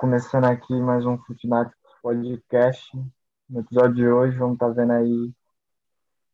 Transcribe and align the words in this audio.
começando 0.00 0.46
aqui 0.46 0.72
mais 0.80 1.04
um 1.04 1.18
Futinato 1.18 1.76
Podcast. 2.02 2.90
No 3.46 3.60
episódio 3.60 3.96
de 3.96 4.08
hoje 4.08 4.38
vamos 4.38 4.54
estar 4.54 4.70
vendo 4.70 4.92
aí 4.94 5.30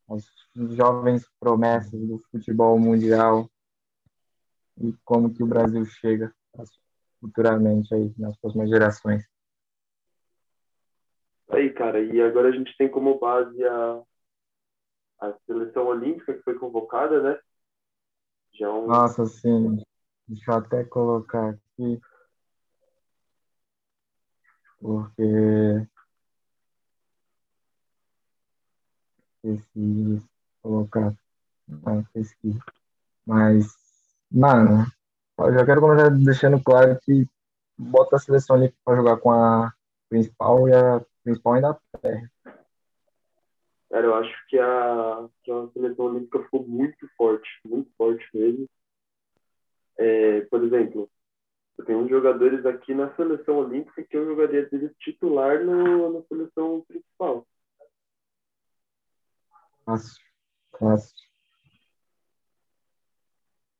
as 0.08 0.24
jovens 0.76 1.28
promessas 1.40 1.90
do 1.90 2.16
futebol 2.30 2.78
mundial 2.78 3.50
e 4.80 4.94
como 5.04 5.34
que 5.34 5.42
o 5.42 5.48
Brasil 5.48 5.84
chega 5.84 6.32
futuramente 7.20 7.92
aí 7.92 8.14
nas 8.16 8.36
próximas 8.38 8.70
gerações. 8.70 9.26
Aí, 11.48 11.70
cara, 11.70 12.00
e 12.00 12.22
agora 12.22 12.50
a 12.50 12.52
gente 12.52 12.72
tem 12.78 12.88
como 12.88 13.18
base 13.18 13.64
a, 13.64 14.02
a 15.22 15.34
seleção 15.44 15.88
olímpica 15.88 16.34
que 16.34 16.42
foi 16.44 16.56
convocada, 16.56 17.20
né? 17.20 17.40
Já 18.52 18.70
um... 18.70 18.86
Nossa, 18.86 19.26
sim. 19.26 19.82
Deixa 20.28 20.52
eu 20.52 20.54
até 20.54 20.84
colocar 20.84 21.48
aqui. 21.48 22.00
Porque 24.80 25.86
esqueci 29.44 30.22
colocar 30.62 31.14
na 31.68 32.02
pesquisa. 32.12 32.60
Mas, 33.24 33.74
mano, 34.30 34.86
eu 35.38 35.52
já 35.52 35.64
quero 35.64 35.80
começar 35.80 36.10
deixando 36.10 36.62
claro 36.62 36.98
que 37.02 37.26
bota 37.78 38.16
a 38.16 38.18
seleção 38.18 38.56
ali 38.56 38.74
para 38.84 38.96
jogar 38.96 39.16
com 39.18 39.30
a 39.30 39.72
principal 40.08 40.68
e 40.68 40.74
a 40.74 41.04
principal 41.22 41.54
ainda 41.54 41.78
perde. 42.00 42.30
Cara, 43.90 44.06
eu 44.06 44.14
acho 44.14 44.46
que 44.48 44.58
a, 44.58 45.28
que 45.42 45.50
a 45.50 45.68
seleção 45.72 46.06
olímpica 46.06 46.42
ficou 46.42 46.66
muito 46.66 47.08
forte, 47.16 47.48
muito 47.64 47.90
forte 47.96 48.24
mesmo. 48.34 48.68
É, 49.98 50.40
por 50.42 50.62
exemplo, 50.62 51.08
eu 51.78 51.84
tenho 51.84 52.08
jogadores 52.08 52.64
aqui 52.64 52.94
na 52.94 53.14
seleção 53.14 53.58
olímpica 53.58 54.02
que 54.02 54.16
eu 54.16 54.24
jogaria 54.24 54.66
dele 54.66 54.90
titular 54.98 55.62
no, 55.62 56.12
na 56.12 56.22
seleção 56.26 56.82
principal. 56.88 57.46
Fácil, 59.84 60.24
fácil. 60.78 61.14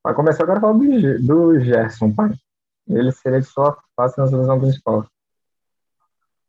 Vai 0.03 0.13
começar 0.13 0.43
agora 0.43 0.59
a 0.59 0.61
falar 0.61 0.73
do, 0.73 1.25
do 1.25 1.59
Gerson, 1.59 2.13
pai. 2.13 2.29
Ele 2.87 3.11
seria 3.11 3.41
só 3.41 3.77
fácil 3.95 4.23
na 4.23 4.29
seleção 4.29 4.59
principal. 4.59 5.05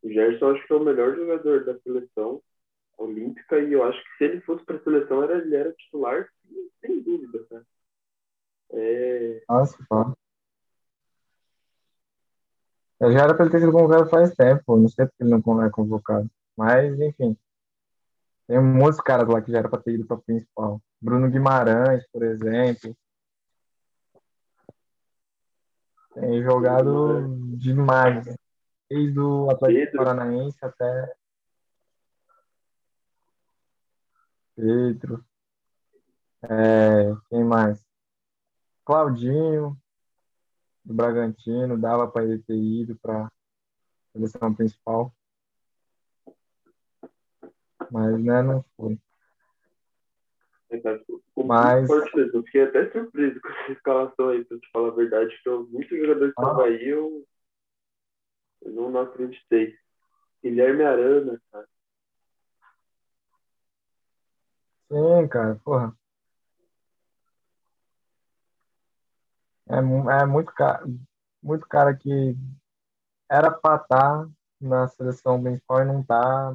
O 0.03 0.09
Gerson 0.09 0.53
acho 0.53 0.67
que 0.67 0.73
é 0.73 0.77
o 0.77 0.85
melhor 0.85 1.17
jogador 1.17 1.65
da 1.65 1.79
seleção 1.81 2.43
olímpica 2.97 3.59
e 3.59 3.73
eu 3.73 3.83
acho 3.85 3.99
que 4.03 4.17
se 4.19 4.25
ele 4.25 4.41
fosse 4.43 4.65
para 4.65 4.77
a 4.77 4.83
seleção 4.83 5.23
era, 5.23 5.39
ele 5.39 5.57
era 5.57 5.73
titular 5.73 6.29
sem 6.81 7.01
dúvida, 7.03 7.45
né? 7.51 7.63
É... 8.71 9.43
Nossa, 9.49 9.77
pá. 9.89 10.13
Eu 13.01 13.13
já 13.13 13.21
era 13.21 13.35
para 13.35 13.45
ele 13.45 13.53
ter 13.53 13.61
sido 13.61 13.73
convocado 13.73 14.11
faz 14.11 14.35
tempo, 14.35 14.77
não 14.77 14.89
sei 14.89 15.07
porque 15.07 15.23
ele 15.23 15.31
não 15.31 15.63
é 15.63 15.71
convocado. 15.71 16.29
Mas, 16.57 16.99
enfim. 17.01 17.37
Tem 18.47 18.61
muitos 18.61 19.01
caras 19.01 19.29
lá 19.29 19.41
que 19.41 19.53
já 19.53 19.59
era 19.59 19.69
para 19.69 19.81
ter 19.81 19.93
ido 19.93 20.07
para 20.07 20.17
principal. 20.17 20.81
Bruno 21.01 21.31
Guimarães, 21.31 22.05
por 22.11 22.25
exemplo. 22.25 22.97
Tem 26.15 26.43
jogado 26.43 27.29
demais. 27.57 28.25
Desde 28.91 29.21
o 29.21 29.51
Atlético 29.51 29.93
Pedro. 29.93 30.05
Paranaense 30.05 30.59
até 30.63 31.15
Pedro. 34.57 35.25
É, 36.43 37.15
quem 37.29 37.45
mais? 37.45 37.85
Claudinho, 38.85 39.77
do 40.89 40.95
Bragantino, 40.95 41.79
dava 41.79 42.09
para 42.09 42.25
ele 42.25 42.43
ter 42.43 42.57
ido 42.57 42.97
para 42.97 43.27
a 43.27 43.31
seleção 44.13 44.55
principal. 44.55 45.15
Mas 47.91 48.19
né, 48.25 48.43
não 48.43 48.65
foi. 48.75 48.99
Mas... 51.45 51.89
Eu 51.89 52.43
fiquei 52.45 52.63
até 52.63 52.91
surpreso 52.91 53.41
com 53.41 53.49
essa 53.49 53.73
escalação 53.73 54.29
aí, 54.31 54.45
pra 54.45 54.59
te 54.59 54.71
falar 54.71 54.89
a 54.89 54.95
verdade, 54.95 55.41
que 55.43 55.49
eu, 55.49 55.67
muitos 55.69 55.99
jogadores 55.99 56.35
que 56.35 56.41
estavam 56.41 56.65
ah. 56.65 56.67
aí, 56.67 56.89
eu, 56.89 57.27
eu 58.63 58.73
não, 58.73 58.91
não 58.91 59.01
acreditei. 59.03 59.77
Guilherme 60.43 60.85
Arana, 60.85 61.41
cara. 61.53 61.69
Sim, 64.91 65.29
cara, 65.29 65.55
porra. 65.57 65.95
É, 69.69 69.77
é 70.23 70.27
muito 70.27 70.53
cara, 70.55 70.85
muito 71.43 71.67
cara 71.69 71.95
que 71.95 72.37
era 73.31 73.51
pra 73.51 73.77
estar 73.77 73.87
tá 73.87 74.29
na 74.61 74.89
seleção 74.89 75.43
principal 75.43 75.83
e 75.83 75.85
não 75.85 76.03
tá, 76.03 76.55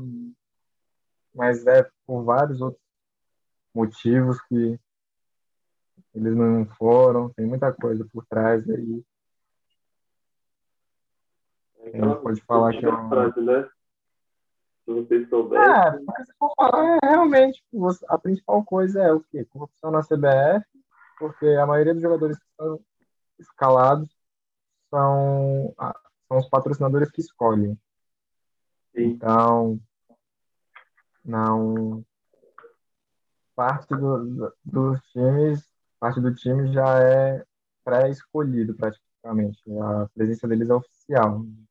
mas 1.33 1.65
é 1.65 1.87
por 2.05 2.23
vários 2.23 2.61
outros 2.61 2.81
motivos 3.73 4.41
que 4.43 4.79
eles 6.13 6.35
não 6.35 6.65
foram, 6.77 7.29
tem 7.29 7.45
muita 7.45 7.71
coisa 7.73 8.07
por 8.11 8.25
trás 8.25 8.67
aí. 8.69 9.03
A 11.81 11.89
gente 11.89 12.21
pode 12.21 12.41
falar 12.41 12.71
que 12.71 12.85
é 12.85 12.89
uma... 12.89 13.09
frase, 13.09 13.41
né? 13.41 13.69
Se 14.85 14.93
vocês 14.93 15.29
soubessem. 15.29 15.65
É, 15.65 15.99
mas 16.05 16.27
se 16.27 16.33
for 16.37 16.51
falar, 16.55 16.97
é, 16.97 16.99
realmente, 17.03 17.63
a 18.09 18.17
principal 18.17 18.63
coisa 18.63 19.01
é 19.01 19.13
o 19.13 19.21
quê? 19.21 19.45
Corrupção 19.45 19.91
na 19.91 20.01
CBF, 20.01 20.65
porque 21.17 21.47
a 21.47 21.65
maioria 21.65 21.93
dos 21.93 22.03
jogadores 22.03 22.37
que 22.37 22.45
estão 22.45 22.79
escalados 23.39 24.09
são, 24.89 25.73
são 26.27 26.37
os 26.37 26.49
patrocinadores 26.49 27.11
que 27.11 27.21
escolhem. 27.21 27.77
Então, 28.95 29.79
não. 31.23 32.05
Parte 33.55 33.95
do, 33.95 34.51
dos 34.63 34.99
times, 35.11 35.63
parte 35.99 36.19
do 36.19 36.33
time 36.33 36.73
já 36.73 36.99
é 36.99 37.45
pré-escolhido 37.83 38.75
praticamente. 38.75 39.61
A 39.79 40.09
presença 40.13 40.47
deles 40.47 40.69
é 40.69 40.73
oficial. 40.73 41.39
Não 41.39 41.67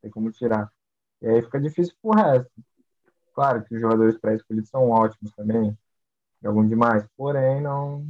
tem 0.00 0.10
como 0.10 0.30
tirar. 0.32 0.72
E 1.20 1.28
aí 1.28 1.42
fica 1.42 1.60
difícil 1.60 1.94
pro 2.00 2.12
resto. 2.12 2.50
Claro 3.34 3.62
que 3.64 3.74
os 3.74 3.80
jogadores 3.80 4.18
pré-escolhidos 4.18 4.70
são 4.70 4.88
ótimos 4.88 5.30
também, 5.34 5.76
jogam 6.42 6.66
demais, 6.66 7.06
porém 7.16 7.60
não 7.60 8.06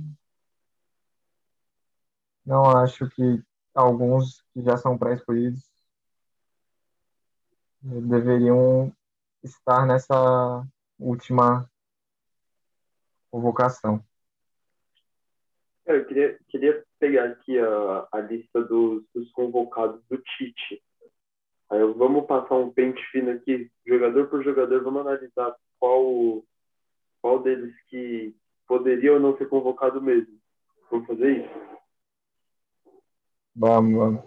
não 2.47 2.65
acho 2.65 3.09
que 3.11 3.43
alguns 3.75 4.43
que 4.55 4.63
já 4.63 4.77
são 4.77 4.97
pré-escolhidos 4.97 5.69
deveriam 7.83 8.93
estar 9.43 9.85
nessa 9.85 10.67
última 10.99 11.69
convocação. 13.31 14.03
Eu 15.85 16.05
queria, 16.07 16.39
queria 16.49 16.85
pegar 16.99 17.25
aqui 17.25 17.59
a, 17.59 18.09
a 18.13 18.21
lista 18.21 18.63
dos, 18.63 19.05
dos 19.15 19.31
convocados 19.33 20.03
do 20.09 20.19
Tite. 20.19 20.83
Aí 21.71 21.81
vamos 21.95 22.27
passar 22.27 22.55
um 22.55 22.73
pente 22.73 23.05
fino 23.11 23.31
aqui, 23.31 23.71
jogador 23.85 24.29
por 24.29 24.43
jogador, 24.43 24.83
vamos 24.83 25.01
analisar 25.03 25.55
qual, 25.79 26.45
qual 27.21 27.43
deles 27.43 27.75
que 27.89 28.35
poderia 28.67 29.13
ou 29.13 29.21
não 29.21 29.37
ser 29.37 29.49
convocado 29.49 30.01
mesmo. 30.01 30.39
Vamos 30.91 31.07
fazer 31.07 31.45
isso? 31.45 31.76
Vamos, 33.59 33.97
vamos. 33.97 34.25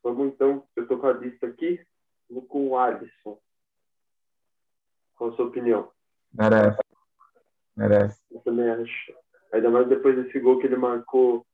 Vamos 0.00 0.28
então, 0.28 0.64
eu 0.76 0.86
tô 0.86 0.96
com 0.96 1.08
a 1.08 1.12
lista 1.12 1.48
aqui, 1.48 1.84
vou 2.30 2.42
com 2.42 2.68
o 2.68 2.78
Alisson. 2.78 3.36
Qual 5.16 5.30
a 5.30 5.36
sua 5.36 5.46
opinião? 5.46 5.90
Merece. 6.32 6.78
Merece. 7.76 8.20
Eu 8.30 8.40
também 8.42 8.70
acho. 8.70 9.12
Ainda 9.52 9.70
mais 9.70 9.88
depois 9.88 10.14
desse 10.14 10.38
gol 10.38 10.60
que 10.60 10.66
ele 10.66 10.76
marcou 10.76 11.44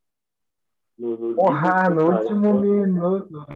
no, 0.99 1.17
no, 1.17 1.35
Porra, 1.35 1.89
no 1.89 2.13
último 2.13 2.61
minuto. 2.61 3.47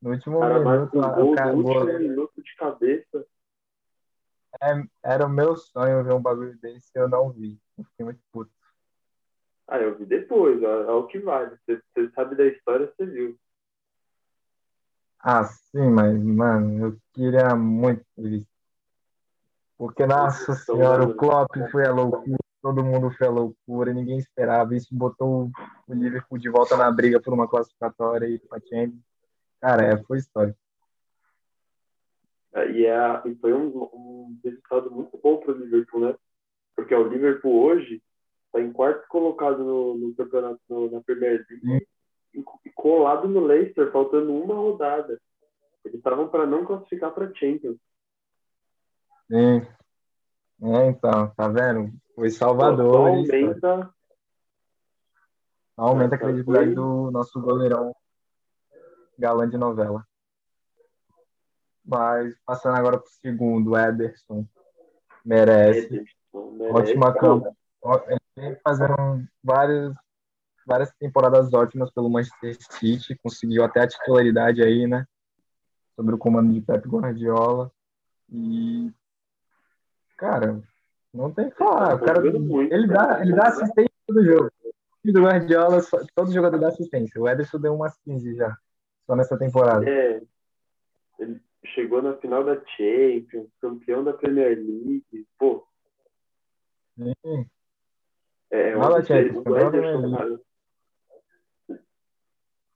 No 0.00 0.10
último 0.10 0.40
cara, 0.40 0.58
minuto. 0.60 0.98
Um 0.98 1.12
gol, 1.12 1.34
no 1.34 1.68
último 1.68 1.98
minuto 1.98 2.42
de 2.42 2.56
cabeça. 2.56 3.26
É, 4.62 4.82
era 5.04 5.26
o 5.26 5.28
meu 5.28 5.56
sonho 5.56 6.02
ver 6.02 6.14
um 6.14 6.22
bagulho 6.22 6.58
desse 6.58 6.90
e 6.96 6.98
eu 6.98 7.08
não 7.08 7.30
vi. 7.30 7.60
Eu 7.76 7.84
fiquei 7.84 8.04
muito 8.06 8.20
puto. 8.32 8.50
Ah, 9.70 9.78
eu 9.78 9.96
vi 9.96 10.04
depois, 10.04 10.60
é, 10.62 10.66
é 10.66 10.90
o 10.90 11.06
que 11.06 11.18
vale. 11.20 11.56
Você, 11.64 11.80
você 11.94 12.10
sabe 12.10 12.34
da 12.34 12.44
história, 12.44 12.92
você 12.92 13.06
viu. 13.06 13.38
Ah, 15.20 15.44
sim, 15.44 15.88
mas, 15.90 16.20
mano, 16.22 16.86
eu 16.86 16.96
queria 17.12 17.54
muito 17.54 18.04
ver. 18.18 18.44
Porque, 19.78 20.04
nossa 20.04 20.54
senhora, 20.54 21.04
o 21.04 21.14
Klopp 21.14 21.56
foi 21.70 21.86
a 21.86 21.92
loucura 21.92 22.36
todo 22.60 22.84
mundo 22.84 23.10
foi 23.12 23.26
a 23.26 23.30
loucura, 23.30 23.92
ninguém 23.92 24.18
esperava. 24.18 24.74
Isso 24.74 24.94
botou 24.94 25.50
o 25.88 25.94
Liverpool 25.94 26.38
de 26.38 26.48
volta 26.48 26.76
na 26.76 26.90
briga 26.90 27.20
por 27.20 27.32
uma 27.32 27.48
classificatória 27.48 28.26
e 28.26 28.38
para 28.38 28.60
Champions. 28.60 29.02
Cara, 29.60 29.84
é, 29.84 30.02
foi 30.04 30.18
histórico. 30.18 30.58
É, 32.52 32.70
e, 32.70 32.86
é, 32.86 33.22
e 33.26 33.34
foi 33.36 33.52
um, 33.52 33.68
um 33.92 34.38
resultado 34.44 34.90
muito 34.90 35.18
bom 35.22 35.38
para 35.38 35.52
o 35.52 35.56
Liverpool, 35.56 36.00
né? 36.00 36.14
Porque 36.74 36.94
o 36.94 37.08
Liverpool 37.08 37.62
hoje 37.62 38.02
está 38.50 38.60
em 38.60 38.72
quarto 38.72 39.06
colocado 39.08 39.64
no, 39.64 39.94
no 39.94 40.14
campeonato, 40.14 40.60
no, 40.68 40.90
na 40.90 41.00
Premier 41.00 41.46
League. 41.48 41.86
colado 42.74 43.28
no 43.28 43.40
Leicester, 43.40 43.90
faltando 43.92 44.34
uma 44.34 44.54
rodada. 44.54 45.20
Eles 45.84 45.98
estavam 45.98 46.28
para 46.28 46.46
não 46.46 46.64
classificar 46.64 47.12
para 47.12 47.32
Champions. 47.34 47.78
Sim. 49.30 49.66
É, 50.62 50.86
então, 50.88 51.30
tá 51.30 51.48
vendo? 51.48 51.92
Foi 52.14 52.28
Salvador. 52.28 52.92
Só 52.92 53.06
aumenta. 53.06 53.94
Aumenta 55.76 56.14
a 56.16 56.18
credibilidade 56.18 56.74
do 56.74 57.10
nosso 57.10 57.40
goleirão 57.40 57.94
galã 59.18 59.48
de 59.48 59.56
novela. 59.56 60.04
Mas 61.84 62.34
passando 62.44 62.76
agora 62.76 62.98
para 62.98 63.06
o 63.06 63.10
segundo, 63.10 63.76
Ederson. 63.76 64.46
Merece. 65.24 65.86
Ederson, 65.86 66.50
merece. 66.52 66.78
Ótima 66.78 67.14
campo. 67.14 67.56
Vem 68.36 68.56
fazendo 68.62 68.94
várias, 69.42 69.94
várias 70.66 70.92
temporadas 70.94 71.52
ótimas 71.52 71.90
pelo 71.90 72.10
Manchester 72.10 72.56
City. 72.70 73.18
Conseguiu 73.22 73.64
até 73.64 73.82
a 73.82 73.88
titularidade 73.88 74.62
aí, 74.62 74.86
né? 74.86 75.06
Sobre 75.96 76.14
o 76.14 76.18
comando 76.18 76.52
de 76.52 76.60
Pep 76.60 76.88
Guardiola. 76.88 77.70
E. 78.30 78.90
Cara, 80.16 80.62
não 81.12 81.32
tem 81.32 81.50
que 81.50 81.56
falar. 81.56 81.96
O 81.96 82.04
cara, 82.04 82.24
ele, 82.26 82.86
dá, 82.86 83.20
ele 83.20 83.34
dá 83.34 83.48
assistência 83.48 83.90
todo 84.06 84.24
jogo. 84.24 84.50
O 85.04 85.12
do 85.12 85.22
Guardiola, 85.22 85.80
todo 86.14 86.32
jogador 86.32 86.58
dá 86.58 86.68
assistência. 86.68 87.20
O 87.20 87.28
Ederson 87.28 87.58
deu 87.58 87.74
umas 87.74 87.96
15 88.04 88.36
já, 88.36 88.56
só 89.06 89.16
nessa 89.16 89.38
temporada. 89.38 89.88
É. 89.88 90.22
Ele 91.18 91.40
chegou 91.74 92.02
na 92.02 92.16
final 92.16 92.44
da 92.44 92.54
Champions, 92.76 93.48
campeão 93.60 94.04
da 94.04 94.12
Premier 94.12 94.56
League. 94.56 95.26
Pô. 95.38 95.66
Sim. 96.96 97.46
É, 98.50 98.74
Fala, 98.74 99.02
Champions, 99.02 99.46
o 99.46 99.56
Ederson, 99.56 100.16
cara, 100.16 100.40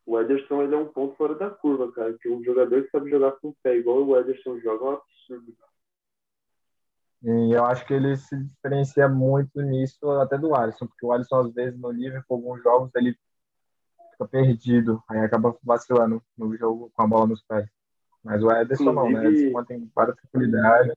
o 0.06 0.21
Ederson 0.21 0.62
ele 0.62 0.75
é 0.75 0.79
um 0.79 0.87
ponto 0.87 1.17
fora 1.17 1.35
da 1.35 1.50
curva, 1.50 1.91
cara. 1.93 2.17
Que 2.19 2.29
um 2.29 2.43
jogador 2.44 2.82
que 2.82 2.91
sabe 2.91 3.11
jogar 3.11 3.32
com 3.32 3.49
o 3.49 3.56
pé, 3.62 3.76
igual 3.76 4.05
o 4.05 4.17
Ederson 4.19 4.59
joga, 4.61 4.85
é 4.85 4.88
um 4.88 4.93
absurdo. 4.93 5.56
E 7.23 7.53
eu 7.56 7.65
acho 7.65 7.87
que 7.87 7.94
ele 7.94 8.15
se 8.17 8.37
diferencia 8.37 9.09
muito 9.09 9.62
nisso 9.62 10.11
até 10.11 10.37
do 10.37 10.55
Alisson, 10.55 10.87
porque 10.87 11.06
o 11.06 11.12
Alisson, 11.12 11.37
às 11.37 11.55
vezes, 11.55 11.81
no 11.81 11.91
Liverpool, 11.91 12.37
alguns 12.37 12.62
jogos, 12.62 12.91
ele 12.94 13.17
fica 14.12 14.29
perdido, 14.29 15.03
aí 15.09 15.21
acaba 15.21 15.56
vacilando 15.62 16.23
no 16.37 16.55
jogo 16.55 16.93
com 16.94 17.03
a 17.03 17.06
bola 17.06 17.29
nos 17.29 17.43
pés. 17.43 17.67
Mas 18.23 18.43
o 18.43 18.50
Ederson 18.50 18.91
Inclusive, 18.91 19.15
não, 19.15 19.23
né? 19.23 19.26
Ele 19.26 19.50
mantém 19.50 19.91
várias 19.94 20.17
tranquilidade. 20.17 20.93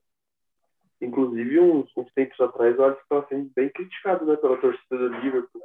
Inclusive, 1.00 1.60
uns, 1.60 1.90
uns 1.96 2.12
tempos 2.12 2.40
atrás, 2.40 2.78
o 2.78 2.82
Alisson 2.82 3.00
estava 3.02 3.26
sendo 3.28 3.50
bem 3.54 3.68
criticado 3.70 4.24
né, 4.26 4.36
pela 4.36 4.56
torcida 4.56 4.96
do 4.96 5.08
Liverpool. 5.18 5.62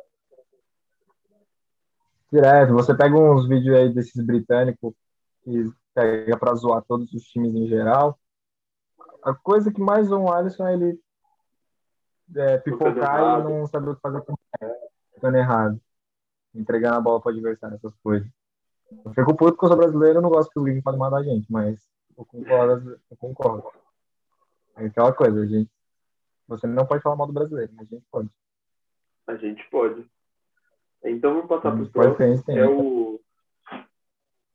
Direto, 2.31 2.74
você 2.74 2.95
pega 2.95 3.15
uns 3.15 3.47
vídeos 3.47 3.75
aí 3.75 3.94
desses 3.94 4.24
britânicos 4.25 4.94
que 5.44 5.71
pega 5.94 6.38
para 6.38 6.56
zoar 6.56 6.83
todos 6.83 7.12
os 7.13 7.24
times 7.25 7.53
em 7.53 7.68
geral 7.68 8.18
a 9.24 9.33
coisa 9.33 9.71
que 9.71 9.81
mais 9.81 10.12
um 10.12 10.31
Alisson 10.31 10.68
é 10.68 10.74
ele 10.74 11.00
é, 12.36 12.57
pipocar 12.57 13.39
e 13.39 13.44
não 13.44 13.65
saber 13.68 13.89
o 13.89 13.95
que 13.95 14.01
fazer 14.01 14.21
com 14.21 14.36
ficando 15.13 15.38
errado. 15.38 15.81
Entregando 16.53 16.97
a 16.97 17.01
bola 17.01 17.19
para 17.19 17.31
o 17.31 17.33
adversário, 17.33 17.75
essas 17.75 17.95
coisas. 18.03 18.27
Eu 19.06 19.13
fico 19.13 19.36
puto 19.36 19.53
porque 19.53 19.65
eu 19.65 19.69
sou 19.69 19.77
brasileiro, 19.77 20.19
eu 20.19 20.21
não 20.21 20.29
gosto 20.29 20.51
que 20.51 20.59
os 20.59 20.65
gringos 20.65 20.83
falem 20.83 21.00
mal 21.00 21.09
da 21.09 21.24
gente, 21.24 21.51
mas 21.51 21.89
eu 22.15 22.25
concordo, 22.25 23.00
eu 23.09 23.18
concordo. 23.18 23.71
É 24.75 24.86
aquela 24.86 25.14
coisa, 25.14 25.42
a 25.42 25.46
gente. 25.46 25.70
Você 26.48 26.68
não 26.68 26.86
pode 26.86 27.02
falar 27.02 27.16
mal 27.16 27.28
do 27.28 27.34
brasileiro, 27.34 27.72
mas 27.75 27.88
a 27.88 27.96
gente 27.96 28.06
pode. 28.12 28.30
A 29.28 29.36
gente 29.36 29.70
pode. 29.70 30.06
Então 31.04 31.34
vamos 31.34 31.48
passar 31.48 31.72
para 31.92 32.12
o 32.12 32.16
que 32.16 32.52
é 32.52 32.66
o... 32.66 33.20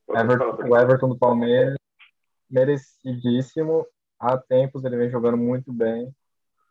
Everton, 0.09 0.67
o 0.67 0.77
Everton 0.77 1.09
do 1.09 1.17
Palmeiras, 1.17 1.77
merecidíssimo 2.49 3.85
há 4.19 4.37
tempos 4.37 4.83
ele 4.83 4.97
vem 4.97 5.09
jogando 5.09 5.37
muito 5.37 5.71
bem, 5.71 6.13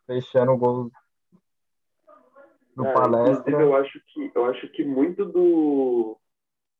fechando 0.06 0.52
o 0.52 0.58
gol 0.58 0.90
do 2.76 2.84
é, 2.84 2.92
palestra. 2.92 3.50
Eu 3.50 3.74
acho 3.74 4.00
que 4.06 4.30
eu 4.34 4.44
acho 4.44 4.68
que 4.70 4.84
muito 4.84 5.24
do, 5.24 6.18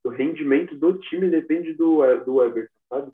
do 0.04 0.10
rendimento 0.10 0.76
do 0.76 0.98
time 0.98 1.30
depende 1.30 1.72
do, 1.74 1.98
do 2.24 2.42
Everton, 2.42 2.74
sabe? 2.88 3.12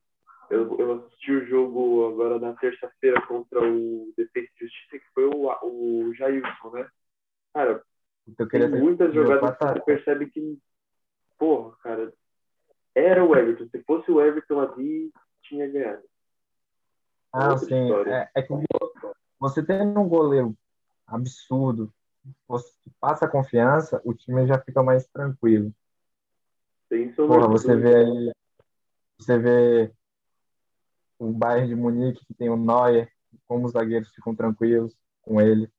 Eu, 0.55 0.79
eu 0.79 0.93
assisti 0.95 1.33
o 1.33 1.47
jogo 1.47 2.09
agora 2.09 2.39
na 2.39 2.55
terça-feira 2.55 3.21
contra 3.27 3.61
o 3.61 4.13
Defesa 4.17 4.47
e 4.47 4.65
Justiça, 4.65 4.99
que 4.99 5.13
foi 5.13 5.25
o, 5.25 5.51
o 5.63 6.15
Jailson, 6.15 6.71
né? 6.71 6.89
Cara, 7.53 7.83
tem 8.49 8.69
muitas 8.69 9.13
jogadas 9.13 9.59
que 9.59 9.65
você 9.65 9.81
percebe 9.81 10.31
que, 10.31 10.59
porra, 11.37 11.77
cara, 11.83 12.13
era 12.95 13.25
o 13.25 13.35
Everton. 13.35 13.69
Se 13.69 13.83
fosse 13.83 14.11
o 14.13 14.21
Everton 14.21 14.61
ali, 14.61 15.13
tinha 15.43 15.69
ganhado. 15.69 16.03
Ah, 17.33 17.59
sim. 17.59 17.93
É, 18.07 18.31
é, 18.37 18.43
que 18.43 18.55
você 19.41 19.61
tendo 19.61 19.99
um 19.99 20.09
goleiro 20.09 20.57
absurdo, 21.05 21.93
você 22.47 22.71
passa 23.01 23.29
confiança, 23.29 24.01
o 24.05 24.15
time 24.15 24.47
já 24.47 24.61
fica 24.61 24.85
mais 24.85 25.05
tranquilo. 25.09 25.75
Porra, 27.17 27.49
você 27.49 27.75
vê 27.75 27.97
aí, 27.97 28.33
você 29.19 29.37
vê 29.37 29.93
o 31.19 31.33
Bayern 31.33 31.69
de 31.69 31.75
Munique 31.75 32.25
que 32.27 32.35
tem 32.35 32.49
o 32.49 32.57
Neuer, 32.57 33.09
como 33.47 33.67
os 33.67 33.73
zagueiros 33.73 34.11
ficam 34.11 34.35
tranquilos 34.35 34.95
com 35.23 35.41
ele. 35.41 35.71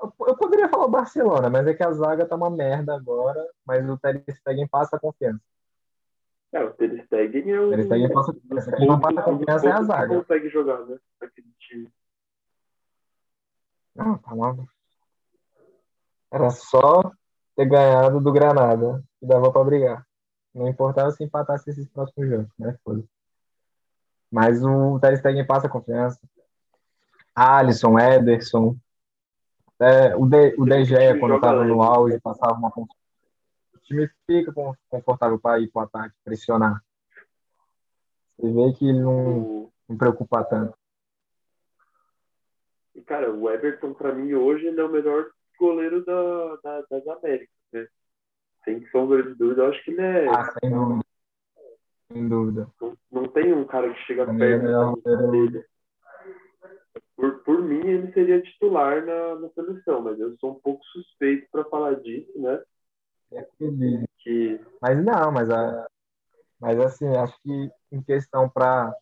Eu, 0.00 0.12
eu, 0.26 0.36
poderia 0.36 0.68
falar 0.68 0.86
o 0.86 0.90
Barcelona, 0.90 1.48
mas 1.48 1.66
é 1.66 1.74
que 1.74 1.82
a 1.82 1.92
zaga 1.92 2.26
tá 2.26 2.36
uma 2.36 2.50
merda 2.50 2.94
agora, 2.94 3.40
mas 3.66 3.88
o 3.88 3.98
Ter 3.98 4.22
Stegen 4.30 4.68
passa 4.68 4.98
confiança. 4.98 5.40
É, 6.52 6.62
o 6.62 6.72
Ter 6.72 7.04
Stegen 7.04 7.50
é 7.50 7.60
o. 7.60 7.70
Ter 7.70 7.84
Stegen 7.84 8.12
passa, 8.12 8.34
quem 8.76 8.86
não 8.86 9.00
passa 9.00 9.22
confiança 9.22 9.68
é 9.68 9.72
a 9.72 9.82
zaga. 9.82 10.18
consegue 10.18 10.48
jogar, 10.48 10.84
né? 10.86 10.98
Aquele 11.20 11.48
time. 11.58 11.88
Não, 13.94 14.18
tá 14.18 14.34
mal. 14.34 14.66
Era 16.30 16.50
só 16.50 17.12
ter 17.56 17.66
ganhado 17.66 18.20
do 18.20 18.32
Granada, 18.32 19.02
que 19.20 19.26
dava 19.26 19.52
pra 19.52 19.64
brigar. 19.64 20.04
Não 20.52 20.68
importava 20.68 21.10
se 21.12 21.22
empatasse 21.22 21.70
esses 21.70 21.88
próximos 21.88 22.28
jogos, 22.28 22.52
né? 22.58 22.76
Foda. 22.84 23.04
Mas 24.34 24.64
o 24.64 24.98
Ter 24.98 25.16
Stegen 25.16 25.46
passa 25.46 25.68
confiança. 25.68 26.18
Alisson, 27.34 27.98
Ederson, 27.98 28.76
é, 29.80 30.14
o, 30.16 30.26
de, 30.26 30.54
o 30.58 30.64
DG, 30.64 31.18
quando 31.18 31.36
estava 31.36 31.64
no 31.64 31.82
auge, 31.82 32.20
passava 32.20 32.54
uma 32.54 32.70
confiança 32.70 33.04
time 33.84 34.10
fica 34.26 34.52
confortável 34.88 35.38
para 35.38 35.60
ir 35.60 35.68
para 35.68 35.82
o 35.82 35.84
ataque, 35.84 36.14
pressionar. 36.24 36.82
Você 38.36 38.52
vê 38.52 38.72
que 38.72 38.88
ele 38.88 39.00
não, 39.00 39.70
não 39.88 39.96
preocupa 39.96 40.42
tanto. 40.44 40.76
E, 42.94 43.02
cara, 43.02 43.32
o 43.32 43.50
Everton, 43.50 43.92
para 43.92 44.12
mim, 44.12 44.34
hoje, 44.34 44.66
ele 44.66 44.80
é 44.80 44.84
o 44.84 44.90
melhor 44.90 45.30
goleiro 45.58 46.04
da, 46.04 46.56
da, 46.62 46.84
das 46.90 47.06
Américas, 47.06 47.54
né? 47.72 47.86
Sem 48.64 48.86
sombra 48.88 49.22
de 49.22 49.34
dúvida, 49.34 49.62
eu 49.62 49.70
acho 49.70 49.84
que 49.84 49.90
ele 49.90 50.00
é. 50.00 50.28
Ah, 50.28 51.03
sem 52.14 52.28
dúvida. 52.28 52.68
Não, 52.80 52.96
não 53.10 53.28
tem 53.28 53.52
um 53.52 53.66
cara 53.66 53.92
que 53.92 54.00
chega 54.02 54.24
perto 54.26 55.08
é 55.08 55.30
dele. 55.30 55.64
Por, 57.16 57.42
por 57.42 57.62
mim, 57.62 57.84
ele 57.84 58.12
seria 58.12 58.40
titular 58.40 59.04
na, 59.04 59.40
na 59.40 59.48
seleção, 59.50 60.00
mas 60.00 60.18
eu 60.18 60.36
sou 60.38 60.52
um 60.52 60.60
pouco 60.60 60.84
suspeito 60.86 61.48
para 61.50 61.64
falar 61.64 61.94
disso, 62.00 62.32
né? 62.40 62.62
Que... 64.18 64.60
Mas 64.80 65.04
não, 65.04 65.32
mas, 65.32 65.50
a, 65.50 65.86
mas 66.60 66.78
assim, 66.78 67.08
acho 67.16 67.36
que 67.42 67.70
em 67.90 68.02
questão 68.02 68.48
para 68.48 68.94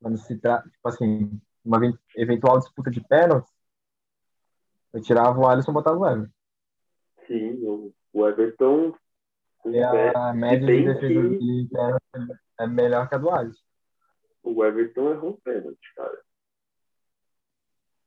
quando 0.00 0.18
se 0.18 0.38
trata, 0.38 0.68
tipo 0.68 0.86
assim, 0.86 1.40
uma 1.64 1.78
eventual 2.14 2.58
disputa 2.58 2.90
de 2.90 3.00
pênaltis, 3.00 3.50
eu 4.92 5.00
tirava 5.00 5.38
o 5.38 5.46
Alisson 5.46 5.70
e 5.70 5.74
botava 5.74 5.98
o 5.98 6.06
Everton. 6.06 6.32
Sim, 7.26 7.92
o 8.12 8.28
Everton. 8.28 8.94
E 9.66 9.82
a 9.82 10.32
média 10.32 10.66
de 10.66 10.84
defesa 10.84 11.28
que... 11.30 11.38
de 11.38 11.68
é 12.58 12.66
melhor 12.66 13.08
que 13.08 13.14
a 13.14 13.18
do 13.18 13.30
Alisson. 13.30 13.62
O 14.42 14.64
Everton 14.64 15.10
errou 15.10 15.40
pênalti, 15.42 15.94
cara. 15.96 16.20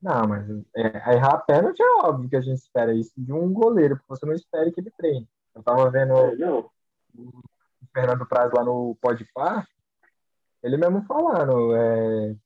Não, 0.00 0.28
mas 0.28 0.48
é, 0.76 1.14
errar 1.14 1.38
pênalti 1.38 1.82
é 1.82 1.90
óbvio 2.04 2.30
que 2.30 2.36
a 2.36 2.40
gente 2.40 2.58
espera 2.58 2.94
isso 2.94 3.12
de 3.16 3.32
um 3.32 3.52
goleiro, 3.52 3.96
porque 3.96 4.08
você 4.08 4.24
não 4.24 4.32
espera 4.32 4.70
que 4.70 4.80
ele 4.80 4.92
treine. 4.92 5.28
Eu 5.54 5.62
tava 5.62 5.90
vendo 5.90 6.12
é, 6.14 6.50
o 6.50 6.70
Fernando 7.92 8.24
Praz 8.26 8.52
lá 8.52 8.62
no 8.62 8.96
Podpar, 9.00 9.66
ele 10.62 10.76
mesmo 10.76 11.02
falando, 11.02 11.74
é, 11.74 12.36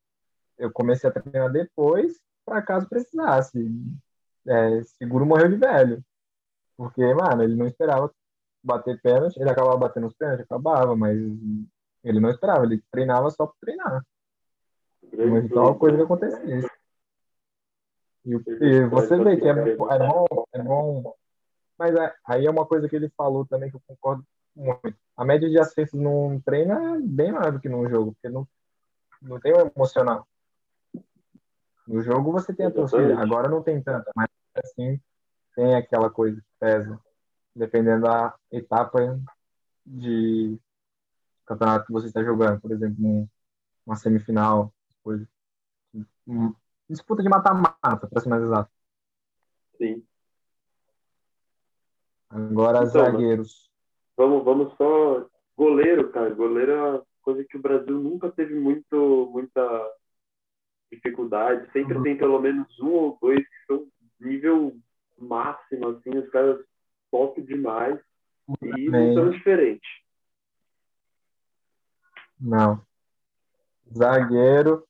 eu 0.59 0.73
comecei 0.73 1.09
a 1.09 1.13
treinar 1.13 1.53
depois, 1.53 2.19
para 2.45 2.63
caso 2.63 2.89
precisasse. 2.89 3.71
É, 4.47 4.83
seguro 4.83 5.27
morreu 5.27 5.49
de 5.49 5.57
velho. 5.57 6.05
Porque, 6.77 7.03
mano, 7.15 7.43
ele 7.43 7.55
não 7.55 7.67
esperava 7.67 8.13
bater 8.63 9.01
pênalti, 9.01 9.39
ele 9.39 9.51
acabava 9.51 9.77
batendo 9.77 10.07
os 10.07 10.15
pênaltis, 10.15 10.45
acabava, 10.45 10.97
mas 10.97 11.19
ele 12.05 12.21
não 12.21 12.31
esperava, 12.31 12.65
ele 12.65 12.83
treinava 12.91 13.31
só 13.31 13.47
para 13.47 13.57
treinar. 13.61 14.07
Mas 15.13 15.51
uma 15.51 15.75
coisa 15.75 15.97
que 15.97 16.03
acontecia. 16.03 16.71
E, 18.25 18.35
e 18.35 18.87
você 18.87 19.17
vê 19.23 19.37
que 19.37 19.47
é, 19.47 19.51
é, 19.51 19.77
bom, 19.77 20.27
é 20.53 20.63
bom. 20.63 21.15
Mas 21.79 21.95
é, 21.95 22.15
aí 22.27 22.47
é 22.47 22.51
uma 22.51 22.65
coisa 22.65 22.89
que 22.89 22.95
ele 22.95 23.11
falou 23.17 23.45
também 23.45 23.71
que 23.71 23.77
eu 23.77 23.83
concordo 23.87 24.25
muito. 24.55 24.97
A 25.17 25.25
média 25.25 25.49
de 25.49 25.59
acertos 25.59 25.99
num 25.99 26.41
treino 26.41 26.73
é 26.73 27.01
bem 27.01 27.33
maior 27.33 27.53
do 27.53 27.61
que 27.61 27.69
num 27.69 27.89
jogo, 27.89 28.13
porque 28.13 28.29
não, 28.29 28.47
não 29.21 29.41
tem 29.41 29.53
o 29.53 29.71
emocional. 29.75 30.27
No 31.87 32.01
jogo 32.01 32.31
você 32.31 32.55
tem 32.55 32.67
a 32.67 32.71
torcida, 32.71 33.21
agora 33.21 33.49
não 33.49 33.63
tem 33.63 33.83
tanta, 33.83 34.11
mas 34.15 34.29
assim 34.57 35.01
tem 35.55 35.75
aquela 35.75 36.09
coisa 36.09 36.41
que 36.41 36.47
pesa, 36.59 36.99
dependendo 37.55 38.03
da 38.03 38.35
etapa 38.51 39.19
de 39.85 40.59
campeonato 41.47 41.87
que 41.87 41.93
você 41.93 42.07
está 42.07 42.23
jogando, 42.23 42.61
por 42.61 42.73
exemplo, 42.73 43.29
uma 43.87 43.97
semifinal, 43.97 44.73
coisa. 45.03 45.29
disputa 46.89 47.23
de 47.23 47.29
mata-mata, 47.29 48.07
para 48.09 48.21
ser 48.21 48.29
mais 48.29 48.43
exato. 48.43 48.71
Sim. 49.77 50.05
Agora, 52.31 52.79
então, 52.79 52.91
zagueiros. 52.91 53.71
Vamos, 54.17 54.45
vamos 54.45 54.75
só. 54.77 55.29
Goleiro, 55.57 56.11
cara. 56.11 56.31
Goleiro 56.31 56.73
é 56.73 56.83
uma 56.83 57.07
coisa 57.21 57.45
que 57.45 57.57
o 57.57 57.61
Brasil 57.61 57.99
nunca 57.99 58.31
teve 58.31 58.55
muito, 58.55 59.29
muita 59.31 59.93
dificuldade. 60.91 61.71
Sempre 61.73 61.97
uhum. 61.97 62.03
tem 62.03 62.17
pelo 62.17 62.41
menos 62.41 62.81
um 62.81 62.91
ou 62.91 63.19
dois 63.21 63.41
que 63.41 63.67
são 63.67 63.87
nível 64.21 64.77
máximo, 65.19 65.89
assim, 65.89 66.17
os 66.17 66.29
caras 66.31 66.65
top 67.13 67.41
demais. 67.43 68.01
E 68.61 68.91
não 68.91 69.15
são 69.15 69.31
diferentes. 69.31 69.89
Não. 72.41 72.85
Zagueiro, 73.97 74.85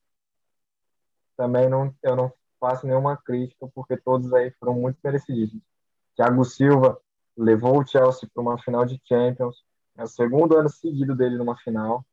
também 1.37 1.69
não, 1.69 1.95
eu 2.03 2.17
não 2.17 2.33
faço 2.59 2.87
nenhuma 2.87 3.17
crítica, 3.17 3.69
porque 3.75 3.97
todos 3.97 4.33
aí 4.33 4.51
foram 4.53 4.75
muito 4.75 4.99
merecidos. 5.05 5.61
Thiago 6.17 6.45
Silva 6.45 6.99
levou 7.37 7.81
o 7.81 7.87
Chelsea 7.87 8.29
para 8.33 8.43
uma 8.43 8.59
final 8.63 8.85
de 8.85 9.01
Champions. 9.05 9.65
É 9.97 10.05
o 10.05 10.07
segundo 10.07 10.57
ano 10.57 10.71
seguido 10.71 11.15
dele 11.15 11.37
numa 11.37 11.57
final. 11.59 12.05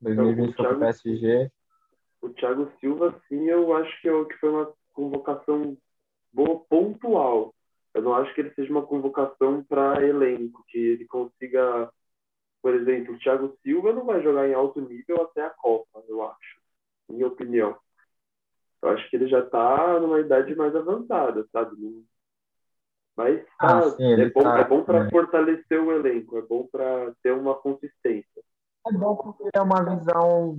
2020 0.00 0.50
então, 0.50 0.54
foi 0.54 0.66
para 0.66 0.76
o 0.76 0.80
PSG. 0.80 1.52
O 2.22 2.30
Thiago 2.30 2.72
Silva, 2.80 3.20
sim, 3.28 3.44
eu 3.44 3.76
acho 3.76 4.00
que, 4.00 4.08
é 4.08 4.24
que 4.24 4.34
foi 4.38 4.50
uma 4.50 4.72
convocação 4.92 5.76
boa, 6.32 6.60
pontual. 6.60 7.53
Eu 7.94 8.02
não 8.02 8.14
acho 8.14 8.34
que 8.34 8.40
ele 8.40 8.52
seja 8.54 8.70
uma 8.70 8.84
convocação 8.84 9.62
para 9.64 10.04
elenco, 10.04 10.64
que 10.68 10.78
ele 10.78 11.06
consiga. 11.06 11.90
Por 12.60 12.74
exemplo, 12.74 13.14
o 13.14 13.18
Thiago 13.18 13.56
Silva 13.62 13.92
não 13.92 14.04
vai 14.04 14.22
jogar 14.22 14.48
em 14.48 14.54
alto 14.54 14.80
nível 14.80 15.22
até 15.22 15.44
a 15.44 15.50
Copa, 15.50 16.02
eu 16.08 16.22
acho, 16.22 16.60
minha 17.08 17.28
opinião. 17.28 17.76
Eu 18.82 18.88
acho 18.90 19.08
que 19.08 19.16
ele 19.16 19.28
já 19.28 19.40
está 19.40 20.00
numa 20.00 20.20
idade 20.20 20.54
mais 20.54 20.74
avançada, 20.74 21.46
sabe? 21.52 21.76
Mas 23.16 23.44
tá, 23.58 23.78
ah, 23.78 23.90
sim, 23.90 24.12
é, 24.12 24.30
bom, 24.30 24.42
tá, 24.42 24.58
é 24.58 24.64
bom 24.64 24.82
para 24.82 25.08
fortalecer 25.10 25.80
o 25.80 25.92
elenco, 25.92 26.36
é 26.36 26.42
bom 26.42 26.66
para 26.66 27.14
ter 27.22 27.32
uma 27.32 27.54
consistência. 27.54 28.42
É 28.86 28.92
bom 28.92 29.14
porque 29.16 29.50
é 29.54 29.60
uma 29.60 29.96
visão 29.96 30.58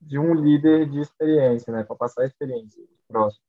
de 0.00 0.18
um 0.18 0.34
líder 0.34 0.88
de 0.88 1.00
experiência, 1.00 1.72
né? 1.72 1.84
Para 1.84 1.96
passar 1.96 2.22
a 2.22 2.26
experiência 2.26 2.82
próximo. 3.06 3.44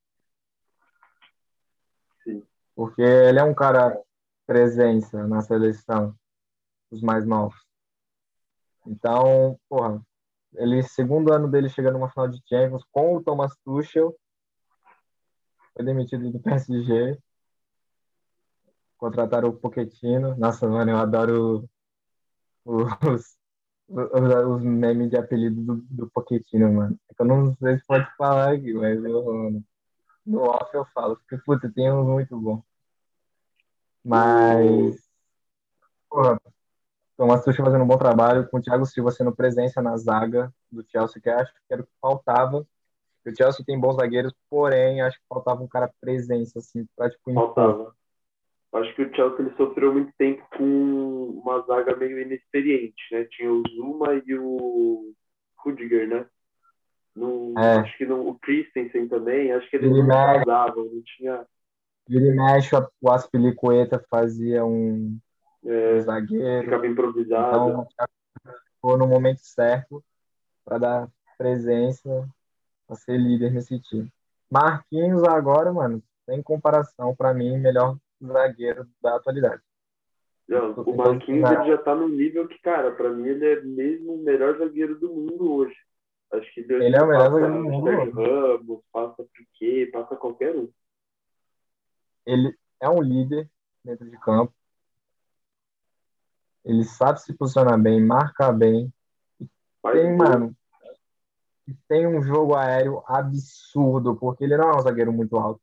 Porque 2.75 3.01
ele 3.01 3.39
é 3.39 3.43
um 3.43 3.53
cara 3.53 3.99
presença 4.45 5.27
na 5.27 5.41
seleção 5.41 6.15
dos 6.91 7.01
mais 7.01 7.25
novos. 7.25 7.57
Então, 8.85 9.59
porra, 9.69 10.01
ele, 10.53 10.83
segundo 10.83 11.33
ano 11.33 11.49
dele 11.49 11.69
chegando 11.69 11.93
numa 11.93 12.09
final 12.09 12.27
de 12.27 12.41
Champions 12.47 12.83
com 12.91 13.15
o 13.15 13.23
Thomas 13.23 13.55
Tuchel, 13.63 14.15
foi 15.73 15.85
demitido 15.85 16.29
do 16.31 16.39
PSG, 16.39 17.17
contrataram 18.97 19.49
o 19.49 19.57
Pochettino. 19.57 20.35
Nossa, 20.37 20.67
mano, 20.67 20.91
eu 20.91 20.97
adoro 20.97 21.69
os, 22.65 22.91
os, 23.07 23.37
os 23.89 24.63
memes 24.63 25.09
de 25.09 25.17
apelido 25.17 25.61
do, 25.61 25.75
do 25.89 26.11
Pochettino, 26.11 26.73
mano. 26.73 26.99
É 27.09 27.21
eu 27.21 27.25
não 27.25 27.55
sei 27.55 27.77
se 27.77 27.85
pode 27.85 28.07
falar 28.15 28.53
aqui, 28.53 28.73
mas 28.73 29.03
eu, 29.03 29.63
no 30.25 30.41
off 30.41 30.73
eu 30.73 30.85
falo, 30.93 31.15
porque, 31.17 31.37
puta, 31.43 31.71
tem 31.73 31.91
um 31.91 32.03
muito 32.03 32.39
bom. 32.39 32.63
Mas, 34.03 34.97
porra, 36.09 36.39
Thomas 37.17 37.43
Tuchel 37.43 37.65
fazendo 37.65 37.83
um 37.83 37.87
bom 37.87 37.97
trabalho, 37.97 38.47
com 38.49 38.57
o 38.57 38.61
Thiago 38.61 38.85
Silva 38.85 39.11
sendo 39.11 39.35
presença 39.35 39.81
na 39.81 39.95
zaga 39.97 40.51
do 40.71 40.83
Chelsea, 40.89 41.21
que 41.21 41.29
acho 41.29 41.53
que 41.53 41.73
era 41.73 41.81
o 41.81 41.85
que 41.85 41.91
faltava. 42.01 42.65
O 43.23 43.35
Chelsea 43.35 43.63
tem 43.65 43.79
bons 43.79 43.97
zagueiros, 43.97 44.33
porém, 44.49 45.01
acho 45.01 45.17
que 45.19 45.25
faltava 45.29 45.61
um 45.61 45.67
cara 45.67 45.93
presença, 46.01 46.59
assim, 46.59 46.87
pra, 46.95 47.09
tipo, 47.09 47.31
Faltava. 47.33 47.95
Acho 48.73 48.95
que 48.95 49.03
o 49.03 49.15
Chelsea 49.15 49.39
ele 49.41 49.55
sofreu 49.55 49.93
muito 49.93 50.13
tempo 50.17 50.43
com 50.57 51.41
uma 51.43 51.59
zaga 51.61 51.95
meio 51.95 52.19
inexperiente, 52.21 53.03
né? 53.11 53.25
Tinha 53.25 53.51
o 53.51 53.61
Zuma 53.69 54.15
e 54.25 54.33
o 54.33 55.13
Rudiger, 55.57 56.07
né? 56.07 56.25
É. 57.57 57.79
Acho 57.79 57.97
que 57.97 58.05
o 58.05 58.35
Christensen 58.35 59.07
também, 59.07 59.51
acho 59.51 59.69
que 59.69 59.75
eles 59.75 59.91
não 59.91 60.07
casavam, 60.07 60.85
não 60.85 61.01
tinha... 61.03 61.45
Vira 62.07 62.25
e 62.25 62.35
mexe, 62.35 62.75
o 63.01 63.11
Aspilicueta 63.11 64.03
fazia 64.09 64.65
um, 64.65 65.17
é, 65.65 65.99
zagueiro. 65.99 66.63
Ficava 66.63 66.87
improvisado. 66.87 67.69
Então, 67.69 67.87
ficou 68.75 68.97
no 68.97 69.07
momento 69.07 69.39
certo 69.41 70.03
para 70.65 70.77
dar 70.77 71.09
presença, 71.37 72.27
para 72.87 72.95
ser 72.95 73.17
líder 73.17 73.51
nesse 73.51 73.79
time. 73.79 74.11
Marquinhos 74.49 75.23
agora, 75.23 75.71
mano, 75.71 76.01
sem 76.25 76.41
comparação, 76.41 77.15
para 77.15 77.33
mim, 77.33 77.57
melhor 77.57 77.97
zagueiro 78.23 78.87
da 79.01 79.15
atualidade. 79.15 79.61
Não, 80.47 80.73
o 80.73 80.95
Marquinhos 80.97 81.49
ele 81.49 81.67
já 81.67 81.77
tá 81.77 81.95
no 81.95 82.09
nível 82.09 82.47
que, 82.47 82.59
cara, 82.59 82.91
para 82.91 83.09
mim 83.09 83.27
ele 83.27 83.45
é 83.45 83.61
mesmo 83.61 84.15
o 84.15 84.23
melhor 84.23 84.57
zagueiro 84.57 84.99
do 84.99 85.07
mundo 85.07 85.53
hoje. 85.53 85.75
Acho 86.33 86.53
que 86.53 86.61
ele 86.61 86.95
é 86.95 87.01
o 87.01 87.07
melhor 87.07 87.31
zagueiro 87.31 87.53
do 87.53 87.63
mundo. 87.63 88.11
Ramos, 88.13 88.81
passa 88.91 89.25
Piquet, 89.33 89.91
passa 89.91 90.15
qualquer 90.15 90.55
um. 90.55 90.71
Ele 92.25 92.55
é 92.79 92.89
um 92.89 93.01
líder 93.01 93.49
dentro 93.83 94.09
de 94.09 94.17
campo 94.19 94.53
ele 96.63 96.83
sabe 96.83 97.21
se 97.21 97.33
posicionar 97.33 97.79
bem, 97.79 97.99
marca 98.03 98.51
bem. 98.51 98.93
tem, 99.91 100.15
mano, 100.15 100.55
tem 101.87 102.07
um 102.07 102.21
jogo 102.21 102.55
aéreo 102.55 103.03
absurdo, 103.07 104.15
porque 104.15 104.43
ele 104.43 104.57
não 104.57 104.69
é 104.69 104.75
um 104.75 104.81
zagueiro 104.81 105.11
muito 105.11 105.37
alto. 105.37 105.61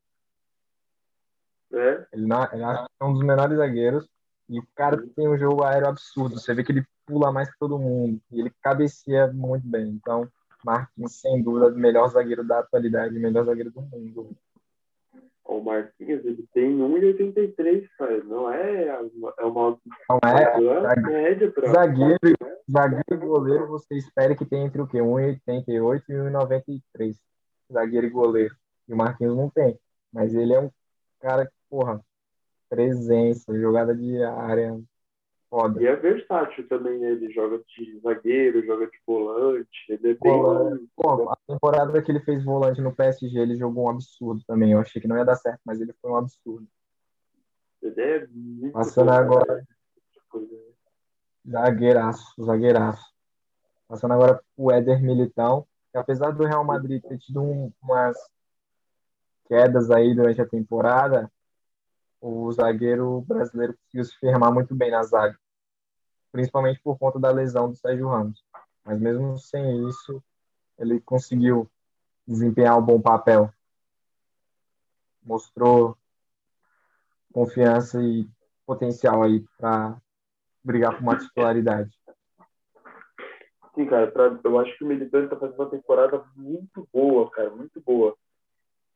É? 1.73 2.07
Ele, 2.13 2.27
não, 2.27 2.43
ele 2.53 2.63
é 2.63 3.05
um 3.05 3.13
dos 3.13 3.23
menores 3.23 3.57
zagueiros. 3.57 4.09
E 4.49 4.59
o 4.59 4.67
cara 4.75 5.07
tem 5.15 5.29
um 5.29 5.37
jogo 5.37 5.63
aéreo 5.63 5.89
absurdo. 5.89 6.39
Você 6.39 6.55
vê 6.55 6.65
que 6.65 6.73
ele 6.73 6.87
pula 7.05 7.31
mais 7.31 7.51
que 7.51 7.59
todo 7.59 7.79
mundo. 7.79 8.21
E 8.33 8.41
ele 8.41 8.51
cabeceia 8.63 9.31
muito 9.31 9.67
bem. 9.67 9.89
Então, 9.89 10.27
Marquinhos, 10.65 11.21
sem 11.21 11.43
dúvida, 11.43 11.69
o 11.69 11.79
melhor 11.79 12.09
zagueiro 12.09 12.45
da 12.45 12.61
atualidade, 12.61 13.17
o 13.17 13.21
melhor 13.21 13.45
zagueiro 13.45 13.71
do 13.71 13.81
mundo. 13.83 14.37
O 15.45 15.61
Marquinhos, 15.61 16.25
ele 16.25 16.47
tem 16.53 16.77
1,83, 16.79 17.89
cara. 17.97 18.23
Não 18.25 18.53
é, 18.53 18.87
é 18.87 19.01
uma, 19.01 19.35
é 19.39 19.43
não 19.43 20.21
é, 20.23 20.93
é 20.93 21.01
média 21.01 21.51
pra... 21.51 21.73
zagueiro, 21.73 22.19
zagueiro 22.71 23.15
e 23.15 23.17
goleiro, 23.17 23.67
você 23.69 23.97
espera 23.97 24.37
que 24.37 24.45
tenha 24.45 24.67
entre 24.67 24.83
o 24.83 24.87
quê? 24.87 24.99
1,88 24.99 26.03
e 26.09 26.13
1,93. 26.13 27.17
Zagueiro 27.73 28.07
e 28.07 28.11
goleiro. 28.11 28.55
E 28.87 28.93
o 28.93 28.97
Marquinhos 28.97 29.37
não 29.37 29.49
tem. 29.49 29.79
Mas 30.13 30.35
ele 30.35 30.53
é 30.53 30.61
um 30.61 30.71
cara 31.21 31.47
que, 31.47 31.53
porra, 31.71 32.05
presença, 32.69 33.59
jogada 33.59 33.95
de 33.95 34.23
área, 34.23 34.79
foda. 35.49 35.83
E 35.83 35.87
é 35.87 35.97
versátil 35.97 36.69
também, 36.69 36.99
né? 36.99 37.11
Ele 37.11 37.31
joga 37.33 37.59
de 37.59 37.99
zagueiro, 38.01 38.65
joga 38.65 38.87
de 38.87 38.99
volante, 39.07 39.69
ele 39.89 40.11
é 40.11 40.15
bem... 40.15 40.89
Pô, 40.95 41.31
a 41.31 41.37
temporada 41.47 42.03
que 42.03 42.11
ele 42.11 42.21
fez 42.21 42.45
volante 42.45 42.81
no 42.81 42.95
PSG, 42.95 43.39
ele 43.39 43.57
jogou 43.57 43.87
um 43.87 43.91
absurdo 43.91 44.43
também. 44.47 44.73
Eu 44.73 44.81
achei 44.81 45.01
que 45.01 45.09
não 45.09 45.17
ia 45.17 45.25
dar 45.25 45.37
certo, 45.37 45.61
mas 45.65 45.81
ele 45.81 45.93
foi 46.01 46.11
um 46.11 46.17
absurdo. 46.17 46.67
Ele 47.83 48.01
é 48.01 48.27
muito 48.31 48.73
Passando 48.73 49.11
agora... 49.11 49.57
Né? 49.57 49.65
Zagueiraço, 51.51 52.45
zagueiraço. 52.45 53.07
Passando 53.89 54.13
agora 54.13 54.43
pro 54.55 54.71
Éder 54.71 55.03
Militão, 55.03 55.67
que 55.91 55.97
apesar 55.97 56.31
do 56.33 56.45
Real 56.45 56.63
Madrid 56.63 57.03
ter 57.03 57.17
tido 57.19 57.43
um, 57.43 57.73
umas 57.83 58.19
quedas 59.47 59.91
aí 59.91 60.15
durante 60.15 60.43
a 60.43 60.47
temporada, 60.47 61.33
o 62.21 62.51
zagueiro 62.53 63.21
brasileiro 63.23 63.77
conseguiu 63.77 64.05
se 64.05 64.19
firmar 64.19 64.53
muito 64.53 64.75
bem 64.75 64.91
na 64.91 65.03
zaga, 65.03 65.39
principalmente 66.33 66.81
por 66.81 66.99
conta 66.99 67.19
da 67.19 67.31
lesão 67.31 67.71
do 67.71 67.77
Sérgio 67.77 68.09
Ramos. 68.09 68.45
Mas 68.85 68.99
mesmo 69.01 69.39
sem 69.39 69.89
isso, 69.89 70.23
ele 70.79 71.01
conseguiu 71.01 71.71
desempenhar 72.27 72.79
um 72.79 72.83
bom 72.83 73.01
papel. 73.01 73.53
Mostrou 75.23 75.97
confiança 77.33 78.03
e 78.03 78.29
potencial 78.67 79.23
aí 79.23 79.45
para 79.57 80.01
brigar 80.65 80.95
por 80.95 81.03
uma 81.03 81.19
titularidade. 81.19 81.91
Sim, 83.75 83.87
cara, 83.87 84.11
pra, 84.11 84.39
eu 84.43 84.59
acho 84.59 84.77
que 84.77 84.85
o 84.85 84.87
Militante 84.89 85.27
está 85.27 85.37
fazendo 85.37 85.61
uma 85.61 85.71
temporada 85.71 86.25
muito 86.35 86.89
boa, 86.93 87.31
cara, 87.31 87.51
muito 87.51 87.81
boa 87.81 88.17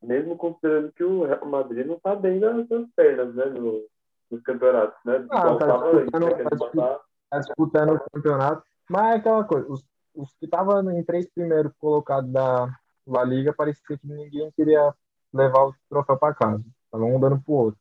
mesmo 0.02 0.36
considerando 0.36 0.92
que 0.92 1.04
o 1.04 1.24
Real 1.24 1.46
Madrid 1.46 1.86
não 1.86 1.96
está 1.96 2.14
bem 2.14 2.40
nas, 2.40 2.68
nas 2.68 2.88
pernas, 2.94 3.34
né, 3.34 3.44
no, 3.46 3.84
nos 4.30 4.42
campeonatos, 4.42 4.98
né? 5.04 5.26
Ah, 5.30 5.56
tá 5.56 5.66
disputando, 5.66 6.10
tá, 6.10 6.18
disputando, 6.50 7.00
tá 7.30 7.38
disputando 7.38 7.94
o 7.94 8.10
campeonato. 8.10 8.62
Mas 8.90 9.14
é 9.14 9.16
aquela 9.18 9.44
coisa, 9.44 9.66
os, 9.70 9.84
os 10.14 10.34
que 10.34 10.46
estavam 10.46 10.90
em 10.90 11.04
três 11.04 11.28
primeiros 11.30 11.72
colocados 11.78 12.30
da 12.30 12.68
La 13.06 13.24
Liga, 13.24 13.52
parecia 13.52 13.96
que 13.96 14.06
ninguém 14.06 14.50
queria 14.52 14.94
levar 15.32 15.66
o 15.66 15.74
troféu 15.88 16.16
para 16.16 16.34
casa. 16.34 16.64
Estavam 16.84 17.14
um 17.14 17.20
dando 17.20 17.40
pro 17.40 17.54
outro. 17.54 17.80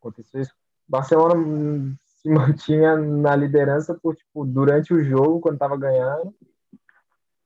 Aconteceu 0.00 0.40
isso. 0.40 0.54
Barcelona 0.88 1.34
hum, 1.34 1.94
se 2.04 2.28
mantinha 2.28 2.96
na 2.96 3.36
liderança 3.36 3.94
por, 3.94 4.16
tipo, 4.16 4.44
durante 4.44 4.92
o 4.94 5.02
jogo, 5.02 5.40
quando 5.40 5.54
estava 5.54 5.76
ganhando. 5.76 6.34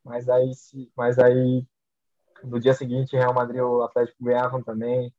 Mas 0.05 0.29
aí, 0.29 0.51
mas 0.97 1.19
aí, 1.19 1.67
no 2.45 2.61
dia 2.61 2.75
seguinte, 2.75 3.17
Real 3.17 3.35
Madrid 3.35 3.59
e 3.59 3.63
o 3.63 3.83
Atlético 3.83 4.25
ganhavam 4.25 4.63
também. 4.63 5.13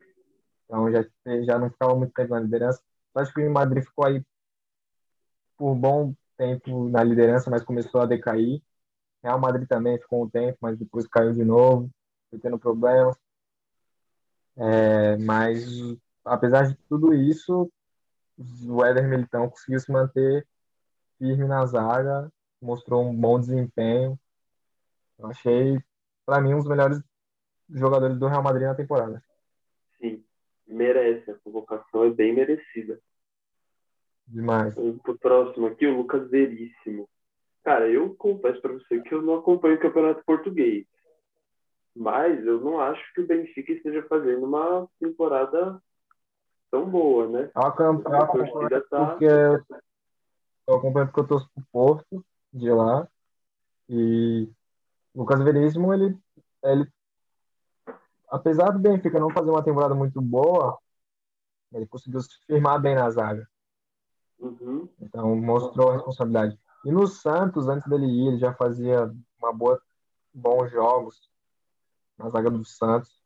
Então 0.65 0.91
já, 0.91 1.03
já 1.43 1.57
não 1.57 1.69
ficava 1.69 1.95
muito 1.95 2.13
tempo 2.13 2.33
na 2.33 2.39
liderança. 2.39 2.81
Acho 3.15 3.33
que 3.33 3.41
o 3.41 3.51
Madrid 3.51 3.83
ficou 3.83 4.05
aí 4.05 4.23
por 5.57 5.75
bom 5.75 6.13
tempo 6.37 6.87
na 6.89 7.03
liderança, 7.03 7.49
mas 7.49 7.63
começou 7.63 8.01
a 8.01 8.05
decair. 8.05 8.61
Real 9.21 9.39
Madrid 9.39 9.67
também 9.67 9.99
ficou 9.99 10.23
um 10.23 10.29
tempo, 10.29 10.57
mas 10.61 10.77
depois 10.77 11.05
caiu 11.07 11.33
de 11.33 11.43
novo, 11.43 11.89
foi 12.29 12.39
tendo 12.39 12.57
problemas. 12.57 13.17
É, 14.55 15.17
mas, 15.17 15.65
apesar 16.23 16.67
de 16.67 16.75
tudo 16.87 17.13
isso, 17.13 17.69
o 18.37 18.85
Éder 18.85 19.07
Militão 19.07 19.49
conseguiu 19.49 19.79
se 19.79 19.91
manter 19.91 20.47
firme 21.17 21.45
na 21.45 21.65
zaga, 21.65 22.31
mostrou 22.61 23.05
um 23.05 23.15
bom 23.15 23.39
desempenho. 23.39 24.17
Eu 25.17 25.27
achei, 25.27 25.77
para 26.25 26.39
mim, 26.39 26.53
um 26.53 26.59
dos 26.59 26.67
melhores 26.67 27.01
jogadores 27.69 28.17
do 28.17 28.27
Real 28.27 28.43
Madrid 28.43 28.67
na 28.67 28.75
temporada. 28.75 29.23
Sim, 29.99 30.23
merece. 30.67 31.31
A 31.31 31.35
convocação 31.35 32.03
é 32.05 32.09
bem 32.09 32.33
merecida. 32.33 32.99
Demais. 34.27 34.75
Vamos 34.75 35.01
pro 35.01 35.17
próximo 35.17 35.67
aqui, 35.67 35.87
o 35.87 35.97
Lucas 35.97 36.29
Veríssimo. 36.29 37.09
Cara, 37.63 37.89
eu 37.89 38.15
confesso 38.15 38.61
para 38.61 38.73
você 38.73 39.01
que 39.01 39.13
eu 39.13 39.21
não 39.21 39.35
acompanho 39.35 39.75
o 39.75 39.79
campeonato 39.79 40.23
português. 40.23 40.85
Mas 41.95 42.45
eu 42.45 42.61
não 42.61 42.79
acho 42.79 43.01
que 43.13 43.21
o 43.21 43.27
Benfica 43.27 43.73
esteja 43.73 44.03
fazendo 44.03 44.45
uma 44.45 44.87
temporada 44.99 45.81
tão 46.71 46.89
boa, 46.89 47.27
né? 47.27 47.51
Eu 47.55 47.61
acompanho, 47.61 48.15
eu 48.15 48.21
acompanho 48.21 48.83
tá... 48.89 49.05
porque 49.05 49.25
eu 49.25 50.75
acompanho 50.75 51.07
porque 51.07 51.19
eu 51.19 51.27
torço 51.27 51.49
pro 51.53 51.63
Porto 51.71 52.25
de 52.53 52.69
lá. 52.69 53.07
E 53.89 54.47
o 55.13 55.19
Lucas 55.19 55.43
Veríssimo, 55.43 55.93
ele, 55.93 56.15
ele 56.63 56.87
apesar 58.29 58.71
do 58.71 58.79
Benfica 58.79 59.19
não 59.19 59.31
fazer 59.31 59.49
uma 59.49 59.63
temporada 59.63 59.95
muito 59.95 60.21
boa, 60.21 60.77
ele 61.73 61.85
conseguiu 61.85 62.21
se 62.21 62.29
firmar 62.45 62.81
bem 62.81 62.95
na 62.95 63.09
zaga. 63.09 63.47
Uhum. 64.39 64.87
Então 65.01 65.35
mostrou 65.35 65.89
a 65.89 65.93
responsabilidade. 65.93 66.57
E 66.85 66.91
no 66.91 67.07
Santos, 67.07 67.67
antes 67.67 67.87
dele 67.89 68.05
ir, 68.05 68.27
ele 68.29 68.37
já 68.37 68.53
fazia 68.53 69.11
uma 69.37 69.53
boa, 69.53 69.81
bons 70.33 70.71
jogos 70.71 71.29
na 72.17 72.29
zaga 72.29 72.49
do 72.49 72.63
Santos. 72.63 73.19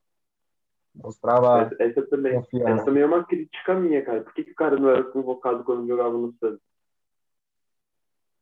Mostrava 0.95 1.61
essa, 1.61 1.83
essa 1.83 2.01
também, 2.07 2.35
confiança. 2.35 2.69
Essa 2.69 2.85
também 2.85 3.03
é 3.03 3.05
uma 3.05 3.23
crítica 3.23 3.73
minha, 3.73 4.03
cara. 4.03 4.21
Por 4.21 4.33
que, 4.33 4.43
que 4.43 4.51
o 4.51 4.55
cara 4.55 4.75
não 4.77 4.89
era 4.89 5.03
convocado 5.03 5.63
quando 5.63 5.87
jogava 5.87 6.15
no 6.15 6.33
Santos? 6.33 6.61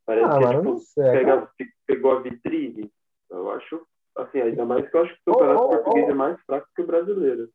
Parece 0.06 0.26
ah, 0.26 0.38
que 0.38 0.44
é, 0.44 0.58
tipo, 0.58 0.78
sei, 0.80 1.12
pega, 1.12 1.52
pegou 1.86 2.12
a 2.18 2.20
vitrine. 2.20 2.92
Eu 3.30 3.52
acho, 3.52 3.88
assim, 4.18 4.42
ainda 4.42 4.66
mais 4.66 4.90
que 4.90 4.96
eu 4.96 5.04
acho 5.04 5.14
que 5.14 5.22
o 5.28 5.34
campeonato 5.34 5.62
oh, 5.62 5.66
oh, 5.66 5.70
português 5.70 6.08
oh. 6.08 6.12
é 6.12 6.14
mais 6.14 6.42
fraco 6.42 6.68
que 6.76 6.82
o 6.82 6.88
brasileiro. 6.88 7.50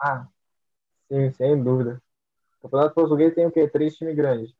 Ah, 0.00 0.28
sim, 1.10 1.30
sem 1.32 1.62
dúvida. 1.62 2.00
O 2.58 2.62
Campeonato 2.62 2.94
Português 2.94 3.34
tem 3.34 3.46
o 3.46 3.52
quê? 3.52 3.68
Três 3.68 3.96
times 3.96 4.16
grandes. 4.16 4.54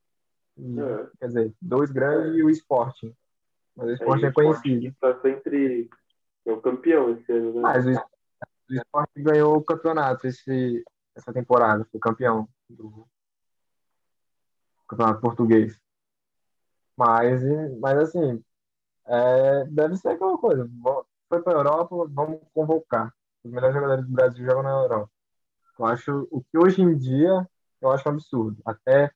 É. 0.59 1.07
Quer 1.21 1.27
dizer, 1.27 1.55
dois 1.61 1.91
grandes 1.91 2.35
é. 2.35 2.39
e 2.39 2.43
o 2.45 2.51
Sporting. 2.51 3.15
Mas 3.77 3.89
o 3.89 3.93
Sporting 3.93 4.25
é, 4.25 4.29
é 4.29 4.33
conhecido. 4.33 4.87
Está 4.87 5.21
sempre. 5.21 5.91
É 6.45 6.53
o 6.53 6.61
campeão 6.61 7.13
esse 7.13 7.31
ano, 7.31 7.55
né? 7.55 7.61
Mas 7.61 7.87
o, 7.87 7.91
o 7.91 8.75
Sporting 8.75 9.23
ganhou 9.23 9.57
o 9.57 9.65
campeonato 9.65 10.27
esse, 10.27 10.85
essa 11.15 11.33
temporada. 11.33 11.85
Foi 11.91 12.01
campeão 12.01 12.49
do 12.69 13.07
Campeonato 14.89 15.21
Português. 15.21 15.79
Mas, 16.97 17.43
mas 17.79 17.99
assim, 17.99 18.43
é, 19.09 19.65
deve 19.65 19.97
ser 19.97 20.11
aquela 20.11 20.37
coisa. 20.39 20.69
Foi 21.29 21.43
para 21.43 21.55
a 21.55 21.57
Europa, 21.57 21.97
vamos 22.11 22.41
convocar. 22.55 23.13
Os 23.43 23.51
melhores 23.51 23.75
jogadores 23.75 24.05
do 24.05 24.13
Brasil 24.13 24.45
jogam 24.45 24.63
na 24.63 24.71
Europa. 24.71 25.11
Eu 25.79 25.87
acho 25.87 26.29
o 26.31 26.43
que 26.43 26.59
hoje 26.59 26.83
em 26.83 26.97
dia 26.97 27.49
eu 27.81 27.91
acho 27.91 28.09
absurdo. 28.09 28.61
Até 28.65 29.11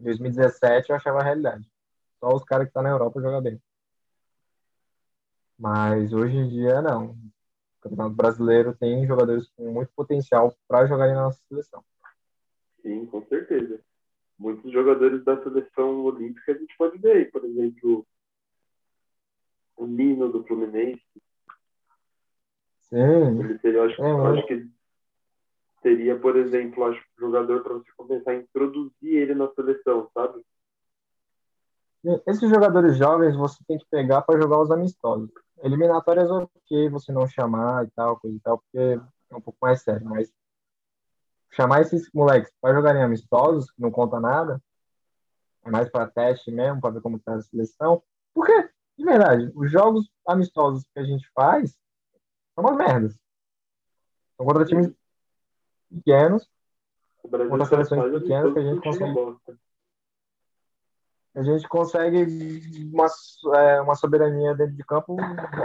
2017 0.00 0.90
eu 0.90 0.96
achava 0.96 1.20
a 1.20 1.22
realidade. 1.22 1.70
Só 2.18 2.34
os 2.34 2.44
caras 2.44 2.64
que 2.64 2.70
estão 2.70 2.82
tá 2.82 2.88
na 2.88 2.94
Europa 2.94 3.20
jogam 3.20 3.42
bem. 3.42 3.60
Mas 5.58 6.12
hoje 6.12 6.36
em 6.36 6.48
dia, 6.48 6.82
não. 6.82 7.10
O 7.10 7.82
Campeonato 7.82 8.14
Brasileiro 8.14 8.74
tem 8.74 9.06
jogadores 9.06 9.48
com 9.56 9.70
muito 9.70 9.90
potencial 9.94 10.54
para 10.66 10.86
jogar 10.86 11.06
na 11.08 11.22
nossa 11.22 11.40
seleção. 11.48 11.84
Sim, 12.82 13.06
com 13.06 13.22
certeza. 13.26 13.80
Muitos 14.38 14.70
jogadores 14.72 15.24
da 15.24 15.42
seleção 15.42 16.04
olímpica 16.04 16.52
a 16.52 16.54
gente 16.54 16.76
pode 16.76 16.98
ver 16.98 17.12
aí, 17.12 17.24
por 17.26 17.44
exemplo, 17.44 18.06
o 19.76 19.86
Nino 19.86 20.30
do 20.30 20.44
Fluminense. 20.44 21.02
Sim. 22.82 23.40
Ele 23.40 23.58
seria, 23.58 23.78
eu 23.78 23.84
acho, 23.84 24.02
é, 24.02 24.38
acho 24.38 24.46
que 24.46 24.70
seria, 25.82 26.18
por 26.18 26.36
exemplo, 26.36 26.84
acho 26.84 27.02
jogador 27.18 27.62
para 27.62 27.74
você 27.74 27.90
começar 27.96 28.30
a 28.32 28.36
introduzir 28.36 29.14
ele 29.14 29.34
na 29.34 29.48
seleção, 29.50 30.08
sabe? 30.14 30.44
Esses 32.26 32.48
jogadores 32.48 32.96
jovens 32.96 33.34
você 33.34 33.58
tem 33.66 33.78
que 33.78 33.86
pegar 33.90 34.22
para 34.22 34.40
jogar 34.40 34.60
os 34.60 34.70
amistosos. 34.70 35.28
Eliminatórias, 35.62 36.30
ok, 36.30 36.88
você 36.90 37.10
não 37.10 37.26
chamar 37.26 37.84
e 37.84 37.90
tal, 37.90 38.18
coisa 38.20 38.36
e 38.36 38.40
tal, 38.40 38.58
porque 38.58 38.78
é 39.30 39.36
um 39.36 39.40
pouco 39.40 39.58
mais 39.60 39.82
sério, 39.82 40.06
mas 40.06 40.32
chamar 41.50 41.80
esses 41.80 42.08
moleques 42.12 42.52
para 42.60 42.74
jogarem 42.74 43.02
amistosos, 43.02 43.70
que 43.72 43.80
não 43.80 43.90
conta 43.90 44.20
nada, 44.20 44.62
é 45.64 45.70
mais 45.70 45.90
para 45.90 46.06
teste 46.06 46.50
mesmo, 46.50 46.80
para 46.80 46.90
ver 46.90 47.00
como 47.00 47.16
está 47.16 47.34
a 47.34 47.40
seleção. 47.40 48.02
Porque, 48.32 48.52
de 48.96 49.04
verdade, 49.04 49.52
os 49.54 49.70
jogos 49.70 50.10
amistosos 50.26 50.84
que 50.92 50.98
a 50.98 51.04
gente 51.04 51.28
faz 51.34 51.76
são 52.54 52.64
umas 52.64 52.76
merdas. 52.76 53.18
São 54.36 54.46
contra 54.46 54.64
times 54.64 54.92
pequenos, 55.90 56.48
contra 57.22 57.66
seleções 57.66 58.12
pequenas 58.20 58.52
que 58.52 58.58
a 58.58 58.62
gente 58.62 58.80
consegue. 58.80 59.14
A 61.34 61.42
gente 61.42 61.68
consegue 61.68 62.90
uma, 62.94 63.06
é, 63.58 63.80
uma 63.82 63.94
soberania 63.94 64.54
dentro 64.54 64.74
de 64.74 64.82
campo 64.84 65.16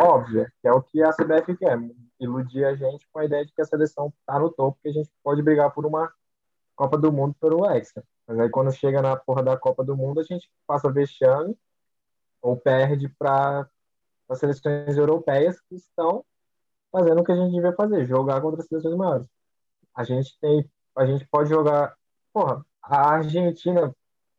óbvia, 0.02 0.52
que 0.62 0.68
é 0.68 0.74
o 0.74 0.82
que 0.82 1.02
a 1.02 1.14
CBF 1.14 1.56
quer. 1.56 1.80
Iludir 2.20 2.66
a 2.66 2.76
gente 2.76 3.08
com 3.12 3.20
a 3.20 3.26
ideia 3.26 3.46
de 3.46 3.54
que 3.54 3.62
a 3.62 3.66
seleção 3.66 4.14
está 4.20 4.38
no 4.38 4.52
topo, 4.52 4.78
que 4.84 4.90
a 4.90 4.92
gente 4.92 5.10
pode 5.24 5.42
brigar 5.42 5.74
por 5.74 5.86
uma 5.86 6.12
Copa 6.76 6.98
do 6.98 7.12
Mundo 7.12 7.36
pelo 7.40 7.66
Hexa. 7.66 8.04
Mas 8.28 8.40
aí 8.40 8.50
quando 8.50 8.72
chega 8.74 9.02
na 9.02 9.16
porra 9.16 9.44
da 9.44 9.58
Copa 9.58 9.82
do 9.82 9.96
Mundo, 9.96 10.20
a 10.20 10.24
gente 10.24 10.50
passa 10.68 10.92
vexame 10.92 11.58
ou 12.42 12.58
perde 12.58 13.10
para 13.10 13.68
as 14.30 14.40
seleções 14.40 14.98
europeias 14.98 15.60
que 15.62 15.76
estão 15.76 16.26
fazendo 16.92 17.22
o 17.22 17.24
que 17.24 17.32
a 17.32 17.36
gente 17.36 17.54
devia 17.54 17.74
fazer, 17.74 18.06
jogar 18.06 18.42
contra 18.42 18.62
as 18.62 18.68
seleções 18.68 18.96
maiores. 18.96 19.28
A 19.96 20.04
gente 20.04 20.38
tem, 20.40 20.70
a 20.96 21.06
gente 21.06 21.26
pode 21.28 21.50
jogar. 21.50 21.96
Porra, 22.34 22.66
a 22.82 23.14
Argentina, 23.16 23.94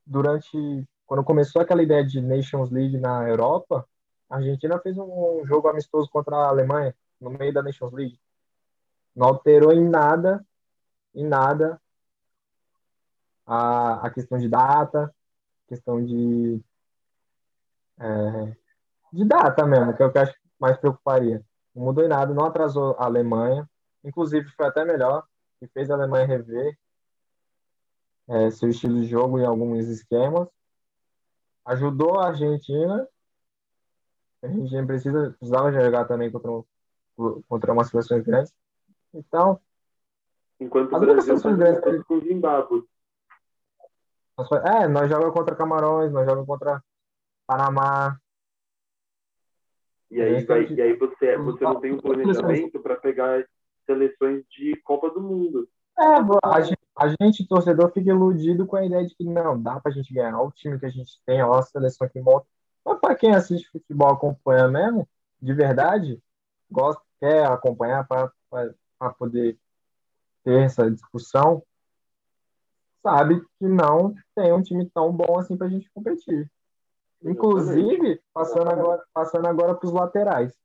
durante. 0.07 0.87
Quando 1.07 1.25
começou 1.25 1.61
aquela 1.61 1.83
ideia 1.83 2.05
de 2.05 2.21
Nations 2.23 2.71
League 2.71 2.97
na 2.97 3.29
Europa, 3.29 3.87
a 4.31 4.37
Argentina 4.37 4.79
fez 4.79 4.97
um 4.97 5.43
jogo 5.45 5.69
amistoso 5.69 6.09
contra 6.11 6.37
a 6.37 6.49
Alemanha, 6.49 6.95
no 7.21 7.31
meio 7.31 7.53
da 7.53 7.63
Nations 7.63 7.93
League. 7.93 8.19
Não 9.15 9.29
alterou 9.29 9.73
em 9.73 9.87
nada, 9.87 10.43
em 11.15 11.27
nada, 11.27 11.79
a, 13.47 14.07
a 14.07 14.11
questão 14.11 14.39
de 14.39 14.49
data, 14.49 15.15
questão 15.69 16.03
de. 16.03 16.61
É, 18.03 18.57
de 19.13 19.25
data 19.25 19.65
mesmo, 19.65 19.95
que 19.95 20.03
é 20.03 20.07
o 20.07 20.11
que 20.11 20.19
eu 20.19 20.23
acho 20.23 20.33
que 20.33 20.39
mais 20.59 20.77
preocuparia. 20.77 21.45
Não 21.75 21.85
mudou 21.85 22.05
em 22.05 22.09
nada, 22.09 22.35
não 22.35 22.45
atrasou 22.45 22.97
a 22.99 23.05
Alemanha. 23.05 23.69
Inclusive, 24.05 24.49
foi 24.51 24.67
até 24.67 24.85
melhor, 24.85 25.25
que 25.61 25.69
fez 25.69 25.91
a 25.91 25.95
Alemanha 25.95 26.27
rever 26.27 26.77
é, 28.29 28.51
seu 28.51 28.69
estilo 28.69 29.01
de 29.01 29.07
jogo 29.07 29.39
em 29.39 29.47
alguns 29.47 29.87
esquemas. 29.87 30.49
Ajudou 31.65 32.19
a 32.19 32.29
Argentina. 32.29 33.07
A 34.43 34.47
Argentina 34.47 34.87
precisa, 34.87 35.31
precisava 35.39 35.73
jogar 35.73 36.07
também 36.07 36.31
contra, 36.31 36.51
contra 37.49 37.73
umas 37.73 37.89
seleções 37.89 38.25
grandes. 38.25 38.53
Então. 39.15 39.61
Enquanto 40.59 40.95
o 40.95 41.01
Brasil 41.01 41.57
grandes, 41.57 42.03
com 42.05 42.15
o 42.15 42.21
Zimbábue. 42.21 42.85
É, 44.65 44.89
nós 44.89 45.09
jogamos 45.09 45.35
contra 45.35 45.55
Camarões, 45.55 46.11
nós 46.11 46.25
jogamos 46.25 46.47
contra 46.47 46.83
Panamá. 47.53 48.19
E 50.11 50.21
aí, 50.21 50.45
vai, 50.45 50.67
e 50.67 50.81
aí 50.81 50.97
você, 50.97 51.37
você 51.37 51.65
não 51.65 51.81
tem 51.81 51.93
um 51.93 52.01
planejamento 52.01 52.81
para 52.81 52.97
pegar 52.97 53.45
seleções 53.85 54.45
de 54.49 54.77
Copa 54.83 55.11
do 55.11 55.21
Mundo. 55.21 55.69
É, 55.99 56.05
a 56.45 56.61
gente, 56.63 56.79
a 56.97 57.09
gente, 57.09 57.47
torcedor, 57.47 57.93
fica 57.93 58.11
iludido 58.11 58.67
com 58.67 58.77
a 58.77 58.85
ideia 58.85 59.07
de 59.07 59.15
que 59.15 59.25
não, 59.25 59.61
dá 59.61 59.79
pra 59.81 59.93
gente 59.93 60.13
ganhar 60.13 60.41
o 60.41 60.51
time 60.51 60.79
que 60.79 60.87
a 60.87 60.91
gente 60.91 61.21
tem, 61.27 61.43
ó, 61.43 61.55
a 61.55 61.63
seleção 61.63 62.09
que 62.09 62.21
monta. 62.21 62.47
Mas 62.85 62.99
pra 62.99 63.15
quem 63.15 63.35
assiste 63.35 63.71
futebol, 63.71 64.11
acompanha 64.11 64.69
mesmo, 64.69 65.09
de 65.41 65.53
verdade, 65.53 66.23
gosta, 66.71 67.03
quer 67.21 67.47
acompanhar 67.47 68.07
para 68.07 68.33
poder 69.19 69.59
ter 70.45 70.63
essa 70.63 70.91
discussão, 70.91 71.63
sabe 73.03 73.41
que 73.41 73.67
não 73.67 74.15
tem 74.35 74.53
um 74.53 74.63
time 74.63 74.89
tão 74.91 75.13
bom 75.13 75.39
assim 75.39 75.57
pra 75.57 75.69
gente 75.69 75.91
competir. 75.91 76.51
Inclusive, 77.25 78.21
passando 78.33 78.71
agora, 78.71 79.03
passando 79.13 79.47
agora 79.47 79.75
para 79.75 79.87
os 79.87 79.93
laterais. 79.93 80.57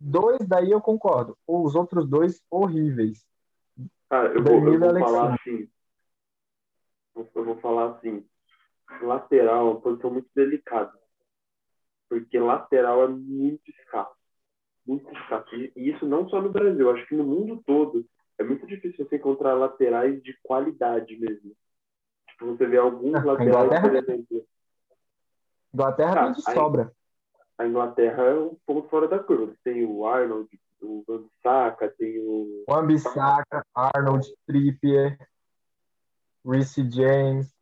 Dois 0.00 0.38
daí 0.46 0.70
eu 0.70 0.80
concordo. 0.80 1.36
Os 1.46 1.74
outros 1.74 2.08
dois, 2.08 2.42
horríveis. 2.50 3.26
Cara, 4.08 4.32
eu 4.32 4.42
vou, 4.42 4.72
eu 4.72 4.78
vou 4.78 5.00
falar 5.00 5.34
assim. 5.34 5.68
Eu 7.34 7.44
vou 7.44 7.56
falar 7.56 7.90
assim. 7.90 8.24
Lateral 9.02 9.66
é 9.66 9.70
uma 9.70 9.80
posição 9.80 10.10
muito 10.10 10.28
delicada. 10.34 10.92
Porque 12.08 12.38
lateral 12.38 13.04
é 13.04 13.08
muito 13.08 13.68
escasso. 13.70 14.16
Muito 14.86 15.12
escasso. 15.12 15.54
E 15.54 15.72
isso 15.76 16.06
não 16.06 16.28
só 16.28 16.40
no 16.40 16.50
Brasil, 16.50 16.90
acho 16.90 17.06
que 17.06 17.14
no 17.14 17.24
mundo 17.24 17.62
todo. 17.66 18.06
É 18.38 18.44
muito 18.44 18.66
difícil 18.66 19.04
você 19.04 19.16
encontrar 19.16 19.54
laterais 19.54 20.22
de 20.22 20.38
qualidade 20.42 21.18
mesmo. 21.18 21.52
Tipo, 22.28 22.46
você 22.46 22.66
vê 22.66 22.78
alguns 22.78 23.22
laterais, 23.24 23.80
por 23.80 23.96
exemplo. 23.96 24.46
Inglaterra 25.72 26.24
tem 26.24 26.32
de 26.32 26.42
sobra. 26.42 26.92
A 27.58 27.66
Inglaterra 27.66 28.22
é 28.24 28.34
um 28.34 28.56
ponto 28.64 28.88
fora 28.88 29.08
da 29.08 29.18
curva. 29.18 29.52
Tem 29.64 29.84
o 29.84 30.06
Arnold, 30.06 30.48
o 30.80 31.04
Wan-Bissaka, 31.08 31.88
tem 31.98 32.18
o... 32.20 32.64
Wan-Bissaka, 32.68 33.66
Arnold, 33.74 34.26
Trippier, 34.46 35.18
Reece 36.46 36.88
James, 36.90 37.52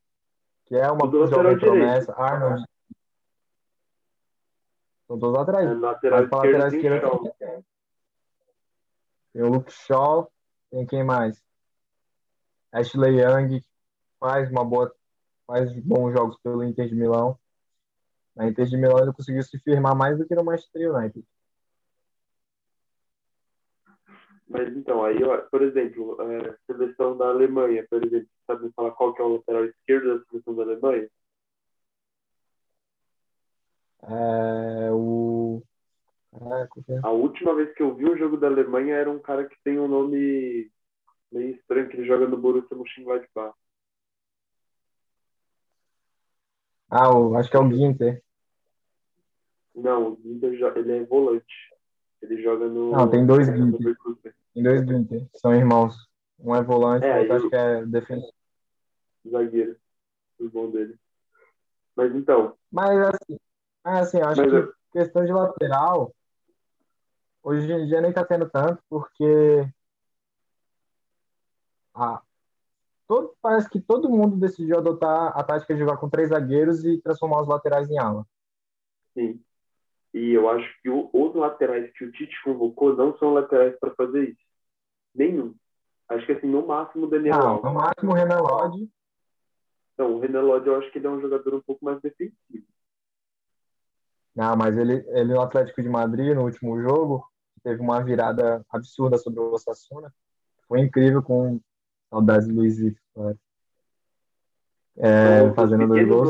que 0.67 0.77
é 0.77 0.91
uma 0.91 1.11
jovem 1.27 1.59
promessa. 1.59 2.13
Arnold. 2.15 2.65
São 5.07 5.19
todos 5.19 5.39
atrás. 5.39 5.71
É, 5.71 5.75
lateral 5.75 6.25
esquerda, 6.25 6.59
lateral 6.59 6.69
esquerda 6.69 7.11
tem, 7.39 7.65
tem 9.33 9.43
o 9.43 9.49
Luke 9.49 9.73
Shaw, 9.73 10.31
tem 10.71 10.85
quem 10.87 11.05
mais? 11.05 11.43
Ashley 12.73 13.21
Young, 13.21 13.65
faz 14.19 14.51
uma 14.51 14.65
boa, 14.65 14.93
faz 15.47 15.73
bons 15.81 16.13
jogos 16.13 16.39
pelo 16.41 16.63
Inter 16.65 16.89
de 16.89 16.95
Milão. 16.95 17.39
Na 18.37 18.47
Inter 18.47 18.67
de 18.67 18.77
Milão 18.77 18.99
ele 18.99 19.15
conseguiu 19.15 19.43
se 19.43 19.59
firmar 19.61 19.97
mais 19.97 20.19
do 20.19 20.27
que 20.27 20.35
no 20.35 20.45
Manchester 20.45 20.95
United. 20.95 21.27
Mas 24.47 24.77
então, 24.77 25.05
aí, 25.05 25.19
por 25.51 25.63
exemplo, 25.63 26.21
a 26.21 26.33
é, 26.33 26.57
seleção 26.67 27.17
da 27.17 27.29
Alemanha, 27.29 27.85
por 27.91 28.05
exemplo, 28.05 28.29
sabe 28.47 28.71
falar 28.77 28.93
qual 28.93 29.13
que 29.13 29.21
é 29.21 29.25
o 29.25 29.37
lateral 29.37 29.65
esquerdo 29.65 30.19
da 30.19 30.25
seleção 30.27 30.55
da 30.55 30.63
Alemanha? 30.63 31.09
É, 34.03 34.91
o... 34.93 35.63
É, 36.89 37.01
a 37.03 37.11
última 37.11 37.55
vez 37.55 37.73
que 37.75 37.83
eu 37.83 37.95
vi 37.95 38.05
o 38.05 38.17
jogo 38.17 38.37
da 38.37 38.47
Alemanha 38.47 38.95
era 38.95 39.11
um 39.11 39.19
cara 39.19 39.49
que 39.49 39.57
tem 39.65 39.81
um 39.81 39.89
nome 39.89 40.71
meio 41.33 41.55
estranho, 41.57 41.89
que 41.89 41.97
ele 41.97 42.07
joga 42.07 42.29
no 42.29 42.37
Borussia 42.37 42.77
Mönchengladbach. 42.77 43.55
Ah, 46.89 47.11
o, 47.11 47.37
acho 47.37 47.51
que 47.51 47.57
é 47.57 47.61
o 47.61 47.73
Ginter. 47.73 48.23
Não, 49.77 50.13
o 50.13 50.21
Ginter 50.23 50.55
ele 50.77 50.93
é 50.93 51.05
volante. 51.05 51.45
Ele 52.23 52.43
joga 52.43 52.67
no. 52.67 52.93
Não, 52.93 53.09
tem 53.09 53.27
dois 53.27 53.47
Ginter. 53.47 53.97
Tem 54.55 54.63
dois 54.63 54.81
Ginter. 54.87 55.27
São 55.35 55.55
irmãos. 55.55 55.95
Um 56.39 56.55
é 56.55 56.63
volante, 56.63 57.07
é, 57.07 57.21
outro 57.21 57.35
acho 57.35 57.49
que 57.49 57.57
é 57.57 57.87
defensor. 57.87 58.33
Zagueiro. 59.29 59.77
O 60.39 60.49
bom 60.51 60.71
dele. 60.71 60.99
Mas 61.95 62.15
então. 62.15 62.57
Mas 62.71 62.99
assim, 62.99 63.39
assim 63.83 64.21
acho 64.21 64.43
mas, 64.43 64.51
que 64.51 64.57
eu... 64.57 64.73
questão 64.93 65.25
de 65.25 65.33
lateral. 65.33 66.15
Hoje 67.43 67.73
em 67.73 67.87
dia 67.87 68.01
nem 68.01 68.13
tá 68.13 68.25
tendo 68.25 68.49
tanto, 68.51 68.83
porque. 68.89 69.67
Ah, 71.95 72.21
todo, 73.07 73.35
parece 73.41 73.69
que 73.71 73.81
todo 73.81 74.11
mundo 74.11 74.37
decidiu 74.37 74.79
adotar 74.79 75.33
a 75.35 75.43
tática 75.43 75.73
de 75.73 75.81
jogar 75.81 75.97
com 75.97 76.11
três 76.11 76.29
zagueiros 76.29 76.85
e 76.85 77.01
transformar 77.01 77.41
os 77.41 77.49
laterais 77.49 77.91
em 77.91 77.99
ala. 77.99 78.27
Sim. 79.15 79.43
E 80.15 80.33
eu 80.33 80.49
acho 80.49 80.69
que 80.83 80.89
o, 80.89 81.11
os 81.13 81.35
laterais 81.35 81.91
que 81.93 82.05
o 82.05 82.13
Tite 82.13 82.35
convocou 82.43 82.95
não 82.97 83.17
são 83.19 83.35
laterais 83.35 83.79
para 83.79 83.95
fazer 83.95 84.31
isso. 84.31 84.47
Nenhum. 85.15 85.55
Acho 86.09 86.25
que 86.25 86.33
assim, 86.33 86.47
no 86.47 86.67
máximo 86.67 87.07
o 87.07 87.11
Daniel 87.11 87.39
não, 87.39 87.63
No 87.63 87.75
máximo 87.75 88.13
o 88.13 88.15
Renan 88.15 88.41
Lodge. 88.41 88.89
Não, 89.99 90.15
o 90.15 90.21
Renan 90.21 90.43
Lodge 90.43 90.67
eu 90.67 90.77
acho 90.77 90.91
que 90.91 90.99
ele 90.99 91.07
é 91.07 91.11
um 91.11 91.21
jogador 91.21 91.55
um 91.55 91.61
pouco 91.61 91.85
mais 91.85 92.01
defensivo. 92.01 92.67
Não, 94.35 94.55
mas 94.55 94.77
ele, 94.77 95.05
ele 95.09 95.33
no 95.33 95.41
Atlético 95.41 95.83
de 95.83 95.89
Madrid, 95.89 96.35
no 96.35 96.45
último 96.45 96.81
jogo, 96.81 97.27
teve 97.63 97.81
uma 97.81 98.03
virada 98.03 98.65
absurda 98.71 99.17
sobre 99.17 99.41
o 99.41 99.53
Osasuna. 99.53 100.13
Foi 100.69 100.81
incrível 100.81 101.23
com 101.23 101.59
saudades 102.11 102.47
do 102.47 102.55
Luiz 102.55 102.79
Victor. 102.79 103.37
É, 104.99 105.53
fazendo 105.55 105.89
dois 105.89 106.07
gols. 106.07 106.29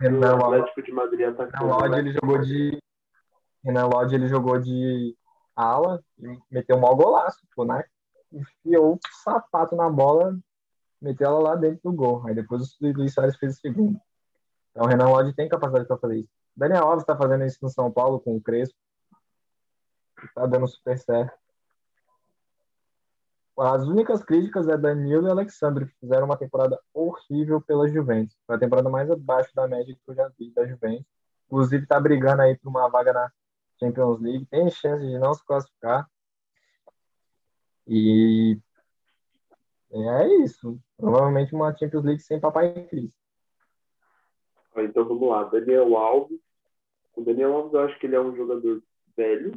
Renan 0.00 0.36
Atlético 0.36 0.82
de 0.82 0.92
Madrid. 0.92 1.20
Renan 1.20 1.66
Lodge, 1.66 1.88
né? 1.90 1.98
ele 1.98 2.12
jogou 2.12 2.38
de 2.40 2.83
Renan 3.64 3.86
Lodge 3.86 4.14
ele 4.14 4.28
jogou 4.28 4.58
de 4.60 5.16
ala 5.56 6.02
e 6.18 6.38
meteu 6.50 6.76
um 6.76 6.80
mau 6.80 6.94
golaço, 6.94 7.38
pô, 7.54 7.64
né? 7.64 7.82
Enfiou 8.32 8.94
o 8.94 8.98
sapato 9.22 9.74
na 9.74 9.88
bola, 9.88 10.36
meteu 11.00 11.28
ela 11.28 11.40
lá 11.40 11.56
dentro 11.56 11.80
do 11.84 11.92
gol. 11.92 12.26
Aí 12.26 12.34
depois 12.34 12.62
o 12.62 12.76
Luiz 12.80 13.14
Soares 13.14 13.36
fez 13.36 13.56
o 13.56 13.60
segundo. 13.60 13.98
Então 14.70 14.84
o 14.84 14.88
Renan 14.88 15.08
Lodge 15.08 15.34
tem 15.34 15.48
capacidade 15.48 15.86
para 15.86 15.96
fazer 15.96 16.18
isso. 16.18 16.30
Daniel 16.56 16.84
Alves 16.84 17.02
está 17.02 17.16
fazendo 17.16 17.44
isso 17.44 17.58
no 17.62 17.68
São 17.68 17.90
Paulo 17.90 18.20
com 18.20 18.36
o 18.36 18.40
Crespo. 18.40 18.76
Tá 20.34 20.46
dando 20.46 20.68
super 20.68 20.98
certo. 20.98 21.36
As 23.58 23.86
únicas 23.86 24.22
críticas 24.22 24.68
é 24.68 24.76
Danilo 24.76 25.28
e 25.28 25.30
Alexandre, 25.30 25.86
que 25.86 25.94
fizeram 26.00 26.26
uma 26.26 26.36
temporada 26.36 26.78
horrível 26.92 27.60
pela 27.60 27.88
Juventus. 27.88 28.36
Foi 28.46 28.56
a 28.56 28.58
temporada 28.58 28.90
mais 28.90 29.08
abaixo 29.10 29.54
da 29.54 29.68
média 29.68 29.94
que 29.94 30.10
eu 30.10 30.14
já 30.14 30.28
vi 30.36 30.50
da 30.52 30.66
Juventus. 30.66 31.06
Inclusive, 31.46 31.86
tá 31.86 32.00
brigando 32.00 32.42
aí 32.42 32.58
por 32.58 32.68
uma 32.68 32.88
vaga 32.88 33.12
na 33.12 33.30
Champions 33.78 34.20
League, 34.20 34.46
tem 34.46 34.70
chance 34.70 35.04
de 35.04 35.18
não 35.18 35.34
se 35.34 35.44
classificar. 35.44 36.08
E 37.86 38.58
é 39.92 40.28
isso. 40.42 40.78
Provavelmente 40.96 41.54
uma 41.54 41.76
Champions 41.76 42.04
League 42.04 42.20
sem 42.20 42.40
papai 42.40 42.68
em 42.68 42.86
crise. 42.86 43.16
Então 44.76 45.04
vamos 45.04 45.28
lá. 45.28 45.44
Daniel 45.44 45.96
Alves. 45.96 46.40
O 47.14 47.22
Daniel 47.22 47.54
Alves 47.54 47.74
eu 47.74 47.80
acho 47.80 47.98
que 47.98 48.06
ele 48.06 48.16
é 48.16 48.20
um 48.20 48.34
jogador 48.34 48.82
velho, 49.16 49.52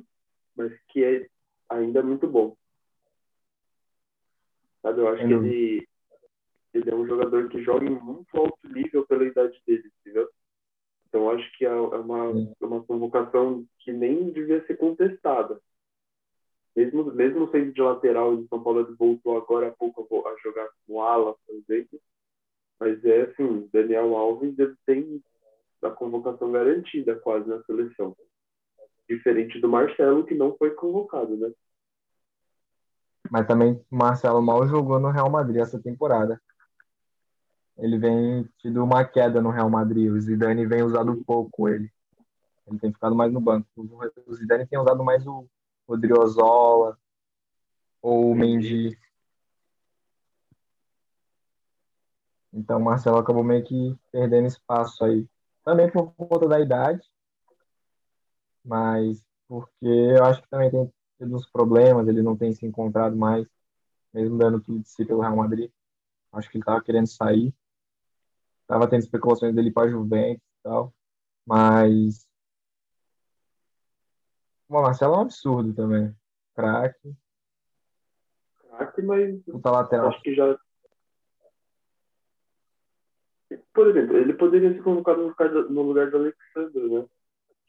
mas 0.55 0.71
que 0.89 1.03
é 1.03 1.27
ainda 1.69 2.03
muito 2.03 2.27
bom. 2.27 2.55
Sabe? 4.81 5.01
Eu 5.01 5.07
acho 5.09 5.25
que 5.25 5.33
ele, 5.33 5.87
ele 6.73 6.89
é 6.89 6.95
um 6.95 7.07
jogador 7.07 7.49
que 7.49 7.63
joga 7.63 7.85
em 7.85 7.89
muito 7.89 8.37
alto 8.37 8.59
nível 8.65 9.05
pela 9.07 9.25
idade 9.25 9.59
dele, 9.65 9.91
entendeu? 10.01 10.29
Então, 11.07 11.29
acho 11.31 11.57
que 11.57 11.65
é, 11.65 11.69
é 11.69 11.73
uma, 11.73 12.25
é 12.61 12.65
uma 12.65 12.83
convocação 12.83 13.65
que 13.79 13.93
nem 13.93 14.29
devia 14.29 14.65
ser 14.65 14.75
contestada. 14.75 15.59
Mesmo, 16.75 17.05
mesmo 17.05 17.49
sendo 17.49 17.71
de 17.71 17.81
lateral, 17.81 18.33
o 18.33 18.47
São 18.47 18.61
Paulo 18.61 18.95
voltou 18.97 19.37
agora 19.37 19.69
há 19.69 19.71
pouco 19.71 20.27
a 20.27 20.35
jogar 20.43 20.67
com 20.85 21.01
ala, 21.01 21.35
por 21.45 21.55
exemplo. 21.55 21.99
Mas 22.79 23.03
é 23.03 23.21
assim, 23.21 23.67
Daniel 23.73 24.15
Alves 24.15 24.55
tem 24.85 25.21
a 25.81 25.89
convocação 25.89 26.51
garantida 26.51 27.15
quase 27.15 27.47
na 27.47 27.63
seleção. 27.63 28.15
Diferente 29.09 29.59
do 29.59 29.69
Marcelo, 29.69 30.25
que 30.25 30.35
não 30.35 30.55
foi 30.57 30.71
convocado, 30.71 31.35
né? 31.37 31.51
Mas 33.31 33.47
também 33.47 33.81
o 33.89 33.95
Marcelo 33.95 34.41
mal 34.41 34.67
jogou 34.67 34.99
no 34.99 35.09
Real 35.09 35.29
Madrid 35.29 35.61
essa 35.61 35.81
temporada 35.81 36.39
ele 37.77 37.97
vem 37.97 38.43
tido 38.57 38.83
uma 38.83 39.05
queda 39.05 39.41
no 39.41 39.51
Real 39.51 39.69
Madrid. 39.69 40.11
O 40.11 40.19
Zidane 40.19 40.65
vem 40.65 40.83
usado 40.83 41.23
pouco 41.23 41.69
ele. 41.69 41.91
Ele 42.65 42.79
tem 42.79 42.91
ficado 42.91 43.15
mais 43.15 43.31
no 43.31 43.39
banco. 43.39 43.67
O 43.75 44.33
Zidane 44.35 44.65
tem 44.65 44.79
usado 44.79 45.03
mais 45.03 45.25
o 45.25 45.47
Odriozola 45.87 46.97
ou 48.01 48.31
o 48.31 48.35
Mendy. 48.35 48.97
Então 52.51 52.79
o 52.79 52.83
Marcelo 52.83 53.17
acabou 53.17 53.43
meio 53.43 53.63
que 53.63 53.95
perdendo 54.11 54.47
espaço 54.47 55.03
aí. 55.05 55.27
Também 55.63 55.91
por 55.91 56.11
conta 56.13 56.47
da 56.47 56.59
idade, 56.59 57.01
mas 58.65 59.23
porque 59.47 59.85
eu 59.85 60.25
acho 60.25 60.41
que 60.41 60.49
também 60.49 60.71
tem 60.71 60.91
tido 61.17 61.35
uns 61.35 61.45
problemas, 61.49 62.07
ele 62.07 62.21
não 62.21 62.35
tem 62.35 62.51
se 62.53 62.65
encontrado 62.65 63.15
mais, 63.15 63.47
mesmo 64.13 64.37
dando 64.37 64.59
tudo 64.59 64.79
de 64.79 64.89
si 64.89 65.05
pelo 65.05 65.21
Real 65.21 65.35
Madrid. 65.35 65.69
Acho 66.31 66.49
que 66.49 66.57
ele 66.57 66.63
estava 66.63 66.81
querendo 66.81 67.07
sair. 67.07 67.53
Tava 68.67 68.89
tendo 68.89 69.01
especulações 69.01 69.55
dele 69.55 69.71
para 69.71 69.89
Juventus 69.89 70.43
e 70.43 70.63
tal. 70.63 70.93
Mas. 71.45 72.27
O 74.67 74.81
Marcelo 74.81 75.15
é 75.15 75.17
um 75.17 75.21
absurdo 75.21 75.73
também. 75.73 76.13
Craque. 76.53 77.15
desgaste, 78.77 79.01
mas 79.01 79.43
Puta 79.43 79.71
lateral. 79.71 80.09
acho 80.09 80.21
que 80.21 80.35
já. 80.35 80.57
Por 83.73 83.87
exemplo, 83.87 84.17
ele 84.17 84.33
poderia 84.33 84.73
ser 84.73 84.83
convocado 84.83 85.21
no 85.21 85.27
lugar 85.29 85.49
do, 85.49 85.69
no 85.69 85.81
lugar 85.83 86.11
do 86.11 86.17
Alexandre, 86.17 86.89
né? 86.89 87.05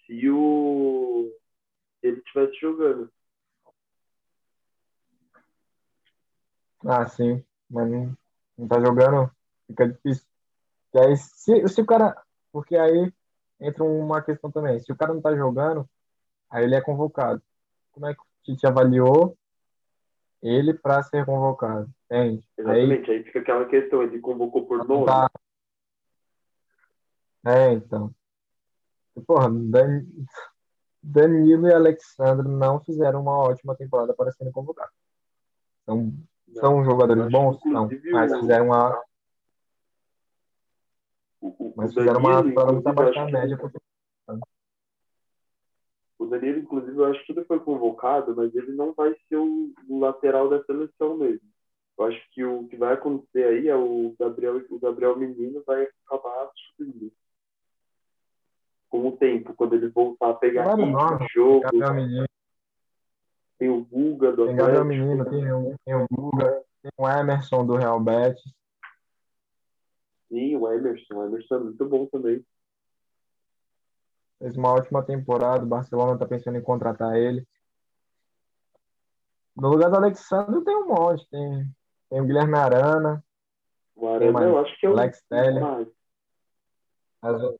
Se 0.06 0.28
o. 0.28 1.32
Ele 2.02 2.18
estivesse 2.18 2.58
jogando. 2.60 3.10
Ah, 6.84 7.06
sim. 7.06 7.44
Mas 7.68 7.90
não, 7.90 8.16
não 8.56 8.68
tá 8.68 8.80
jogando, 8.80 9.30
fica 9.66 9.88
difícil. 9.88 10.27
E 10.94 10.98
aí, 10.98 11.16
se, 11.16 11.68
se 11.68 11.80
o 11.80 11.86
cara. 11.86 12.16
Porque 12.52 12.76
aí 12.76 13.12
entra 13.60 13.84
uma 13.84 14.22
questão 14.22 14.50
também. 14.50 14.78
Se 14.80 14.90
o 14.92 14.96
cara 14.96 15.12
não 15.12 15.20
tá 15.20 15.34
jogando, 15.34 15.88
aí 16.50 16.64
ele 16.64 16.74
é 16.74 16.80
convocado. 16.80 17.42
Como 17.92 18.06
é 18.06 18.14
que 18.14 18.20
o 18.20 18.24
Tite 18.44 18.66
avaliou 18.66 19.36
ele 20.42 20.72
para 20.72 21.02
ser 21.02 21.26
convocado? 21.26 21.90
Entende? 22.06 22.48
Aí 22.58 22.64
Exatamente. 22.64 23.10
Aí 23.10 23.24
fica 23.24 23.40
aquela 23.40 23.66
questão, 23.66 24.02
ele 24.02 24.18
convocou 24.20 24.66
por 24.66 24.86
nome. 24.86 25.06
tá. 25.06 25.30
É, 27.46 27.72
então. 27.72 28.14
Porra, 29.26 29.50
Dan- 29.50 30.06
Danilo 31.02 31.68
e 31.68 31.74
Alexandre 31.74 32.48
não 32.48 32.80
fizeram 32.80 33.20
uma 33.22 33.36
ótima 33.36 33.76
temporada 33.76 34.14
para 34.14 34.32
serem 34.32 34.52
convocados. 34.52 34.94
São, 35.84 36.12
são 36.54 36.84
jogadores 36.84 37.30
bons? 37.30 37.60
que, 37.60 37.68
Não. 37.68 37.88
Mas 38.12 38.36
fizeram 38.38 38.66
uma, 38.66 39.02
O, 41.40 41.48
o, 41.48 41.74
mas 41.76 41.90
o 41.92 41.94
fizeram 42.00 42.18
uma 42.20 42.42
Danilo, 42.42 42.72
muito 42.72 42.88
inclusive, 42.88 43.26
que- 43.26 43.32
média. 43.32 43.56
porque- 43.58 43.78
O 46.18 46.26
Danilo, 46.26 46.58
inclusive, 46.58 46.96
eu 46.96 47.04
acho 47.06 47.24
que 47.24 47.32
ele 47.32 47.44
foi 47.44 47.60
convocado, 47.60 48.34
mas 48.34 48.52
ele 48.54 48.72
não 48.72 48.92
vai 48.92 49.14
ser 49.28 49.36
o, 49.36 49.72
o 49.88 50.00
lateral 50.00 50.48
da 50.48 50.62
seleção 50.64 51.16
mesmo. 51.16 51.46
Eu 51.96 52.04
acho 52.06 52.30
que 52.32 52.44
o 52.44 52.66
que 52.68 52.76
vai 52.76 52.94
acontecer 52.94 53.44
aí 53.44 53.68
é 53.68 53.76
o 53.76 54.14
Gabriel, 54.18 54.60
o 54.70 54.78
Gabriel 54.80 55.16
Menino 55.16 55.62
vai 55.66 55.86
acabar 56.06 56.50
subindo. 56.76 57.12
Com 58.88 59.08
o 59.08 59.12
tempo, 59.16 59.54
quando 59.54 59.74
ele 59.74 59.88
voltar 59.88 60.30
a 60.30 60.34
pegar 60.34 60.74
ritmo 60.74 61.18
de 61.18 61.26
jogo, 61.34 61.60
Gabriel 61.60 61.94
Menino, 61.94 62.26
tem 63.58 63.68
o 63.68 63.84
Guga 63.84 64.32
do 64.32 64.46
tem 64.46 64.56
Gabriel 64.56 64.82
Atlético. 64.82 65.04
Menino, 65.06 65.24
tem 65.30 65.52
o, 65.52 65.76
tem 65.84 65.94
o 65.94 66.06
Guga, 66.10 66.64
tem 66.82 66.90
o 66.96 67.08
Emerson 67.08 67.66
do 67.66 67.76
Real 67.76 68.00
Betis. 68.00 68.42
Sim, 70.28 70.56
o 70.56 70.70
Emerson. 70.72 71.14
O 71.14 71.24
Emerson 71.24 71.54
é 71.54 71.58
muito 71.60 71.88
bom 71.88 72.06
também. 72.06 72.44
Fez 74.38 74.56
uma 74.56 74.72
ótima 74.72 75.02
temporada. 75.02 75.64
O 75.64 75.68
Barcelona 75.68 76.14
está 76.14 76.26
pensando 76.26 76.56
em 76.58 76.62
contratar 76.62 77.16
ele. 77.16 77.46
No 79.56 79.68
lugar 79.70 79.90
do 79.90 79.96
Alexandre 79.96 80.62
tem 80.64 80.76
um 80.76 80.86
monte. 80.88 81.28
Tem, 81.30 81.74
tem 82.10 82.20
o 82.20 82.24
Guilherme 82.26 82.56
Arana, 82.56 83.24
O 83.96 84.06
Arana, 84.06 84.42
eu 84.44 84.58
acho 84.58 84.78
que 84.78 84.86
é 84.86 84.90
o 84.90 84.92
Alex 84.92 85.22
Telles. 85.28 85.60
mais. 85.60 85.88
mas 87.20 87.42
o 87.42 87.58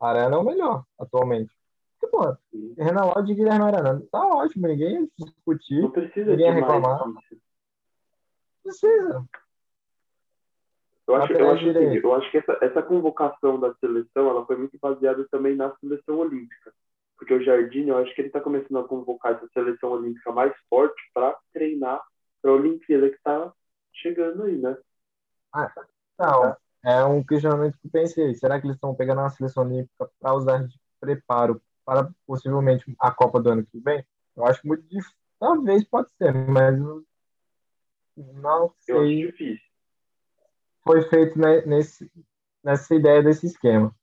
Arana 0.00 0.36
é 0.36 0.38
o 0.38 0.44
melhor 0.44 0.84
atualmente. 0.98 1.50
Porque, 1.98 2.14
pô, 2.16 2.36
Sim. 2.50 2.74
Renan 2.76 3.06
Lodge 3.06 3.32
e 3.32 3.34
Guilherme 3.34 3.64
Arana. 3.64 4.02
Tá 4.12 4.26
ótimo, 4.26 4.68
ninguém 4.68 5.02
ia 5.02 5.08
discutir. 5.26 5.80
Não 5.80 5.90
precisa 5.90 6.30
Ninguém 6.30 6.50
mais 6.52 6.60
reclamar. 6.60 7.08
isso. 7.32 7.40
Precisa. 8.62 9.24
Eu 11.08 11.14
acho, 11.14 11.32
eu 11.32 11.50
acho, 11.50 11.70
assim, 11.70 11.72
direito. 11.72 12.06
eu 12.06 12.14
acho 12.14 12.30
que 12.30 12.36
essa, 12.36 12.58
essa 12.60 12.82
convocação 12.82 13.58
da 13.58 13.72
seleção 13.76 14.28
ela 14.28 14.44
foi 14.44 14.56
muito 14.56 14.78
baseada 14.78 15.26
também 15.30 15.56
na 15.56 15.74
seleção 15.76 16.18
olímpica. 16.18 16.70
Porque 17.16 17.32
o 17.32 17.42
Jardim, 17.42 17.86
eu 17.88 17.96
acho 17.96 18.14
que 18.14 18.20
ele 18.20 18.28
está 18.28 18.42
começando 18.42 18.78
a 18.78 18.86
convocar 18.86 19.32
essa 19.32 19.48
seleção 19.54 19.90
olímpica 19.92 20.30
mais 20.30 20.52
forte 20.68 21.00
para 21.14 21.34
treinar 21.52 22.00
para 22.42 22.50
a 22.50 22.54
Olimpíada 22.54 23.08
que 23.08 23.16
está 23.16 23.50
chegando 23.94 24.42
aí, 24.42 24.58
né? 24.58 24.76
Não, 26.18 26.56
é 26.84 27.02
um 27.04 27.24
questionamento 27.24 27.78
que 27.78 27.86
eu 27.86 27.90
pensei. 27.90 28.34
Será 28.34 28.60
que 28.60 28.66
eles 28.66 28.76
estão 28.76 28.94
pegando 28.94 29.22
uma 29.22 29.30
seleção 29.30 29.64
olímpica 29.64 30.10
para 30.20 30.34
usar 30.34 30.62
de 30.66 30.78
preparo 31.00 31.60
para 31.86 32.10
possivelmente 32.26 32.84
a 33.00 33.10
Copa 33.10 33.40
do 33.40 33.50
ano 33.50 33.66
que 33.66 33.80
vem? 33.80 34.04
Eu 34.36 34.44
acho 34.44 34.60
muito 34.66 34.82
difícil. 34.82 35.16
Talvez 35.40 35.84
pode 35.84 36.10
ser, 36.12 36.34
mas 36.34 36.78
não 36.78 37.02
Eu 38.86 38.98
acho 38.98 39.06
sei. 39.06 39.26
difícil. 39.26 39.67
Foi 40.88 41.02
feito 41.02 41.38
ne- 41.38 41.60
nesse, 41.66 42.10
nessa 42.64 42.94
ideia 42.94 43.22
desse 43.22 43.44
esquema. 43.46 43.94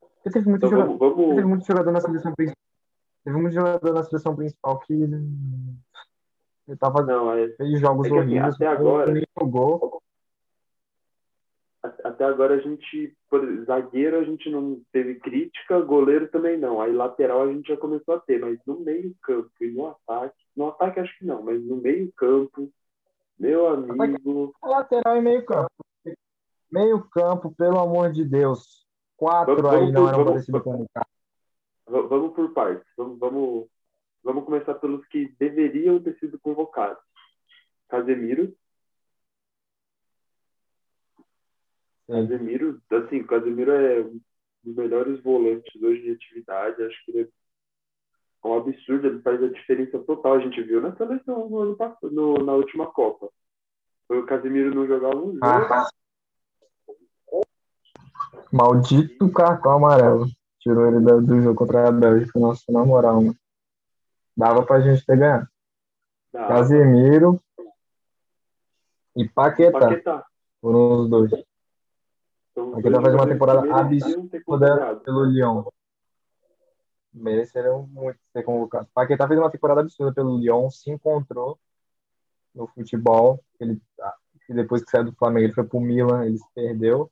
Porque 0.00 0.30
teve 0.30 0.48
muito 0.48 0.66
Então 0.66 0.70
jogador, 0.70 0.98
vamos, 0.98 1.16
teve 1.16 1.34
vamos, 1.34 1.48
muito 1.48 1.66
jogador 1.68 1.92
na 1.92 2.00
seleção 2.00 2.34
principal. 2.34 2.56
Teve 3.24 3.36
muito 3.36 3.54
jogador 3.54 3.92
na 3.94 4.02
seleção 4.02 4.34
principal 4.34 4.78
que 4.80 4.92
ele 4.92 6.76
tava 6.80 7.02
não, 7.04 7.32
é, 7.32 7.48
fez 7.50 7.78
jogos 7.80 8.06
É 8.06 8.08
assim, 8.10 8.18
horríveis, 8.18 8.54
até 8.56 8.66
agora- 8.66 9.12
nem 9.12 9.22
jogou. 9.38 10.02
até 12.02 12.24
agora 12.24 12.54
a 12.54 12.58
gente, 12.58 13.16
por 13.30 13.40
zagueiro 13.66 14.18
a 14.18 14.24
gente 14.24 14.50
não 14.50 14.82
teve 14.90 15.14
crítica, 15.20 15.80
goleiro 15.80 16.26
também 16.28 16.58
não. 16.58 16.80
Aí 16.80 16.92
lateral 16.92 17.42
a 17.42 17.52
gente 17.52 17.68
já 17.68 17.76
começou 17.76 18.16
a 18.16 18.20
ter, 18.20 18.40
mas 18.40 18.58
no 18.66 18.80
meio 18.80 19.14
campo 19.22 19.50
e 19.60 19.70
no 19.70 19.86
ataque, 19.86 20.34
no 20.56 20.66
ataque 20.66 20.98
acho 20.98 21.16
que 21.18 21.24
não, 21.24 21.40
mas 21.44 21.62
no 21.64 21.76
meio 21.76 22.12
campo, 22.16 22.68
meu 23.38 23.68
amigo, 23.68 24.54
Lateral 24.62 25.16
e 25.16 25.20
meio 25.20 25.44
campo. 25.44 25.70
Meio 26.70 27.02
campo, 27.10 27.54
pelo 27.54 27.78
amor 27.78 28.10
de 28.12 28.24
Deus. 28.24 28.86
Quatro 29.16 29.56
Vamos- 29.56 29.70
aí 29.70 29.78
vamos 29.80 29.92
não 29.94 30.08
eram 30.08 30.16
para 30.18 30.24
vamos- 30.24 30.40
ter 30.40 30.46
sido 30.46 30.62
convocados. 30.62 31.12
v- 31.88 32.02
vamos 32.08 32.34
por 32.34 32.52
partes. 32.52 32.86
Vamos, 32.96 33.18
vamos, 33.18 33.68
vamos 34.22 34.44
começar 34.44 34.74
pelos 34.74 35.06
que 35.08 35.28
deveriam 35.38 36.02
ter 36.02 36.18
sido 36.18 36.38
convocados. 36.40 37.02
Casemiro, 37.88 38.54
Sim. 42.06 42.28
Casemiro, 42.28 42.82
assim, 42.90 43.24
Casemiro 43.24 43.70
é 43.72 44.00
um 44.00 44.20
dos 44.64 44.74
melhores 44.76 45.22
volantes 45.22 45.80
hoje 45.82 46.02
de 46.02 46.10
atividade. 46.12 46.82
Acho 46.82 47.04
que 47.04 47.10
ele 47.12 47.22
é 47.22 47.28
um 48.46 48.58
absurdo, 48.58 49.06
ele 49.06 49.20
faz 49.22 49.42
a 49.42 49.48
diferença 49.48 49.98
total. 50.00 50.34
A 50.34 50.38
gente 50.40 50.62
viu 50.62 50.80
na 50.80 50.94
seleção 50.96 51.48
no 51.48 51.58
ano 51.60 51.76
passado, 51.76 52.10
no- 52.10 52.38
na 52.44 52.52
última 52.52 52.86
Copa. 52.86 53.28
Foi 54.08 54.18
o 54.20 54.26
Casemiro 54.26 54.74
não 54.74 54.86
jogar 54.86 55.14
um 55.16 55.32
jogo. 55.34 55.38
Ah. 55.42 55.88
Maldito 58.52 59.30
cartão 59.32 59.72
amarelo. 59.72 60.26
Tirou 60.60 60.86
ele 60.86 61.00
do, 61.00 61.20
do 61.22 61.40
jogo 61.42 61.56
contra 61.56 61.88
a 61.88 61.92
Bélgica. 61.92 62.38
Nossa, 62.38 62.62
na 62.70 62.84
moral, 62.84 63.20
mano. 63.22 63.36
Dava 64.36 64.64
pra 64.64 64.80
gente 64.80 65.04
ter 65.04 65.16
ganhado. 65.18 65.48
Dá. 66.32 66.46
Casemiro 66.48 67.40
e 69.16 69.28
Paquetá. 69.28 69.78
Paquetá. 69.78 70.26
Foram 70.60 71.00
os 71.02 71.10
dois. 71.10 71.32
Os 71.32 72.74
Paquetá 72.74 73.00
faz 73.02 73.14
uma 73.14 73.26
temporada 73.26 73.60
convocado. 73.62 75.00
pelo 75.00 75.24
Lyon. 75.24 75.64
Mereceram 77.16 77.86
muito 77.86 78.18
ser 78.32 78.42
convocados. 78.42 78.90
Paquetá 78.92 79.26
fez 79.26 79.40
uma 79.40 79.50
temporada 79.50 79.80
absurda 79.80 80.12
pelo 80.12 80.38
Lyon, 80.38 80.68
se 80.70 80.90
encontrou 80.90 81.58
no 82.54 82.66
futebol. 82.66 83.42
Ele, 83.58 83.80
ah, 84.00 84.14
depois 84.50 84.84
que 84.84 84.90
saiu 84.90 85.04
do 85.04 85.16
Flamengo, 85.16 85.46
ele 85.46 85.54
foi 85.54 85.64
pro 85.64 85.80
Milan, 85.80 86.26
ele 86.26 86.38
se 86.38 86.54
perdeu 86.54 87.10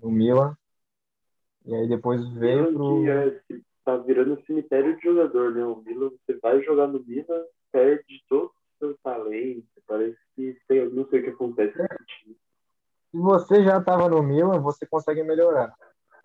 no 0.00 0.10
Milan. 0.10 0.56
E 1.64 1.74
aí 1.74 1.88
depois 1.88 2.26
veio 2.34 2.72
pro. 2.72 3.02
que 3.02 3.10
é, 3.10 3.30
que 3.48 3.64
tá 3.84 3.96
virando 3.96 4.40
cemitério 4.46 4.96
de 4.96 5.02
jogador, 5.02 5.52
né? 5.52 5.64
O 5.64 5.82
Milan, 5.82 6.10
você 6.10 6.38
vai 6.38 6.62
jogar 6.62 6.86
no 6.86 7.02
Milan, 7.04 7.44
perde 7.72 8.22
todo 8.28 8.46
o 8.46 8.78
seu 8.78 8.98
talento. 9.02 9.66
Parece 9.86 10.18
que 10.34 10.56
tem, 10.68 10.88
não 10.90 11.08
sei 11.08 11.20
o 11.20 11.24
que 11.24 11.30
acontece 11.30 11.72
time. 11.74 12.36
Se 13.10 13.18
você 13.18 13.64
já 13.64 13.78
estava 13.78 14.08
no 14.08 14.22
Milan, 14.22 14.60
você 14.60 14.86
consegue 14.86 15.22
melhorar. 15.22 15.74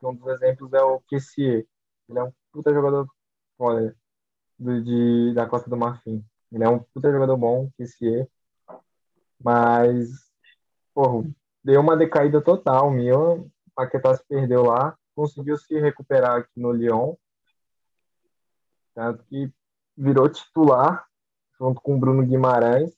Um 0.04 0.16
dos 0.16 0.28
exemplos 0.28 0.74
é 0.74 0.82
o 0.82 1.00
Kessier. 1.02 1.66
Ele 2.12 2.20
é 2.20 2.24
um 2.24 2.34
puta 2.52 2.74
jogador 2.74 3.08
foda 3.58 3.96
do, 4.60 4.84
de, 4.84 5.34
da 5.34 5.48
Costa 5.48 5.70
do 5.70 5.78
Marfim. 5.78 6.24
Ele 6.52 6.64
é 6.64 6.70
um 6.70 6.80
puta 6.80 7.10
jogador 7.10 7.38
bom, 7.38 7.72
Kessier. 7.78 8.28
Mas, 9.42 10.10
porra, 10.94 11.26
deu 11.64 11.80
uma 11.80 11.96
decaída 11.96 12.42
total. 12.42 12.90
O 12.90 12.92
Milan, 12.92 13.46
Paquetá 13.74 14.14
se 14.14 14.26
perdeu 14.28 14.64
lá, 14.64 14.98
conseguiu 15.16 15.58
se 15.58 15.80
recuperar 15.80 16.40
aqui 16.40 16.60
no 16.60 16.74
Lyon. 16.74 17.16
Tanto 18.94 19.24
que 19.24 19.50
virou 19.96 20.28
titular, 20.28 21.08
junto 21.58 21.80
com 21.80 21.96
o 21.96 22.00
Bruno 22.00 22.26
Guimarães. 22.26 22.94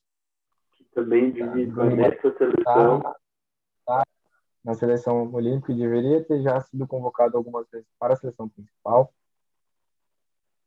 Que 0.76 0.84
também 0.86 1.32
devia 1.32 1.66
estar 1.66 1.76
Bruno 1.76 1.96
nessa 1.96 2.36
seleção. 2.36 3.00
Tá, 3.86 4.04
na 4.64 4.74
seleção 4.74 5.32
olímpica 5.34 5.72
e 5.72 5.78
deveria 5.78 6.24
ter 6.24 6.42
já 6.42 6.60
sido 6.62 6.88
convocado 6.88 7.38
algumas 7.38 7.68
vezes 7.70 7.88
para 8.00 8.14
a 8.14 8.18
seleção 8.18 8.48
principal. 8.48 9.14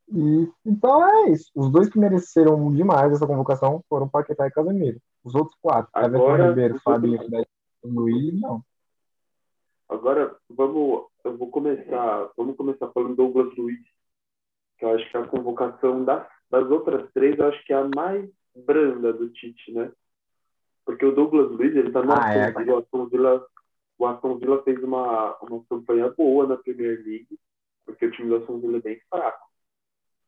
E 0.09 0.49
então 0.65 1.05
é 1.09 1.31
isso. 1.31 1.51
Os 1.55 1.71
dois 1.71 1.89
que 1.89 1.99
mereceram 1.99 2.73
demais 2.73 3.13
essa 3.13 3.27
convocação 3.27 3.83
foram 3.89 4.09
Paquetá 4.09 4.47
e 4.47 4.51
Casemiro. 4.51 5.01
Os 5.25 5.35
outros 5.35 5.57
quatro, 5.61 5.91
Agora, 5.93 6.09
Everton 6.35 6.49
Ribeiro, 6.51 6.81
Fabinho, 6.81 7.21
outros- 7.23 7.47
Luiz, 7.83 8.41
não. 8.41 8.63
Agora, 9.89 10.37
vamos, 10.51 11.07
eu 11.25 11.37
vou 11.37 11.51
começar, 11.51 12.31
vamos 12.37 12.57
começar 12.57 12.89
falando 12.91 13.11
do 13.11 13.17
Douglas 13.17 13.57
Luiz, 13.57 13.81
que 14.79 14.85
eu 14.85 14.91
acho 14.91 15.11
que 15.11 15.17
a 15.17 15.27
convocação 15.27 16.05
das, 16.05 16.27
das 16.51 16.69
outras 16.71 17.11
três, 17.13 17.39
eu 17.39 17.47
acho 17.49 17.65
que 17.65 17.73
é 17.73 17.77
a 17.77 17.89
mais 17.95 18.29
branda 18.55 19.13
do 19.13 19.29
Tite, 19.31 19.73
né? 19.73 19.93
Porque 20.85 21.05
o 21.05 21.15
Douglas 21.15 21.51
Luiz, 21.51 21.75
ele 21.75 21.91
tá 21.93 22.03
no 22.03 22.13
Ah, 22.13 22.33
é, 22.33 22.53
Villa. 22.53 22.75
O 22.75 22.79
Aston 22.79 23.07
Villa, 23.07 23.47
o 23.99 24.07
Aston 24.07 24.39
Villa 24.39 24.63
fez 24.63 24.83
uma, 24.83 25.37
uma 25.43 25.65
campanha 25.69 26.11
boa 26.11 26.47
na 26.47 26.57
Premier 26.57 27.03
League, 27.05 27.39
porque 27.85 28.07
o 28.07 28.11
time 28.11 28.29
do 28.29 28.37
Aston 28.37 28.61
Villa 28.61 28.79
é 28.79 28.81
bem 28.81 29.01
fraco. 29.09 29.47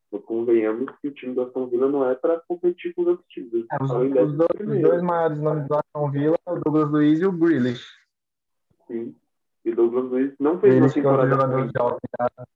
Então, 0.06 0.20
convenhamos 0.22 0.90
que 1.00 1.08
o 1.08 1.14
time 1.14 1.34
do 1.34 1.42
Aston 1.42 1.66
Villa 1.68 1.88
não 1.88 2.08
é 2.08 2.14
para 2.14 2.40
competir 2.48 2.94
com 2.94 3.02
os 3.02 3.08
outros 3.08 3.28
times. 3.28 3.66
É, 3.70 3.82
os, 3.82 3.90
os 3.90 4.36
dois, 4.36 4.60
os 4.60 4.82
dois 4.82 5.02
maiores 5.02 5.38
nomes 5.38 5.68
do 5.68 5.74
Aston 5.74 6.10
Villa, 6.10 6.38
o 6.46 6.60
Douglas 6.60 6.90
Luiz 6.90 7.20
e 7.20 7.26
o 7.26 7.32
Grealish. 7.32 7.86
Sim. 8.86 9.14
E 9.64 9.70
o 9.70 9.76
Douglas 9.76 10.04
Luiz 10.06 10.34
não 10.40 10.58
fez 10.58 10.74
uma 10.74 10.88
Grealish 10.88 10.98
é 10.98 11.08
outro 11.08 11.28
temporada 11.28 11.56
ruim. 11.56 11.70
da 12.38 12.46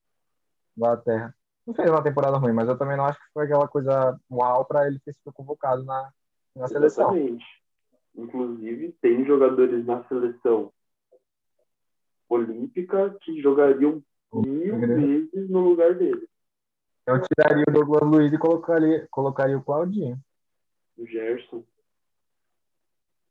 Inglaterra. 0.77 1.35
Não 1.67 1.75
fez 1.75 1.91
uma 1.91 2.03
temporada 2.03 2.39
ruim, 2.39 2.53
mas 2.53 2.69
eu 2.69 2.79
também 2.79 2.97
não 2.97 3.05
acho 3.05 3.19
que 3.19 3.33
foi 3.35 3.45
aquela 3.45 3.69
coisa 3.69 4.19
uau 4.31 4.65
para 4.65 4.87
ele 4.87 4.99
ter 5.05 5.13
sido 5.13 5.33
convocado 5.33 5.85
na, 5.85 6.11
na 6.57 6.67
seleção. 6.69 7.15
Exatamente. 7.15 7.45
Inclusive, 8.17 8.97
tem 9.01 9.25
jogadores 9.25 9.85
na 9.85 10.03
seleção 10.05 10.73
olímpica 12.33 13.17
que 13.21 13.41
jogariam 13.41 14.03
mil 14.33 14.79
vezes 14.79 15.51
no 15.51 15.61
lugar 15.61 15.95
dele. 15.95 16.27
Eu 17.07 17.21
tiraria 17.21 17.65
o 17.69 17.73
Douglas 17.73 18.03
Luiz 18.03 18.33
e 18.33 18.39
colocaria, 18.39 19.07
colocaria 19.11 19.59
o 19.59 19.63
Claudinho. 19.63 20.19
O 20.97 21.07
Gerson. 21.07 21.65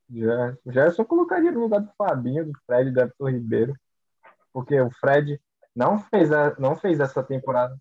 Gerson. 0.09 0.57
O 0.65 0.71
Gerson 0.71 1.01
eu 1.01 1.05
colocaria 1.05 1.51
no 1.51 1.61
lugar 1.61 1.81
do 1.81 1.91
Fabinho, 1.97 2.45
do 2.45 2.51
Fred, 2.65 2.91
do 2.91 2.99
Everton 2.99 3.29
Ribeiro. 3.29 3.73
Porque 4.53 4.79
o 4.79 4.91
Fred 4.91 5.39
não 5.75 5.99
fez, 5.99 6.31
a, 6.31 6.53
não 6.59 6.75
fez 6.75 6.99
essa 6.99 7.23
temporada 7.23 7.75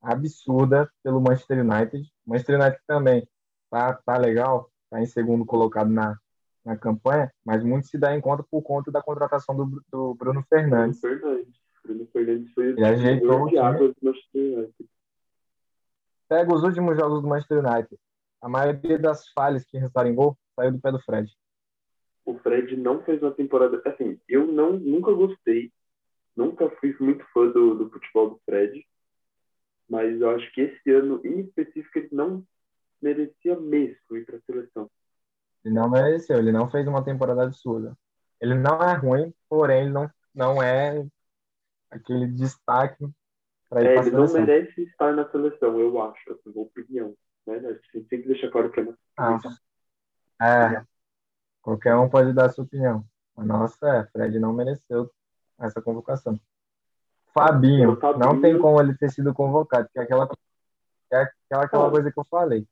absurda 0.00 0.90
pelo 1.02 1.20
Manchester 1.20 1.60
United. 1.60 2.10
O 2.26 2.30
Manchester 2.30 2.58
United 2.58 2.80
também 2.86 3.28
tá, 3.70 3.94
tá 3.94 4.16
legal, 4.16 4.70
tá 4.88 5.00
em 5.00 5.06
segundo 5.06 5.44
colocado 5.44 5.90
na, 5.90 6.18
na 6.64 6.76
campanha, 6.76 7.30
mas 7.44 7.62
muito 7.62 7.86
se 7.86 7.98
dá 7.98 8.16
em 8.16 8.20
conta 8.20 8.42
por 8.42 8.62
conta 8.62 8.90
da 8.90 9.02
contratação 9.02 9.54
do, 9.54 9.66
do 9.90 10.14
Bruno 10.14 10.16
Bruno 10.16 10.46
Fernandes. 10.48 11.00
Fernandes. 11.00 11.54
Bruno 11.84 12.06
Fernandes 12.06 12.52
foi 12.54 12.68
Ele 12.68 12.84
ajeitou 12.84 13.42
o 13.42 13.48
time. 13.48 13.78
do 13.78 13.96
Manchester 14.02 14.58
United. 14.58 14.90
Pega 16.28 16.54
os 16.54 16.62
últimos 16.62 16.96
jogos 16.96 17.20
do 17.20 17.28
Manchester 17.28 17.58
United. 17.58 17.98
A 18.40 18.48
maioria 18.48 18.98
das 18.98 19.28
falhas 19.28 19.64
que 19.64 19.78
restaram 19.78 20.10
em 20.10 20.14
gol 20.14 20.36
saiu 20.56 20.72
do 20.72 20.80
pé 20.80 20.90
do 20.90 21.00
Fred. 21.00 21.30
O 22.24 22.38
Fred 22.38 22.76
não 22.76 23.02
fez 23.02 23.22
uma 23.22 23.32
temporada. 23.32 23.82
Assim, 23.84 24.18
eu 24.28 24.46
não, 24.46 24.72
nunca 24.72 25.12
gostei. 25.12 25.70
Nunca 26.34 26.70
fui 26.80 26.96
muito 26.98 27.24
fã 27.32 27.46
do, 27.48 27.74
do 27.74 27.90
futebol 27.90 28.30
do 28.30 28.40
Fred. 28.46 28.84
Mas 29.88 30.18
eu 30.20 30.30
acho 30.30 30.50
que 30.52 30.62
esse 30.62 30.90
ano, 30.90 31.20
em 31.24 31.40
específico, 31.40 31.98
ele 31.98 32.08
não 32.12 32.42
merecia 33.00 33.58
mesmo 33.60 34.16
ir 34.16 34.24
para 34.24 34.36
a 34.38 34.40
seleção. 34.40 34.90
Ele 35.64 35.74
não 35.74 35.88
mereceu, 35.88 36.38
ele 36.38 36.52
não 36.52 36.68
fez 36.68 36.86
uma 36.86 37.04
temporada 37.04 37.42
absurda. 37.44 37.96
Ele 38.40 38.54
não 38.54 38.82
é 38.82 38.94
ruim, 38.94 39.32
porém 39.48 39.82
ele 39.84 39.90
não, 39.90 40.10
não 40.34 40.62
é 40.62 41.06
aquele 41.90 42.26
destaque 42.26 43.08
para 43.68 43.82
ir 43.82 43.86
É, 43.86 43.98
a 43.98 44.02
ele 44.02 44.10
não 44.10 44.32
merece 44.32 44.82
estar 44.82 45.14
na 45.14 45.28
seleção, 45.30 45.78
eu 45.80 46.02
acho, 46.02 46.32
assim, 46.32 46.50
uma 46.50 46.62
opinião. 46.62 47.14
Né? 47.46 47.56
A 47.56 47.72
gente 47.72 48.08
tem 48.08 48.20
que 48.22 48.28
deixar 48.28 48.50
claro 48.50 48.70
que 48.70 48.80
é 48.80 48.82
uma 48.82 48.96
Ah, 50.38 50.76
é, 50.76 50.84
qualquer 51.62 51.96
um 51.96 52.08
pode 52.08 52.32
dar 52.32 52.46
a 52.46 52.50
sua 52.50 52.64
opinião. 52.64 53.04
A 53.36 53.44
nossa 53.44 53.88
é, 53.88 54.04
Fred 54.06 54.38
não 54.38 54.52
mereceu 54.52 55.10
essa 55.58 55.80
convocação. 55.80 56.38
Fabinho, 57.32 57.96
Fabinho- 57.96 58.24
não 58.24 58.40
tem 58.40 58.58
como 58.58 58.80
ele 58.80 58.96
ter 58.96 59.10
sido 59.10 59.34
convocado, 59.34 59.88
que 59.92 59.98
é 59.98 60.02
aquela, 60.02 60.28
que 60.28 60.36
é 61.12 61.22
aquela, 61.22 61.64
aquela 61.64 61.90
coisa 61.90 62.12
que 62.12 62.18
eu 62.20 62.24
falei. 62.24 62.66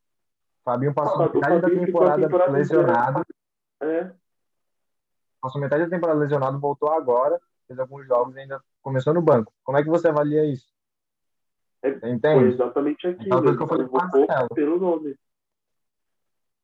Fabinho 0.64 0.94
passou 0.94 1.18
metade 1.32 1.54
da 1.56 1.60
Fabinho 1.62 1.86
temporada 1.86 2.22
temporada 2.22 2.52
lesionado, 2.52 3.22
É, 3.80 4.12
passou 5.40 5.60
metade 5.60 5.84
da 5.84 5.90
temporada 5.90 6.18
lesionado, 6.20 6.58
voltou 6.60 6.90
agora, 6.92 7.40
fez 7.66 7.78
alguns 7.78 8.06
jogos 8.06 8.36
e 8.36 8.40
ainda 8.40 8.62
começou 8.80 9.12
no 9.12 9.20
banco. 9.20 9.52
Como 9.64 9.76
é 9.76 9.82
que 9.82 9.88
você 9.88 10.08
avalia 10.08 10.44
isso? 10.44 10.70
É, 11.82 11.90
Você 11.90 12.00
foi 12.00 12.10
entende? 12.10 12.54
exatamente 12.54 13.06
Aquela 13.08 13.20
aquilo. 13.20 13.30
coisa 13.38 13.48
Ele 13.48 13.56
que 13.56 13.62
eu 13.62 13.68
falei 13.68 13.86
convocou 13.88 14.20
Marcelo. 14.26 14.48
pelo 14.54 14.78
nome. 14.78 15.16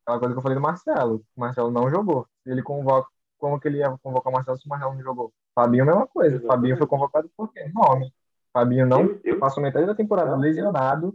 Aquela 0.07 0.19
coisa 0.21 0.35
que 0.35 0.39
eu 0.39 0.43
falei 0.43 0.57
do 0.57 0.63
Marcelo. 0.63 1.25
O 1.37 1.41
Marcelo 1.41 1.71
não 1.73 1.91
jogou. 1.91 2.27
Ele 2.47 2.63
convoca, 2.63 3.09
como 3.37 3.59
que 3.59 3.67
ele 3.67 3.79
ia 3.79 3.99
convocar 4.01 4.31
o 4.31 4.35
Marcelo 4.35 4.57
se 4.59 4.67
o 4.67 4.69
Marcelo 4.69 4.95
não 4.95 5.03
jogou? 5.03 5.33
Fabinho, 5.55 5.85
mesma 5.85 6.07
coisa. 6.07 6.37
Exatamente. 6.37 6.55
Fabinho 6.55 6.77
foi 6.79 6.87
convocado 6.87 7.29
por 7.37 7.53
quê? 7.53 7.69
Nome. 7.75 8.15
Fabinho 8.53 8.87
não 8.87 9.01
Eu, 9.01 9.21
eu, 9.25 9.39
passou 9.41 9.61
metade 9.63 9.87
da 9.87 9.95
temporada 9.95 10.37
lesionado, 10.37 11.15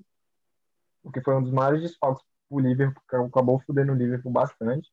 o 1.01 1.11
que 1.11 1.21
foi 1.21 1.33
um 1.35 1.41
dos 1.41 1.51
maiores 1.51 1.81
desfalques 1.81 2.23
pro 2.53 2.59
Liverpool, 2.59 3.25
acabou 3.25 3.59
fudendo 3.65 3.91
o 3.91 3.95
Liverpool 3.95 4.31
bastante. 4.31 4.91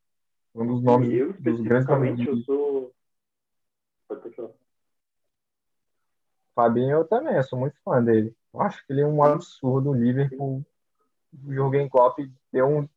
Um 0.55 0.67
dos 0.67 0.83
nomes, 0.83 1.13
eu 1.13 1.33
dos 1.35 1.61
grandes 1.61 1.87
nomes 1.87 2.27
eu 2.27 2.37
sou. 2.39 2.93
Fabinho, 6.55 6.91
eu 6.91 7.05
também, 7.05 7.37
eu 7.37 7.45
sou 7.45 7.59
muito 7.59 7.77
fã 7.85 8.03
dele. 8.03 8.35
Eu 8.53 8.61
acho 8.63 8.85
que 8.85 8.93
ele 8.93 9.03
é 9.03 9.07
um 9.07 9.23
absurdo. 9.23 9.91
O 9.91 9.95
Liverpool, 9.95 10.65
o 11.33 11.53
Jürgen 11.53 11.89
Klopp 11.89 12.19
deu 12.53 12.67
um 12.67 12.89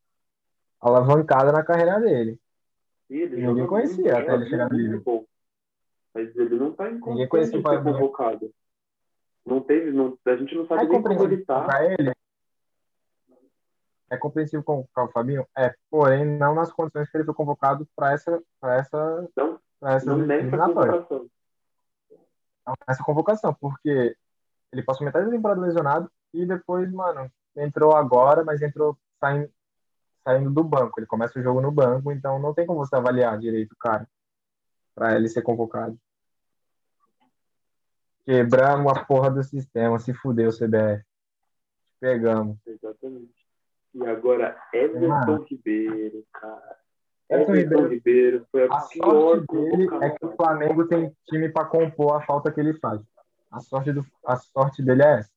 alavancada 0.80 1.52
na 1.52 1.62
carreira 1.62 2.00
dele. 2.00 2.38
Ele 3.08 3.46
Ninguém 3.46 3.66
conhecia 3.66 4.18
até 4.18 4.34
ele 4.34 4.46
chegar 4.46 4.68
no 4.68 4.76
Liverpool. 4.76 5.28
Mas 6.12 6.34
ele 6.36 6.56
não 6.56 6.72
tá 6.72 6.90
em 6.90 7.00
Ninguém 7.00 7.28
conhecia 7.28 7.58
o 7.58 7.62
Fabinho. 7.62 7.94
convocado. 7.94 8.52
Não 9.46 9.60
teve, 9.60 9.92
não, 9.92 10.18
a 10.24 10.36
gente 10.36 10.54
não 10.54 10.66
sabe 10.66 10.84
É 10.84 10.86
como 10.86 11.22
ele 11.22 11.44
tá. 11.44 11.66
ele. 11.84 12.13
É 14.10 14.16
compreensível 14.16 14.62
convocar 14.62 15.06
o 15.06 15.10
Fabinho? 15.10 15.46
É, 15.56 15.74
porém, 15.90 16.24
não 16.24 16.54
nas 16.54 16.72
condições 16.72 17.10
que 17.10 17.16
ele 17.16 17.24
foi 17.24 17.34
convocado 17.34 17.88
para 17.96 18.12
essa, 18.12 18.42
para 18.60 18.76
essa, 18.76 19.28
Não, 19.36 19.58
para 19.80 19.94
essa 19.94 20.06
não 20.06 20.18
nessa 20.18 20.56
convocação. 20.56 21.30
Não, 22.66 22.74
Essa 22.86 23.02
convocação, 23.02 23.54
porque 23.54 24.16
ele 24.72 24.82
passou 24.82 25.04
metade 25.04 25.26
da 25.26 25.32
temporada 25.32 25.60
lesionado 25.60 26.10
e 26.32 26.44
depois, 26.44 26.90
mano, 26.92 27.30
entrou 27.56 27.94
agora, 27.94 28.44
mas 28.44 28.60
entrou 28.60 28.98
saindo, 29.20 29.50
saindo 30.22 30.50
do 30.50 30.64
banco. 30.64 30.98
Ele 30.98 31.06
começa 31.06 31.38
o 31.38 31.42
jogo 31.42 31.60
no 31.60 31.70
banco, 31.70 32.10
então 32.12 32.38
não 32.38 32.52
tem 32.52 32.66
como 32.66 32.84
você 32.84 32.96
avaliar 32.96 33.38
direito 33.38 33.72
o 33.72 33.78
cara 33.78 34.08
para 34.94 35.16
ele 35.16 35.28
ser 35.28 35.42
convocado. 35.42 35.98
Quebramos 38.24 38.90
a 38.90 39.04
porra 39.04 39.30
do 39.30 39.42
sistema, 39.42 39.98
se 39.98 40.14
fudeu 40.14 40.48
o 40.48 40.52
CBF. 40.52 41.04
Pegamos. 42.00 42.58
E 43.94 44.06
agora, 44.06 44.56
Everton. 44.72 45.44
Ribeiro, 45.48 46.24
cara. 46.32 46.76
Everton 47.30 47.54
Ribeiro, 47.54 47.88
Ribeiro 47.88 48.46
foi 48.50 48.64
a, 48.64 48.66
A 48.66 48.86
pior 48.88 49.10
sorte 49.10 49.46
dele 49.52 49.88
é 50.02 50.10
que 50.10 50.26
o. 50.26 50.36
Flamengo 50.36 50.86
tem 50.86 51.16
time 51.28 51.48
para 51.48 51.66
compor 51.66 52.16
a 52.16 52.26
falta 52.26 52.50
que 52.50 52.60
ele 52.60 52.74
faz. 52.74 53.00
A 53.50 53.60
sorte, 53.60 53.92
do, 53.92 54.04
a 54.26 54.36
sorte 54.36 54.82
dele 54.82 55.02
é 55.02 55.18
essa. 55.20 55.30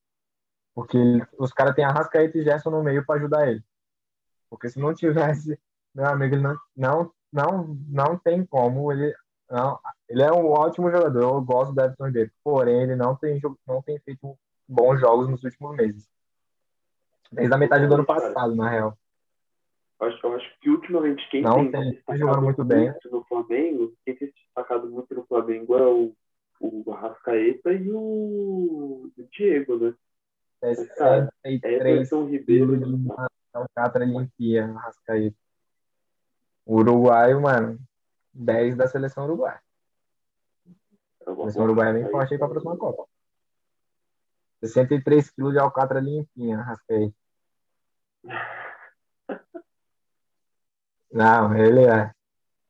Porque 0.74 0.98
os 1.38 1.52
caras 1.52 1.74
têm 1.74 1.84
Arrascaeta 1.84 2.36
e 2.36 2.42
Gerson 2.42 2.70
no 2.70 2.82
meio 2.82 3.04
para 3.06 3.16
ajudar 3.16 3.48
ele. 3.48 3.62
Porque 4.50 4.68
se 4.68 4.78
não 4.78 4.92
tivesse, 4.92 5.58
meu 5.94 6.06
amigo, 6.06 6.34
ele 6.34 6.42
não, 6.42 6.56
não, 6.76 7.12
não, 7.32 7.78
não 7.88 8.18
tem 8.18 8.44
como. 8.44 8.90
Ele, 8.92 9.14
não, 9.48 9.78
ele 10.08 10.22
é 10.22 10.32
um 10.32 10.50
ótimo 10.50 10.90
jogador. 10.90 11.20
Eu 11.20 11.40
gosto 11.42 11.72
do 11.72 11.80
Everton 11.80 12.06
Ribeiro. 12.06 12.30
Porém, 12.42 12.82
ele 12.82 12.96
não 12.96 13.14
tem, 13.14 13.40
não 13.66 13.80
tem 13.82 13.98
feito 14.00 14.36
bons 14.68 15.00
jogos 15.00 15.28
nos 15.28 15.42
últimos 15.44 15.76
meses. 15.76 16.08
Desde 17.30 17.54
a 17.54 17.58
metade 17.58 17.86
do 17.86 17.94
ano 17.94 18.06
passado, 18.06 18.54
na 18.54 18.70
real. 18.70 18.98
Eu 20.00 20.06
acho, 20.06 20.26
eu 20.26 20.34
acho 20.36 20.60
que 20.60 20.70
ultimamente 20.70 21.28
quem 21.30 21.42
Não 21.42 21.54
tem, 21.56 21.70
tem, 21.70 21.80
tá 21.82 21.90
destacado 21.90 22.18
jogando 22.18 22.42
muito 22.44 22.64
bem. 22.64 22.94
no 23.10 23.24
Flamengo, 23.24 23.92
quem 24.04 24.14
tem 24.16 24.28
se 24.28 24.34
destacado 24.34 24.88
muito 24.88 25.12
no 25.14 25.26
Flamengo 25.26 25.76
é 25.76 25.86
o, 25.86 26.14
o 26.60 26.92
Arrascaeta 26.92 27.72
e 27.72 27.90
o, 27.90 29.10
o 29.16 29.28
Diego, 29.32 29.76
né? 29.76 29.94
cara, 30.96 31.32
63 31.44 31.96
Everton 32.12 32.26
Ribeiro. 32.26 32.80
alcatra 33.52 34.04
limpia, 34.04 34.66
Arrascaeta. 34.66 35.36
O 36.64 36.76
Uruguaio, 36.76 37.40
mano, 37.40 37.78
10 38.32 38.76
da 38.76 38.86
seleção 38.86 39.24
uruguaia. 39.24 39.60
é 41.26 41.30
A 41.30 41.34
seleção 41.34 41.64
uruguaia 41.64 41.90
é 41.90 41.92
bem 41.92 42.02
Arrascaeta. 42.02 42.10
forte 42.18 42.34
aí 42.34 42.38
pra 42.38 42.48
próxima 42.48 42.76
Copa. 42.76 43.04
63 44.62 45.30
quilos 45.30 45.52
de 45.52 45.58
alcatra 45.58 45.98
limpinha, 46.00 46.58
Arrascaeta. 46.58 47.14
Não, 51.12 51.56
ele 51.56 51.84
é. 51.84 52.12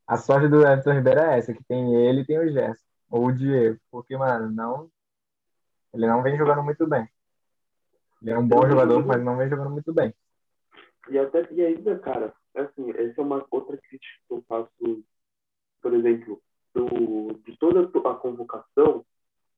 A 0.06 0.16
sorte 0.16 0.48
do 0.48 0.62
Everton 0.62 0.92
Ribeiro 0.92 1.20
é 1.20 1.38
essa, 1.38 1.52
que 1.52 1.62
tem 1.64 1.94
ele 1.94 2.22
e 2.22 2.24
tem 2.24 2.38
o 2.38 2.50
Gerson. 2.50 2.84
Ou 3.10 3.26
o 3.26 3.32
Diego. 3.32 3.78
Porque, 3.90 4.16
mano, 4.16 4.50
não. 4.50 4.90
Ele 5.92 6.06
não 6.06 6.22
vem 6.22 6.36
jogando 6.36 6.62
muito 6.62 6.86
bem. 6.86 7.08
Ele 8.22 8.30
é 8.32 8.38
um 8.38 8.46
bom 8.46 8.66
jogador, 8.68 9.04
mas 9.04 9.22
não 9.22 9.36
vem 9.36 9.48
jogando 9.48 9.70
muito 9.70 9.92
bem. 9.92 10.14
E 11.10 11.18
até 11.18 11.46
e 11.52 11.64
ainda, 11.64 11.98
cara, 11.98 12.34
assim, 12.54 12.90
essa 12.92 13.20
é 13.20 13.24
uma 13.24 13.44
outra 13.50 13.76
crítica 13.76 14.14
que 14.26 14.34
eu 14.34 14.44
faço, 14.48 15.04
por 15.80 15.94
exemplo, 15.94 16.40
do, 16.74 17.40
de 17.44 17.56
toda 17.58 17.80
a 17.82 18.14
convocação, 18.14 19.04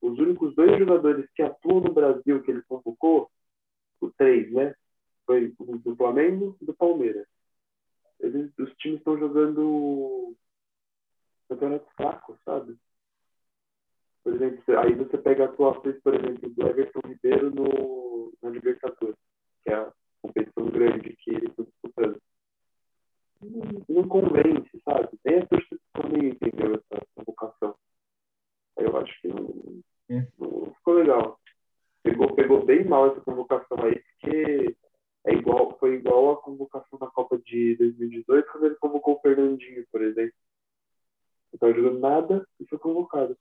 os 0.01 0.19
únicos 0.19 0.55
dois 0.55 0.79
jogadores 0.79 1.29
que 1.35 1.43
atuam 1.43 1.81
no 1.81 1.93
Brasil 1.93 2.43
que 2.43 2.51
ele 2.51 2.63
convocou, 2.63 3.31
os 4.01 4.15
três, 4.17 4.51
né? 4.53 4.75
Foi 5.31 5.55
do 5.85 5.95
Flamengo 5.95 6.57
e 6.61 6.65
do 6.65 6.75
Palmeiras. 6.75 7.25
eles, 8.19 8.51
os 8.59 8.75
times 8.79 8.99
estão 8.99 9.17
jogando 9.17 10.35
campeonato 11.49 11.87
fraco, 11.95 12.37
sabe? 12.45 12.77
Por 14.25 14.35
exemplo, 14.35 14.61
aí 14.81 14.93
você 14.93 15.17
pega 15.19 15.45
atuações, 15.45 16.03
por 16.03 16.17
exemplo, 16.17 16.51
do 16.51 16.67
Everton 16.67 17.01
Ribeiro 17.07 17.55
no, 17.55 18.33
na 18.43 18.51
Libertadores, 18.51 19.15
que 19.63 19.71
é 19.71 19.75
a 19.77 19.93
competição 20.21 20.67
grande 20.67 21.17
que 21.21 21.31
eles 21.31 21.49
estão 21.51 21.65
disputando. 21.65 22.21
Não, 23.41 23.85
não 23.89 24.09
convence, 24.09 24.83
sabe? 24.85 25.11
Nem 25.25 25.39
a 25.39 25.47
torcida 25.47 25.81
também 25.93 26.31
entendeu 26.31 26.75
essa 26.75 27.07
convocação. 27.15 27.77
Aí 28.77 28.85
eu 28.85 28.97
acho 28.97 29.21
que 29.21 29.29
não, 29.29 29.81
não 30.41 30.75
ficou 30.75 30.95
legal. 30.95 31.39
Pegou, 32.03 32.35
pegou 32.35 32.67
bem 32.67 32.85
mal 32.85 33.13
essa 33.13 33.21
convocação 33.21 33.79
aí, 33.85 34.03
porque 34.21 34.77
é 35.25 35.35
igual, 35.35 35.77
foi 35.79 35.95
igual 35.97 36.33
a 36.33 36.43
convocação 36.43 36.99
na 36.99 37.09
Copa 37.09 37.39
de 37.39 37.77
2018, 37.77 38.51
quando 38.51 38.67
ele 38.67 38.75
convocou 38.77 39.17
o 39.17 39.21
Fernandinho, 39.21 39.87
por 39.93 40.03
exemplo. 40.03 40.35
Não 41.53 41.57
estava 41.57 41.75
jogando 41.75 41.99
nada 41.99 42.49
e 42.59 42.67
foi 42.67 42.79
convocado. 42.79 43.37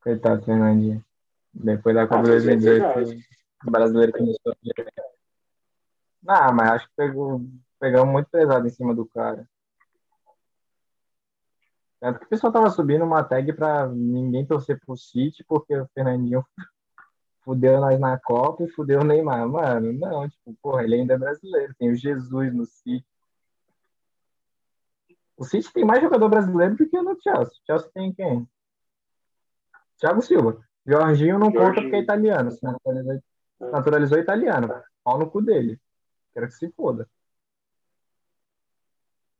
Coitado, 0.00 0.44
Fernandinho. 0.44 1.04
Depois 1.52 1.94
da 1.94 2.06
Copa 2.06 2.20
ah, 2.20 2.32
2018, 2.32 2.82
é 2.82 3.38
o 3.66 3.70
brasileiro 3.70 4.12
começou 4.12 4.52
a. 4.52 4.56
Não, 6.22 6.54
mas 6.54 6.70
acho 6.70 6.88
que 6.88 6.94
pegou, 6.96 7.40
pegou 7.80 8.06
muito 8.06 8.28
pesado 8.30 8.66
em 8.66 8.70
cima 8.70 8.94
do 8.94 9.06
cara. 9.06 9.48
Tanto 12.00 12.20
que 12.20 12.26
o 12.26 12.28
pessoal 12.28 12.52
tava 12.52 12.70
subindo 12.70 13.04
uma 13.04 13.24
tag 13.24 13.52
pra 13.54 13.88
ninguém 13.88 14.46
torcer 14.46 14.78
pro 14.78 14.96
City, 14.96 15.42
porque 15.44 15.76
o 15.76 15.88
Fernandinho 15.94 16.44
fudeu 17.48 17.80
nós 17.80 17.98
na 17.98 18.20
Copa 18.20 18.62
e 18.62 18.68
fudeu 18.68 19.00
o 19.00 19.04
Neymar. 19.04 19.48
Mano, 19.48 19.90
não, 19.94 20.28
tipo, 20.28 20.54
porra, 20.60 20.84
ele 20.84 20.96
ainda 20.96 21.14
é 21.14 21.18
brasileiro. 21.18 21.74
Tem 21.78 21.90
o 21.90 21.96
Jesus 21.96 22.52
no 22.54 22.66
City. 22.66 23.06
O 25.34 25.44
City 25.44 25.72
tem 25.72 25.82
mais 25.82 26.02
jogador 26.02 26.28
brasileiro 26.28 26.76
do 26.76 26.86
que 26.86 27.00
no 27.00 27.18
Chelsea. 27.22 27.54
O 27.54 27.66
Chelsea 27.66 27.90
tem 27.94 28.12
quem? 28.12 28.46
Thiago 29.98 30.20
Silva. 30.20 30.62
Jorginho 30.86 31.38
não 31.38 31.50
Jorginho. 31.50 31.68
conta 31.68 31.80
porque 31.80 31.96
é 31.96 32.00
italiano. 32.00 32.50
Se 32.50 32.62
naturalizou, 32.62 33.22
naturalizou 33.58 34.18
italiano. 34.18 34.82
Pau 35.02 35.18
no 35.18 35.30
cu 35.30 35.40
dele. 35.40 35.80
Quero 36.34 36.48
que 36.48 36.52
se 36.54 36.70
foda. 36.72 37.08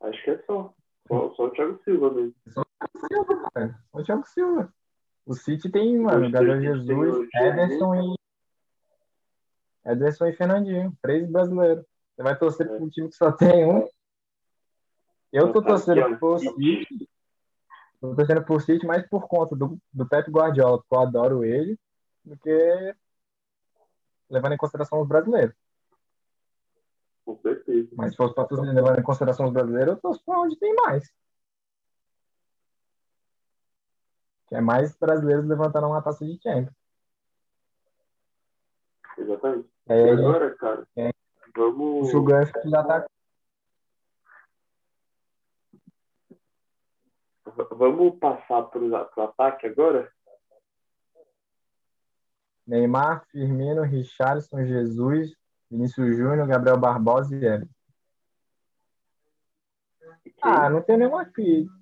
Acho 0.00 0.24
que 0.24 0.30
é 0.30 0.42
só. 0.46 0.72
Só, 1.06 1.34
só 1.34 1.44
o 1.44 1.50
Thiago 1.50 1.78
Silva 1.84 2.10
mesmo. 2.10 2.34
Só 2.48 2.62
o 2.62 2.64
Thiago 2.64 3.06
Silva, 3.06 3.50
cara. 3.52 3.78
Só 3.92 3.98
o 3.98 4.04
Thiago 4.04 4.26
Silva. 4.26 4.74
O 5.28 5.34
City 5.34 5.68
tem, 5.68 5.98
mano, 5.98 6.30
Gabriel 6.30 6.58
Jesus, 6.58 7.28
Ederson 7.34 7.94
e. 7.94 8.16
Ederson 9.84 10.26
e 10.26 10.32
Fernandinho. 10.32 10.96
Três 11.02 11.30
brasileiros. 11.30 11.84
Você 12.16 12.22
vai 12.22 12.38
torcer 12.38 12.66
é. 12.66 12.70
para 12.70 12.82
um 12.82 12.88
time 12.88 13.10
que 13.10 13.14
só 13.14 13.30
tem 13.30 13.66
um. 13.70 13.86
Eu 15.30 15.52
tô 15.52 15.62
torcendo 15.62 16.18
por 16.18 16.38
City. 16.38 17.10
Tô 18.00 18.14
torcendo 18.14 18.42
por 18.42 18.62
City 18.62 18.86
mais 18.86 19.06
por 19.06 19.28
conta 19.28 19.54
do, 19.54 19.78
do 19.92 20.08
Pep 20.08 20.30
Guardiola, 20.30 20.78
porque 20.78 20.94
eu 20.94 21.00
adoro 21.00 21.44
ele, 21.44 21.78
do 22.24 22.34
que 22.38 22.94
levando 24.30 24.54
em 24.54 24.58
consideração 24.58 25.02
os 25.02 25.08
brasileiros. 25.08 25.54
Com 27.26 27.36
certeza. 27.36 27.90
Mas 27.92 28.12
se 28.12 28.16
fosse 28.16 28.34
para 28.34 28.46
torcer 28.46 28.74
levando 28.74 28.98
em 28.98 29.02
consideração 29.02 29.44
os 29.44 29.52
brasileiros, 29.52 29.92
eu 29.92 30.00
torço 30.00 30.22
para 30.24 30.40
onde 30.40 30.56
tem 30.56 30.74
mais. 30.74 31.12
Que 34.48 34.54
é 34.54 34.60
mais 34.60 34.96
brasileiros 34.96 35.46
levantando 35.46 35.86
uma 35.86 36.02
taça 36.02 36.24
de 36.24 36.40
Champions. 36.42 36.74
Exatamente. 39.18 39.68
É, 39.88 40.10
agora, 40.10 40.54
cara, 40.56 40.88
é, 40.96 41.10
vamos. 41.54 42.08
O 42.08 42.10
Suganf 42.10 42.50
já 42.64 42.84
tá. 42.84 43.06
Vamos 47.72 48.18
passar 48.18 48.62
para 48.64 48.80
o 48.80 49.22
ataque 49.22 49.66
agora? 49.66 50.12
Neymar, 52.66 53.26
Firmino, 53.30 53.82
Richarlison, 53.82 54.64
Jesus, 54.64 55.34
Vinícius 55.70 56.16
Júnior, 56.16 56.46
Gabriel 56.46 56.78
Barbosa 56.78 57.34
e 57.34 57.44
Everton. 57.44 57.74
Ah, 60.40 60.70
não 60.70 60.82
tem 60.82 60.98
nenhuma 60.98 61.24
crítica. 61.24 61.74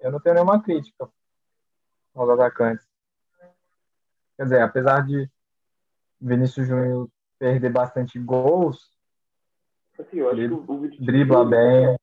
Eu 0.00 0.10
não 0.10 0.18
tenho 0.18 0.34
nenhuma 0.34 0.60
crítica 0.60 1.08
aos 2.14 2.28
atacantes. 2.30 2.86
Quer 4.36 4.44
dizer, 4.44 4.62
apesar 4.62 5.06
de 5.06 5.28
Vinícius 6.20 6.66
Júnior 6.66 7.08
perder 7.38 7.70
bastante 7.70 8.18
gols, 8.18 8.90
assim, 9.98 10.20
ele 10.20 10.48
dribla 11.00 11.44
bem, 11.44 11.96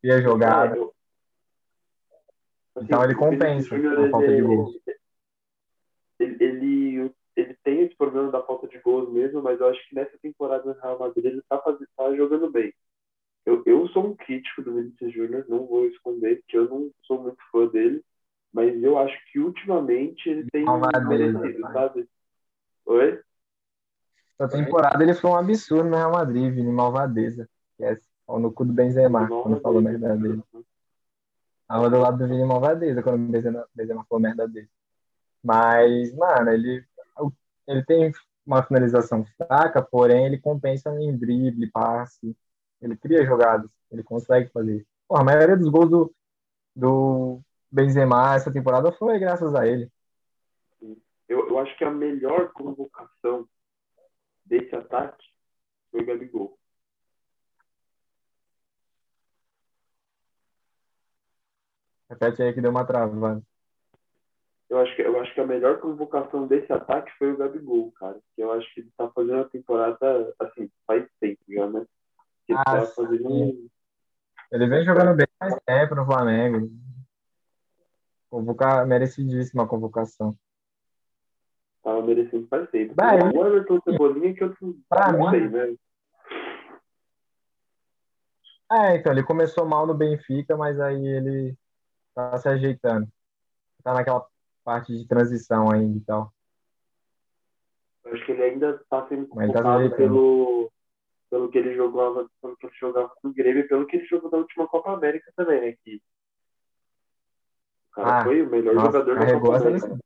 cria 0.00 0.20
jogada. 0.22 0.76
É, 0.76 0.80
assim, 2.76 2.86
então 2.86 3.04
ele 3.04 3.14
compensa 3.14 3.76
a 3.76 4.10
falta 4.10 4.28
de 4.28 4.42
gols. 4.42 4.80
Ele, 6.18 6.44
ele, 6.44 7.14
ele, 7.36 7.54
tem 7.62 7.82
esse 7.82 7.94
problema 7.94 8.30
da 8.30 8.42
falta 8.42 8.66
de 8.66 8.78
gols 8.80 9.10
mesmo, 9.12 9.42
mas 9.42 9.60
eu 9.60 9.68
acho 9.68 9.88
que 9.88 9.94
nessa 9.94 10.18
temporada 10.18 10.64
no 10.64 10.80
Real 10.80 10.98
Madrid 10.98 11.24
ele 11.26 11.38
está 11.38 11.58
tá 11.58 12.14
jogando 12.14 12.50
bem. 12.50 12.72
Eu, 13.46 13.62
eu 13.64 13.88
sou 13.88 14.08
um 14.08 14.16
crítico 14.16 14.62
do 14.62 14.74
Vinícius 14.74 15.12
Júnior, 15.12 15.46
não 15.48 15.66
vou 15.66 15.86
esconder, 15.86 16.42
que 16.46 16.58
eu 16.58 16.68
não 16.68 16.90
sou 17.04 17.22
muito 17.22 17.38
fã 17.50 17.66
dele 17.68 18.04
mas 18.52 18.82
eu 18.82 18.98
acho 18.98 19.16
que 19.30 19.38
ultimamente 19.38 20.28
ele 20.28 20.48
tem 20.50 20.64
merecido, 21.06 21.60
sabe? 21.72 22.08
Oi? 22.86 23.20
Essa 24.38 24.56
temporada 24.56 25.02
ele 25.02 25.14
foi 25.14 25.30
um 25.30 25.36
absurdo 25.36 25.88
no 25.88 25.96
Real 25.96 26.12
Madrid, 26.12 26.54
Vini 26.54 26.72
Malvadeza. 26.72 27.48
Que 27.76 27.84
é 27.84 27.98
no 28.28 28.52
cu 28.52 28.64
do 28.64 28.72
Benzema, 28.72 29.26
quando 29.26 29.60
falou 29.60 29.80
merda 29.80 30.16
dele. 30.16 30.42
Tava 31.66 31.90
do 31.90 31.98
lado 31.98 32.18
do 32.18 32.26
Vini 32.26 32.44
Malvadeza 32.44 33.02
quando 33.02 33.28
o 33.28 33.30
Benzema, 33.30 33.66
Benzema 33.74 34.04
falou 34.08 34.22
merda 34.22 34.48
dele. 34.48 34.68
Mas, 35.42 36.14
mano, 36.14 36.50
ele, 36.50 36.84
ele 37.66 37.84
tem 37.84 38.12
uma 38.46 38.62
finalização 38.62 39.24
fraca, 39.36 39.82
porém 39.82 40.26
ele 40.26 40.38
compensa 40.38 40.90
em 41.00 41.16
drible, 41.16 41.70
passe. 41.70 42.36
Ele 42.80 42.96
cria 42.96 43.24
jogadas, 43.24 43.70
ele 43.90 44.02
consegue 44.02 44.50
fazer. 44.50 44.86
Pô, 45.06 45.16
a 45.16 45.24
maioria 45.24 45.56
dos 45.56 45.68
gols 45.68 45.90
do, 45.90 46.14
do 46.74 47.40
Benzema 47.70 48.34
essa 48.34 48.52
temporada 48.52 48.90
foi 48.92 49.18
graças 49.18 49.54
a 49.54 49.66
ele. 49.66 49.90
Eu, 51.28 51.48
eu 51.48 51.58
acho 51.58 51.76
que 51.76 51.84
a 51.84 51.90
melhor 51.90 52.52
convocação 52.52 53.46
desse 54.44 54.74
ataque 54.74 55.24
foi 55.90 56.02
o 56.02 56.06
Gabigol. 56.06 56.58
Repete 62.08 62.42
aí 62.42 62.54
que 62.54 62.60
deu 62.62 62.70
uma 62.70 62.86
travada. 62.86 63.42
Eu 64.70 64.78
acho, 64.78 64.94
que, 64.96 65.02
eu 65.02 65.18
acho 65.20 65.34
que 65.34 65.40
a 65.40 65.46
melhor 65.46 65.80
convocação 65.80 66.46
desse 66.46 66.70
ataque 66.72 67.10
foi 67.18 67.32
o 67.32 67.36
Gabigol, 67.36 67.90
cara. 67.92 68.18
Que 68.34 68.42
eu 68.42 68.52
acho 68.52 68.72
que 68.74 68.80
ele 68.80 68.90
tá 68.96 69.10
fazendo 69.10 69.40
a 69.40 69.48
temporada, 69.48 70.34
assim, 70.38 70.70
faz 70.86 71.06
tempo 71.20 71.40
já, 71.48 71.66
né? 71.66 71.86
Ele 72.46 72.58
ah, 72.58 72.64
tá 72.64 72.86
fazendo. 72.86 73.70
Ele 74.50 74.66
vem 74.66 74.84
jogando 74.84 75.16
bem 75.16 75.26
mais 75.40 75.54
tempo 75.66 75.94
no 75.94 76.04
Flamengo. 76.04 76.70
Convocar, 78.30 78.86
merecidíssima 78.86 79.66
convocação. 79.66 80.36
Tava 81.82 82.02
merecendo 82.02 82.46
tempo. 82.70 82.94
Bah, 82.94 83.14
um 83.14 83.46
Everton 83.46 83.80
Cebolinha 83.82 84.34
que 84.34 84.44
eu 84.44 84.54
pra 84.88 85.12
mim, 85.12 85.30
sei, 85.30 85.48
né? 85.48 85.76
É, 88.70 88.96
então, 88.96 89.12
ele 89.12 89.22
começou 89.22 89.64
mal 89.64 89.86
no 89.86 89.94
Benfica, 89.94 90.54
mas 90.56 90.78
aí 90.78 91.06
ele 91.06 91.56
tá 92.14 92.36
se 92.36 92.48
ajeitando. 92.48 93.08
Tá 93.82 93.94
naquela 93.94 94.26
parte 94.62 94.94
de 94.94 95.08
transição 95.08 95.70
ainda 95.70 95.96
e 95.96 96.00
tal. 96.02 96.30
Acho 98.04 98.26
que 98.26 98.32
ele 98.32 98.42
ainda 98.42 98.78
tá 98.90 99.06
sendo 99.08 99.26
tá 99.28 99.34
culpado 99.34 99.90
tá 99.90 99.96
pelo, 99.96 100.70
pelo 101.30 101.50
que 101.50 101.56
ele 101.56 101.74
jogava, 101.74 102.28
pelo 102.42 102.56
que 102.56 102.66
ele 102.66 102.74
jogava 102.78 103.10
com 103.22 103.28
o 103.28 103.32
Grêmio 103.32 103.60
e 103.60 103.68
pelo 103.68 103.86
que 103.86 103.96
ele 103.96 104.06
jogou 104.06 104.30
na 104.30 104.38
última 104.38 104.66
Copa 104.66 104.92
América 104.92 105.32
também, 105.34 105.60
né? 105.60 105.76
Que 105.82 106.02
cara 107.92 108.20
ah, 108.20 108.24
foi 108.24 108.42
o 108.42 108.50
melhor 108.50 108.74
nossa, 108.74 108.98
jogador 108.98 109.40
Copa 109.40 109.56
América. 109.56 109.98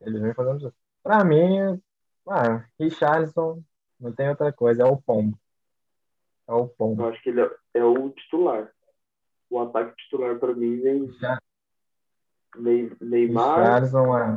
Ele 0.00 0.20
vem 0.20 0.34
fazendo 0.34 0.58
isso. 0.58 0.74
Pra 1.02 1.24
mim, 1.24 1.80
ah, 2.28 2.64
Richardson 2.78 3.62
não 3.98 4.12
tem 4.12 4.28
outra 4.28 4.52
coisa, 4.52 4.82
é 4.82 4.86
o 4.86 5.00
pombo. 5.00 5.38
É 6.46 6.52
o 6.52 6.68
pombo. 6.68 7.02
Eu 7.02 7.08
acho 7.08 7.22
que 7.22 7.30
ele 7.30 7.40
é, 7.42 7.50
é 7.74 7.84
o 7.84 8.10
titular. 8.10 8.70
O 9.50 9.60
ataque 9.60 9.94
titular 9.96 10.38
pra 10.38 10.54
mim 10.54 10.80
vem 10.80 11.10
Já. 11.18 11.38
Neymar. 13.00 13.58
Richardson 13.60 14.18
é. 14.18 14.36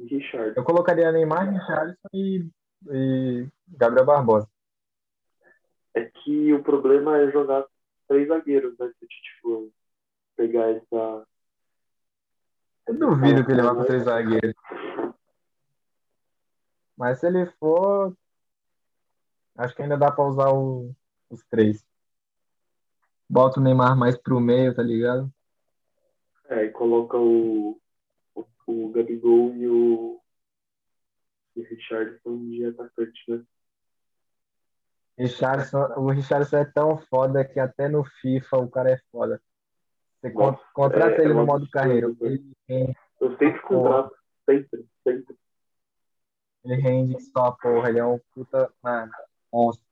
Richard. 0.00 0.56
Eu 0.56 0.64
colocaria 0.64 1.10
Neymar, 1.10 1.50
Richardson 1.50 2.08
e, 2.12 2.46
e 2.88 3.48
Gabriel 3.68 4.06
Barbosa. 4.06 4.48
É 5.94 6.04
que 6.04 6.52
o 6.52 6.62
problema 6.62 7.18
é 7.18 7.30
jogar 7.30 7.64
três 8.08 8.28
zagueiros, 8.28 8.76
né? 8.78 8.90
Se 8.98 9.06
tipo, 9.06 9.72
pegar 10.36 10.70
essa. 10.70 11.26
Eu 12.86 12.98
duvido 12.98 13.44
que 13.44 13.52
ele 13.52 13.62
vá 13.62 13.74
com 13.74 13.84
três 13.84 14.04
zagueiros. 14.04 14.54
Mas 16.96 17.20
se 17.20 17.26
ele 17.26 17.46
for, 17.60 18.16
acho 19.56 19.74
que 19.76 19.82
ainda 19.82 19.96
dá 19.96 20.10
pra 20.10 20.24
usar 20.26 20.50
o- 20.52 20.94
os 21.30 21.44
três. 21.44 21.84
Bota 23.28 23.60
o 23.60 23.62
Neymar 23.62 23.96
mais 23.96 24.16
pro 24.16 24.40
meio, 24.40 24.74
tá 24.74 24.82
ligado? 24.82 25.32
É, 26.46 26.64
e 26.64 26.70
coloca 26.70 27.18
o, 27.18 27.78
o, 28.34 28.44
o 28.66 28.90
Gabigol 28.90 29.54
e 29.54 29.68
o, 29.68 30.20
e 31.54 31.60
o 31.60 31.64
Richardson 31.68 32.48
de 32.48 32.64
atacante, 32.64 33.22
né? 33.28 33.44
Richarlison, 35.18 35.80
o 35.96 36.10
Richarlison 36.10 36.58
é 36.58 36.64
tão 36.64 36.96
foda 36.98 37.44
que 37.44 37.58
até 37.58 37.88
no 37.88 38.04
FIFA 38.04 38.58
o 38.58 38.68
cara 38.70 38.90
é 38.92 38.98
foda. 39.10 39.40
Você 40.20 40.30
Nossa, 40.30 40.60
contrata 40.72 41.16
é- 41.16 41.24
ele 41.24 41.32
é 41.32 41.34
no 41.34 41.44
modo 41.44 41.64
absurdo, 41.64 41.70
carreira. 41.70 42.08
velho. 42.12 42.44
Ele 42.68 42.96
Eu 43.20 43.36
sempre 43.36 43.60
contrato, 43.62 44.14
sempre, 44.48 44.86
sempre. 45.02 45.36
ele 46.64 46.74
rende 46.76 47.20
só 47.20 47.50
porra. 47.52 47.88
Ele 47.88 47.98
é 47.98 48.04
um 48.04 48.20
puta. 48.32 48.72
Mano, 48.82 49.10
monstro. 49.52 49.84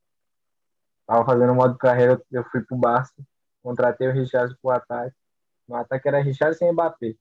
Tava 1.07 1.25
fazendo 1.25 1.55
modo 1.55 1.77
carreira, 1.79 2.21
eu 2.33 2.45
fui 2.45 2.61
pro 2.63 2.77
Barça, 2.77 3.15
contratei 3.63 4.09
o 4.09 4.13
Richarlison 4.13 4.57
pro 4.61 4.71
ataque. 4.71 5.15
No 5.69 5.77
ataque 5.77 6.07
era 6.09 6.21
Richarlison 6.21 6.67
e 6.67 6.73
Mbappé. 6.73 7.15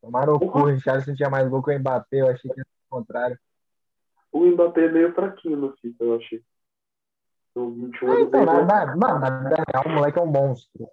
Tomaram 0.00 0.34
o 0.34 0.38
cu, 0.40 0.60
o 0.60 0.64
Richarlison 0.66 1.14
tinha 1.14 1.28
mais 1.30 1.48
gol 1.48 1.62
que 1.62 1.74
o 1.74 1.78
Mbappé, 1.78 2.20
eu 2.20 2.28
achei 2.28 2.50
que 2.50 2.56
ser 2.56 2.62
o 2.62 2.90
contrário. 2.96 3.38
O 4.32 4.44
Mbappé 4.46 4.84
é 4.84 4.88
meio 4.92 5.14
fraquinho 5.14 5.56
no 5.56 5.76
FIFA, 5.76 6.04
eu 6.04 6.16
achei. 6.16 6.42
No 7.54 7.70
21 7.72 8.10
Ah, 8.10 8.20
então, 8.20 8.44
na, 8.44 8.96
na, 8.96 9.18
na 9.18 9.30
vida 9.30 9.64
real, 9.72 9.84
o 9.86 9.90
moleque 9.90 10.18
é 10.18 10.22
um 10.22 10.26
monstro. 10.26 10.88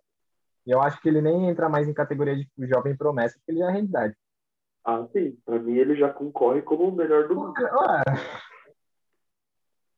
E 0.65 0.71
eu 0.71 0.81
acho 0.81 0.99
que 1.01 1.09
ele 1.09 1.21
nem 1.21 1.47
entra 1.49 1.69
mais 1.69 1.87
em 1.87 1.93
categoria 1.93 2.35
de 2.35 2.49
jovem 2.67 2.97
promessa, 2.97 3.35
porque 3.37 3.51
ele 3.51 3.59
já 3.59 3.69
é 3.69 3.71
realidade. 3.71 4.15
Ah, 4.83 5.05
sim. 5.11 5.37
Pra 5.45 5.59
mim 5.59 5.75
ele 5.75 5.95
já 5.95 6.11
concorre 6.11 6.61
como 6.61 6.89
o 6.89 6.95
melhor 6.95 7.27
do 7.27 7.35
mundo. 7.35 7.53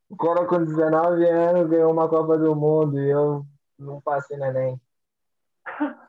O 0.10 0.16
Coro 0.16 0.48
com 0.48 0.64
19 0.64 1.30
anos 1.30 1.70
ganhou 1.70 1.92
uma 1.92 2.08
Copa 2.08 2.38
do 2.38 2.56
Mundo 2.56 2.98
e 3.00 3.10
eu 3.10 3.46
não 3.78 4.00
passei 4.02 4.38
no 4.38 4.46
Enem. 4.46 4.82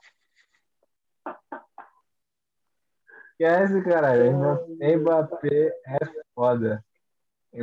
Esquece, 3.41 3.83
caralho. 3.83 4.33
Mbappé 4.81 5.73
é 5.87 5.99
foda. 6.35 6.85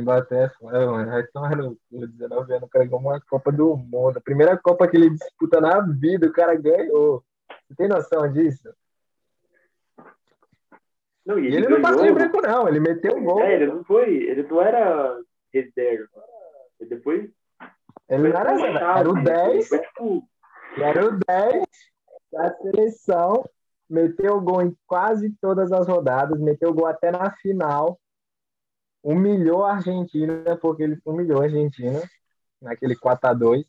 Mbappé 0.00 0.44
é 0.44 0.48
foda, 0.50 0.86
mano. 0.86 1.10
Vai 1.10 1.26
tomar 1.28 1.56
no 1.56 1.76
cu. 1.90 2.06
19 2.06 2.52
anos, 2.52 2.66
o 2.66 2.68
cara 2.68 2.84
ganhou 2.84 3.00
uma 3.00 3.20
Copa 3.20 3.50
do 3.52 3.76
Mundo. 3.76 4.18
A 4.18 4.20
primeira 4.20 4.56
Copa 4.56 4.86
que 4.88 4.96
ele 4.96 5.10
disputa 5.10 5.60
na 5.60 5.80
vida, 5.80 6.26
o 6.26 6.32
cara 6.32 6.54
ganhou. 6.54 7.24
Você 7.66 7.74
tem 7.76 7.88
noção 7.88 8.30
disso? 8.32 8.68
Não, 11.24 11.38
e 11.38 11.46
ele, 11.46 11.56
ele 11.56 11.68
não 11.68 11.82
passou 11.82 12.04
de 12.04 12.12
branco, 12.12 12.40
não. 12.40 12.68
Ele 12.68 12.78
meteu 12.78 13.16
o 13.16 13.22
gol. 13.22 13.40
É, 13.40 13.54
ele 13.54 13.66
não 13.66 13.84
foi. 13.84 14.14
Ele 14.14 14.42
não 14.44 14.62
era 14.62 15.18
reserva. 15.52 16.22
E 16.80 16.86
depois. 16.86 17.28
Ele 18.08 18.28
não 18.28 18.40
era 18.40 18.56
zero. 18.56 18.78
Era 18.78 19.10
o 19.10 19.14
chave, 19.14 19.24
10. 19.24 19.68
Foi 19.68 19.78
tipo. 19.80 20.28
Ele 20.76 20.84
era 20.84 21.06
o 21.06 21.18
10 21.26 21.64
da 22.32 22.54
seleção. 22.58 23.44
Meteu 23.88 24.40
gol 24.40 24.62
em 24.62 24.76
quase 24.86 25.30
todas 25.40 25.72
as 25.72 25.88
rodadas. 25.88 26.38
Meteu 26.40 26.72
gol 26.72 26.86
até 26.86 27.10
na 27.10 27.30
final. 27.36 27.98
Humilhou 29.06 29.64
a 29.64 29.74
Argentina, 29.74 30.56
porque 30.60 30.82
ele 30.82 31.00
humilhou 31.04 31.40
a 31.40 31.44
Argentina 31.44 32.02
naquele 32.60 32.96
4x2. 32.96 33.64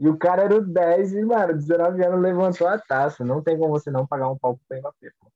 E 0.00 0.08
o 0.08 0.16
cara 0.16 0.44
era 0.44 0.56
o 0.56 0.64
10 0.64 1.12
e, 1.12 1.22
mano, 1.22 1.52
19 1.52 2.02
anos 2.02 2.22
levantou 2.22 2.66
a 2.66 2.78
taça. 2.78 3.22
Não 3.26 3.42
tem 3.42 3.58
como 3.58 3.72
você 3.72 3.90
não 3.90 4.06
pagar 4.06 4.30
um 4.30 4.38
palco 4.38 4.58
pro 4.66 4.78
Mbappé. 4.78 5.12
pô. 5.20 5.30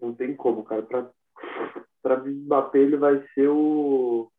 Não 0.00 0.14
tem 0.14 0.34
como, 0.34 0.64
cara. 0.64 0.82
Pra, 0.84 1.10
pra 2.02 2.16
Mbappé 2.16 2.78
ele 2.78 2.96
vai 2.96 3.22
ser 3.34 3.48
o. 3.48 4.32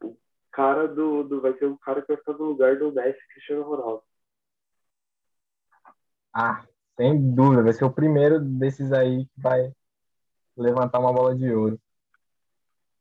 O 0.00 0.16
cara 0.52 0.86
do, 0.86 1.24
do. 1.24 1.40
Vai 1.40 1.58
ser 1.58 1.66
o 1.66 1.76
cara 1.76 2.02
que 2.02 2.06
vai 2.06 2.18
ficar 2.18 2.34
no 2.34 2.44
lugar 2.44 2.78
do 2.78 2.92
Messi 2.92 3.18
Cristiano 3.34 3.64
Ronaldo. 3.64 4.04
Ah, 6.32 6.64
sem 6.96 7.34
dúvida. 7.34 7.64
Vai 7.64 7.72
ser 7.72 7.84
o 7.84 7.92
primeiro 7.92 8.38
desses 8.38 8.92
aí 8.92 9.26
que 9.26 9.40
vai 9.40 9.72
levantar 10.62 10.98
uma 10.98 11.12
bola 11.12 11.34
de 11.34 11.50
ouro. 11.52 11.80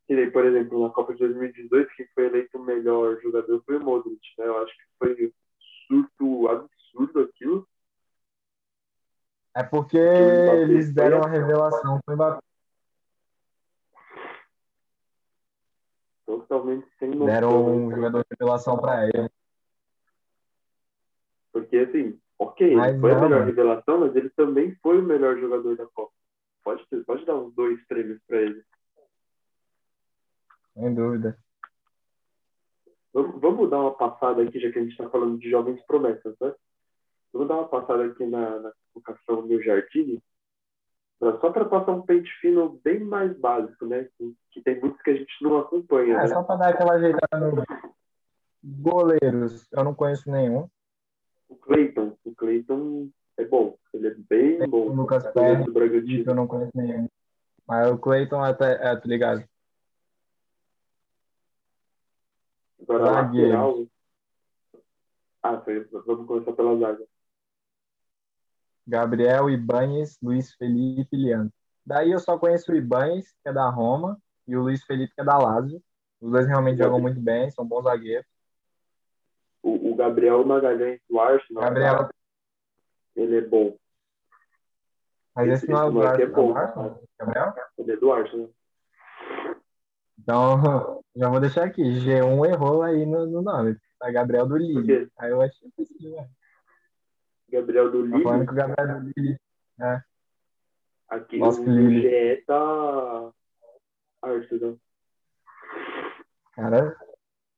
E 0.09 0.15
daí, 0.15 0.31
por 0.31 0.45
exemplo, 0.45 0.81
na 0.81 0.89
Copa 0.93 1.13
de 1.13 1.19
2018, 1.19 1.89
quem 1.95 2.07
foi 2.15 2.25
eleito 2.27 2.57
o 2.57 2.63
melhor 2.63 3.19
jogador 3.21 3.61
foi 3.65 3.75
o 3.77 3.83
Modric, 3.83 4.21
né? 4.37 4.45
Eu 4.47 4.57
acho 4.63 4.71
que 4.73 4.83
foi 4.97 5.33
um 5.91 6.05
surto 6.07 6.47
absurdo 6.49 7.19
aquilo. 7.21 7.67
É 9.55 9.63
porque 9.63 9.97
eles 9.97 10.85
foi 10.85 10.93
deram 10.93 11.17
uma 11.17 11.27
a- 11.27 11.31
revelação 11.31 11.99
pro 12.05 12.15
Mbappé. 12.15 12.39
Totalmente 16.25 16.87
sem 16.99 17.09
noção. 17.09 17.25
Deram 17.25 17.63
né, 17.63 17.71
um 17.71 17.91
jogador 17.91 18.19
de 18.19 18.27
revelação 18.39 18.77
pra 18.77 19.05
ele. 19.07 19.29
Porque, 21.51 21.77
assim, 21.77 22.19
ok, 22.37 22.75
Mas 22.75 22.91
ele 22.91 22.99
foi 23.01 23.11
a 23.11 23.15
não, 23.15 23.21
melhor 23.23 23.39
mano. 23.39 23.45
revelação, 23.49 23.99
mas 23.99 24.15
ele 24.15 24.29
também 24.29 24.75
foi 24.75 24.99
o 24.99 25.03
melhor 25.03 25.37
jogador 25.39 25.75
da 25.75 25.85
Copa. 25.87 26.13
Pode, 26.67 26.85
pode 27.05 27.25
dar 27.25 27.35
uns 27.35 27.53
dois 27.55 27.81
prêmios 27.87 28.19
pra 28.27 28.41
ele. 28.41 28.61
Sem 30.73 30.93
dúvida. 30.93 31.37
Vamos, 33.13 33.39
vamos 33.39 33.69
dar 33.69 33.79
uma 33.79 33.93
passada 33.95 34.43
aqui, 34.43 34.59
já 34.59 34.69
que 34.69 34.77
a 34.77 34.81
gente 34.81 34.91
está 34.91 35.09
falando 35.09 35.37
de 35.39 35.49
jovens 35.49 35.81
promessas, 35.85 36.35
né? 36.41 36.53
Vamos 37.31 37.47
dar 37.47 37.55
uma 37.55 37.69
passada 37.69 38.03
aqui 38.05 38.25
na, 38.25 38.59
na 38.59 38.73
convocação 38.93 39.47
do 39.47 39.63
Jardine, 39.63 40.21
pra- 41.17 41.39
só 41.39 41.51
para 41.53 41.63
passar 41.63 41.93
um 41.93 42.01
pente 42.01 42.29
fino 42.41 42.81
bem 42.83 42.99
mais 42.99 43.37
básico, 43.39 43.85
né? 43.85 44.09
Que, 44.17 44.35
que 44.51 44.61
tem 44.61 44.77
muitos 44.81 45.01
que 45.03 45.11
a 45.11 45.15
gente 45.15 45.41
não 45.41 45.57
acompanha, 45.59 46.15
É 46.15 46.17
né? 46.23 46.27
só 46.27 46.43
pra 46.43 46.57
dar 46.57 46.69
aquela 46.73 46.95
ajeitada 46.95 47.49
no. 47.49 47.63
Goleiros, 48.61 49.65
eu 49.71 49.85
não 49.85 49.95
conheço 49.95 50.29
nenhum. 50.29 50.69
O 51.47 51.55
Cleiton, 51.55 52.17
o 52.25 52.35
Cleiton 52.35 53.09
é 53.37 53.45
bom, 53.45 53.77
ele 53.93 54.07
é 54.07 54.15
bem 54.15 54.63
O 54.63 54.67
bom. 54.67 54.89
Lucas 54.93 55.23
Goleiro 55.33 55.33
Perry, 55.33 55.63
do 55.65 55.73
Bragantino. 55.73 56.23
eu 56.31 56.35
não 56.35 56.47
conheço 56.47 56.71
nenhum. 56.75 57.07
Mas 57.67 57.91
o 57.91 57.97
Cleiton 57.97 58.41
até, 58.43 58.73
é, 58.91 58.95
tô 58.95 59.07
ligado. 59.07 59.43
Agora, 62.81 63.05
Zagueiros. 63.05 63.51
lateral. 63.51 63.87
Ah, 65.43 65.61
foi, 65.61 65.83
vamos 66.05 66.27
começar 66.27 66.53
pela 66.53 66.77
zaga. 66.79 67.05
Gabriel, 68.85 69.49
Ibanes, 69.49 70.17
Luiz 70.21 70.53
Felipe 70.53 71.09
e 71.15 71.17
Leandro. 71.25 71.53
Daí 71.85 72.11
eu 72.11 72.19
só 72.19 72.37
conheço 72.37 72.71
o 72.71 72.75
Ibanes, 72.75 73.31
que 73.43 73.49
é 73.49 73.53
da 73.53 73.69
Roma, 73.69 74.17
e 74.47 74.55
o 74.55 74.61
Luiz 74.61 74.83
Felipe, 74.83 75.13
que 75.13 75.21
é 75.21 75.25
da 75.25 75.37
Lazio. 75.37 75.81
Os 76.21 76.31
dois 76.31 76.47
realmente 76.47 76.77
Gabriel. 76.77 76.89
jogam 76.89 77.01
muito 77.01 77.19
bem, 77.19 77.51
são 77.51 77.65
bons 77.65 77.83
zagueiros. 77.83 78.25
O, 79.61 79.91
o 79.91 79.95
Gabriel 79.95 80.45
Magalhães 80.45 81.01
do 81.09 81.19
Arsenal, 81.19 81.63
Gabriel, 81.63 82.09
ele 83.17 83.37
é 83.37 83.41
bom. 83.41 83.75
mas 85.35 85.49
esse 85.49 85.67
não 85.67 85.81
é 85.81 85.85
o 85.85 85.91
moleque 85.91 86.21
é 86.21 86.27
bom, 86.27 86.57
é 86.57 86.61
Arsenal? 86.61 87.03
Gabriel? 87.19 87.53
Ele 87.77 87.91
é 87.91 87.97
do 87.97 88.11
Arsenal. 88.11 88.49
Então, 90.19 91.03
já 91.15 91.29
vou 91.29 91.39
deixar 91.39 91.65
aqui. 91.65 91.81
G1 91.81 92.45
errou 92.49 92.83
aí 92.83 93.05
no, 93.05 93.25
no 93.25 93.41
nome. 93.41 93.75
Tá 93.99 94.11
Gabriel 94.11 94.47
do 94.47 94.57
Lille. 94.57 94.85
quê? 94.85 95.11
Aí 95.17 95.31
eu 95.31 95.41
achei 95.41 95.69
que 95.75 96.09
né? 96.09 96.29
Gabriel 97.49 97.91
do 97.91 98.09
Tá 98.11 98.19
falando 98.21 98.45
que 98.45 98.51
o 98.51 98.55
Gabriel 98.55 98.99
do 99.01 99.13
Lille. 99.15 99.37
aqui 101.09 101.39
Nossa, 101.39 101.59
o, 101.59 101.63
que 101.63 101.69
o 101.69 101.73
Lille. 101.73 102.01
GE 102.01 102.43
tá 102.45 103.31
Arsenal. 104.21 104.77
Cara, 106.53 106.95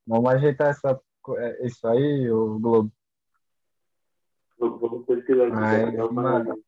vamos 0.08 0.34
ajeitar 0.34 0.70
essa, 0.70 1.02
é, 1.38 1.66
isso 1.66 1.86
aí, 1.88 2.32
o 2.32 2.60
Globo. 2.60 2.92
Vamos 4.60 5.06
pesquisar. 5.06 5.50
Mas, 5.50 6.12
mano. 6.12 6.64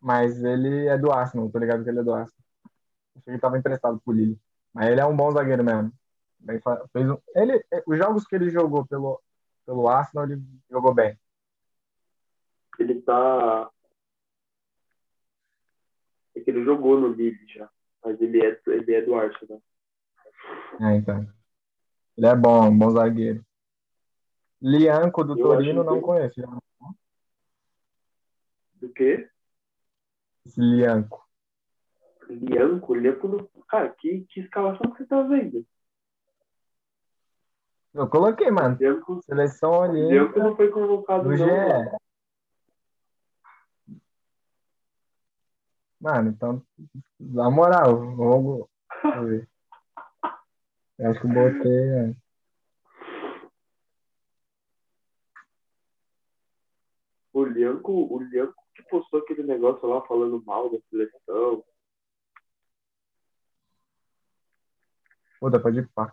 Mas 0.00 0.42
ele 0.44 0.86
é 0.86 0.96
do 0.96 1.10
Arsenal, 1.10 1.50
tô 1.50 1.58
ligado 1.58 1.82
que 1.82 1.90
ele 1.90 2.00
é 2.00 2.02
do 2.02 2.12
Arsenal. 2.14 2.44
Achei 3.16 3.22
que 3.24 3.30
ele 3.30 3.38
tava 3.38 3.58
emprestado 3.58 4.00
pro 4.04 4.12
Lille. 4.14 4.38
Mas 4.72 4.88
ele 4.88 5.00
é 5.00 5.06
um 5.06 5.16
bom 5.16 5.30
zagueiro 5.30 5.64
mesmo. 5.64 5.92
Bem 6.38 6.60
fez 6.92 7.10
um- 7.10 7.18
ele, 7.34 7.62
os 7.86 7.98
jogos 7.98 8.26
que 8.26 8.34
ele 8.34 8.48
jogou 8.50 8.86
pelo, 8.86 9.20
pelo 9.66 9.88
Arsenal, 9.88 10.26
ele 10.26 10.42
jogou 10.70 10.94
bem. 10.94 11.18
Ele 12.78 13.02
tá. 13.02 13.70
É 16.34 16.40
que 16.40 16.50
ele 16.50 16.64
jogou 16.64 16.98
no 16.98 17.08
Lille 17.08 17.46
já. 17.46 17.68
Mas 18.02 18.18
ele 18.20 18.42
é, 18.42 18.58
ele 18.68 18.94
é 18.94 19.02
do 19.02 19.14
Arsenal. 19.14 19.62
É, 20.80 20.96
então. 20.96 21.28
Ele 22.16 22.26
é 22.26 22.34
bom, 22.34 22.68
um 22.68 22.78
bom 22.78 22.90
zagueiro. 22.90 23.44
Lianco 24.62 25.24
do 25.24 25.38
Eu 25.38 25.42
Torino, 25.42 25.84
não 25.84 25.94
que- 25.96 26.00
conheço. 26.02 26.40
Do 28.74 28.88
quê? 28.92 29.28
Lianco. 30.56 31.26
Lianco? 32.28 32.94
Lianco 32.94 33.28
no... 33.28 33.48
Cara, 33.68 33.88
que, 33.90 34.26
que 34.28 34.40
escalação 34.40 34.90
que 34.92 34.98
você 34.98 35.06
tá 35.06 35.22
vendo? 35.22 35.64
Eu 37.92 38.08
coloquei, 38.08 38.50
mano. 38.50 38.76
Lianco, 38.78 39.22
Seleção 39.22 39.92
Lianco 39.92 40.08
Olímpica 40.10 40.42
não 40.42 40.56
foi 40.56 40.70
convocado, 40.70 41.24
do 41.24 41.30
não. 41.30 41.36
GE. 41.36 41.44
mano. 41.44 42.00
Mano, 46.00 46.30
então, 46.30 46.62
na 47.18 47.50
moral, 47.50 48.16
vamos. 48.16 48.66
Deixa 49.02 49.16
eu 49.18 49.26
ver. 49.26 49.48
Eu 50.98 51.10
acho 51.10 51.20
que 51.20 51.26
eu 51.26 51.30
botei. 51.32 51.86
né? 51.86 52.16
O 57.32 57.44
Lianco, 57.44 57.92
o 57.92 58.22
Lianco 58.22 58.54
que 58.74 58.82
postou 58.84 59.20
aquele 59.20 59.42
negócio 59.42 59.88
lá 59.88 60.00
falando 60.02 60.42
mal 60.44 60.70
da 60.70 60.78
seleção. 60.88 61.64
Puta, 65.40 65.58
pode 65.58 65.78
ir 65.78 65.88
pá. 65.94 66.12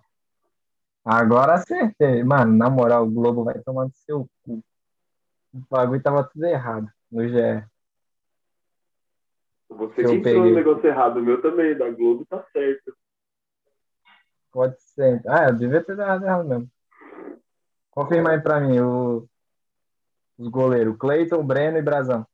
Agora 1.04 1.56
acertei. 1.56 2.24
Mano, 2.24 2.56
na 2.56 2.70
moral, 2.70 3.06
o 3.06 3.12
Globo 3.12 3.44
vai 3.44 3.60
tomar 3.60 3.86
no 3.86 3.94
seu 3.94 4.30
cu. 4.44 4.64
O 5.54 5.60
bagulho 5.70 6.02
tava 6.02 6.24
tudo 6.24 6.46
errado 6.46 6.92
no 7.12 7.28
GE. 7.28 7.66
Você 9.70 10.04
que 10.04 10.20
peguei. 10.20 10.40
no 10.40 10.54
negócio 10.54 10.88
errado, 10.88 11.18
o 11.18 11.24
meu 11.24 11.42
também, 11.42 11.78
da 11.78 11.90
Globo 11.90 12.26
tá 12.26 12.44
certo. 12.52 12.96
Pode 14.52 14.82
ser. 14.82 15.22
Ah, 15.28 15.50
eu 15.50 15.56
devia 15.56 15.84
ter 15.84 15.96
dado 15.96 16.26
errado 16.26 16.48
mesmo. 16.48 16.72
Confirma 17.92 18.32
aí 18.32 18.42
pra 18.42 18.60
mim 18.60 18.80
o, 18.80 19.28
os 20.38 20.48
goleiros. 20.50 20.98
Cleiton, 20.98 21.46
Breno 21.46 21.78
e 21.78 21.82
Brazão. 21.82 22.26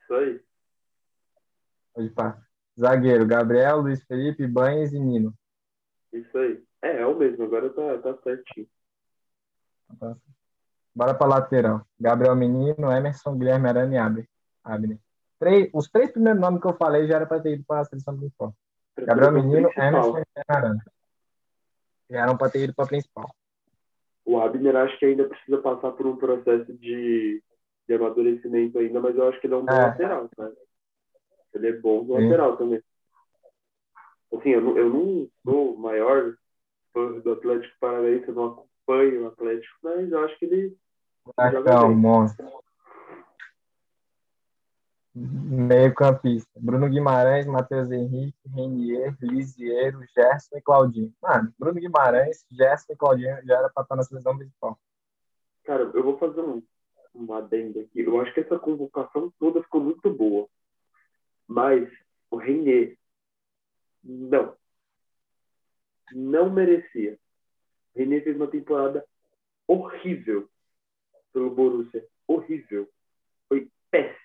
Isso 0.00 0.14
aí. 0.14 0.40
Pode 1.94 2.10
pá. 2.10 2.38
Zagueiro, 2.78 3.26
Gabriel, 3.26 3.78
Luiz 3.78 4.02
Felipe, 4.04 4.46
Banhes 4.46 4.92
e 4.92 4.98
Nino. 4.98 5.32
Isso 6.12 6.36
aí. 6.36 6.62
É, 6.82 7.00
é 7.00 7.06
o 7.06 7.16
mesmo, 7.16 7.44
agora 7.44 7.70
tá, 7.70 7.98
tá 7.98 8.22
certinho. 8.22 8.68
Bora 10.94 11.14
pra 11.14 11.26
lateral. 11.26 11.86
Gabriel 11.98 12.36
Menino, 12.36 12.90
Emerson, 12.90 13.38
Guilherme 13.38 13.68
Arana 13.68 13.94
e 13.94 14.26
Abner. 14.62 14.98
Três, 15.38 15.70
os 15.72 15.88
três 15.88 16.10
primeiros 16.10 16.40
nomes 16.40 16.60
que 16.60 16.66
eu 16.66 16.76
falei 16.76 17.06
já 17.06 17.16
era 17.16 17.26
pra 17.26 17.40
ter 17.40 17.54
ido 17.54 17.64
pra 17.64 17.84
seleção 17.84 18.16
principal. 18.16 18.54
Gabriel 18.96 19.32
Menino, 19.32 19.68
principal. 19.68 19.86
Emerson 19.86 20.18
e 20.18 20.24
Guilherme 20.24 20.44
Arana. 20.48 20.84
Já 22.10 22.20
eram 22.20 22.36
pra 22.36 22.50
ter 22.50 22.64
ido 22.64 22.74
pra 22.74 22.86
principal. 22.86 23.34
O 24.24 24.40
Abner 24.40 24.74
acho 24.76 24.98
que 24.98 25.04
ainda 25.06 25.28
precisa 25.28 25.58
passar 25.58 25.92
por 25.92 26.06
um 26.06 26.16
processo 26.16 26.72
de, 26.74 27.42
de 27.86 27.94
amadurecimento 27.94 28.78
ainda, 28.78 29.00
mas 29.00 29.16
eu 29.16 29.28
acho 29.28 29.40
que 29.40 29.46
ele 29.46 29.54
é 29.54 29.56
um 29.58 29.64
bom 29.64 29.74
É. 29.74 29.82
lateral, 29.86 30.28
cara. 30.36 30.52
Ele 31.52 31.68
é 31.68 31.72
bom 31.72 32.04
no 32.04 32.16
Sim. 32.16 32.22
lateral 32.24 32.56
também. 32.56 32.82
Assim, 34.32 34.50
eu 34.50 34.60
não, 34.60 34.76
eu 34.76 34.88
não 34.88 35.28
sou 35.44 35.74
o 35.74 35.78
maior 35.78 36.34
fã 36.92 37.20
do 37.20 37.32
Atlético 37.32 37.74
Paranaense, 37.78 38.28
eu 38.28 38.34
não 38.34 38.44
acompanho 38.46 39.24
o 39.24 39.26
Atlético, 39.28 39.76
mas 39.82 40.10
eu 40.10 40.24
acho 40.24 40.38
que 40.38 40.44
ele 40.46 40.76
joga 41.26 41.60
Buracão, 41.60 41.88
bem. 41.88 41.96
monstro. 41.96 42.46
Meio 45.14 45.94
campista. 45.94 46.50
Bruno 46.60 46.88
Guimarães, 46.88 47.46
Matheus 47.46 47.88
Henrique, 47.90 48.36
Renier, 48.52 49.16
Lisiero, 49.22 50.00
Gerson 50.12 50.56
e 50.56 50.60
Claudinho. 50.60 51.14
Mano, 51.22 51.54
Bruno 51.56 51.78
Guimarães, 51.80 52.44
Gerson 52.50 52.92
e 52.92 52.96
Claudinho 52.96 53.38
já 53.46 53.58
era 53.58 53.70
pra 53.70 53.84
estar 53.84 53.94
na 53.94 54.02
seleção 54.02 54.36
principal. 54.36 54.76
Cara, 55.62 55.84
eu 55.94 56.02
vou 56.02 56.18
fazer 56.18 56.40
um, 56.40 56.60
um 57.14 57.32
adendo 57.32 57.78
aqui. 57.78 58.00
Eu 58.00 58.20
acho 58.20 58.34
que 58.34 58.40
essa 58.40 58.58
convocação 58.58 59.32
toda 59.38 59.62
ficou 59.62 59.80
muito 59.80 60.12
boa. 60.12 60.48
Mas 61.46 61.88
o 62.28 62.36
Renier, 62.36 62.98
não. 64.02 64.56
Não 66.12 66.50
merecia. 66.50 67.16
O 67.94 67.98
Renier 68.00 68.24
fez 68.24 68.34
uma 68.34 68.48
temporada 68.48 69.04
horrível 69.68 70.48
pelo 71.32 71.50
Borussia. 71.50 72.04
Horrível. 72.26 72.88
Foi 73.48 73.70
péssimo. 73.92 74.23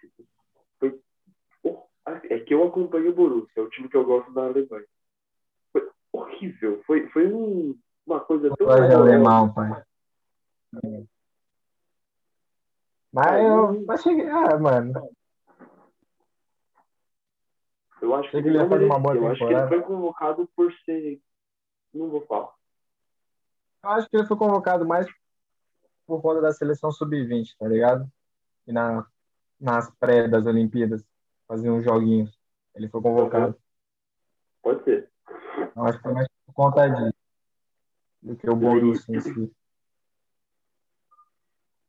É 2.30 2.40
que 2.40 2.54
eu 2.54 2.68
acompanho 2.68 3.12
o 3.12 3.16
Borussia, 3.16 3.52
é 3.58 3.62
o 3.62 3.70
time 3.70 3.90
que 3.90 3.98
eu 3.98 4.06
gosto 4.06 4.32
da 4.34 4.46
Alemanha. 4.46 4.86
Foi 5.72 5.90
horrível. 6.12 6.82
Foi, 6.86 7.08
foi 7.10 7.32
um- 7.34 7.78
uma 8.06 8.20
coisa 8.20 8.56
tão 8.56 8.68
Hoje 8.68 8.92
é 8.92 8.96
alemão, 8.96 9.54
pai. 9.54 9.84
Mas 13.12 13.44
eu 13.44 13.86
achei 13.90 14.16
que. 14.16 14.22
Ah, 14.22 14.58
mano. 14.58 15.10
Eu 18.02 18.16
acho 18.16 18.32
que 18.32 18.38
ele 18.38 18.50
ele 18.50 18.70
fazer 18.70 18.86
uma 18.86 19.00
boa 19.00 19.16
Eu 19.16 19.28
acho 19.28 19.46
que 19.46 19.54
ele 19.54 19.68
foi 19.68 19.82
convocado 19.82 20.50
por 20.56 20.72
ser. 20.86 21.20
Não 21.94 22.10
vou 22.10 22.26
falar. 22.26 22.54
Eu 23.84 23.90
acho 23.90 24.10
que 24.10 24.16
ele 24.18 24.28
foi 24.28 24.38
convocado 24.38 24.86
mais 24.86 25.08
por 26.06 26.22
conta 26.22 26.42
da 26.42 26.52
seleção 26.52 26.92
sub-20, 26.92 27.56
tá 27.58 27.68
ligado? 27.68 28.10
E 28.68 28.72
na, 28.72 29.06
nas 29.60 29.90
pré 30.00 30.28
das 30.28 30.46
Olimpíadas, 30.46 31.04
fazer 31.50 31.72
uns 31.72 31.84
joguinhos. 31.84 32.32
Ele 32.76 32.88
foi 32.88 33.02
convocado. 33.02 33.58
Pode 34.62 34.84
ser. 34.84 35.10
Eu 35.76 35.84
acho 35.84 35.98
que 35.98 36.04
foi 36.04 36.14
mais 36.14 36.28
por 36.46 36.54
conta 36.54 36.88
disso 36.88 37.20
do 38.22 38.36
que 38.36 38.50
o 38.50 38.56
Borussia 38.56 39.16
em 39.16 39.20
si. 39.20 39.52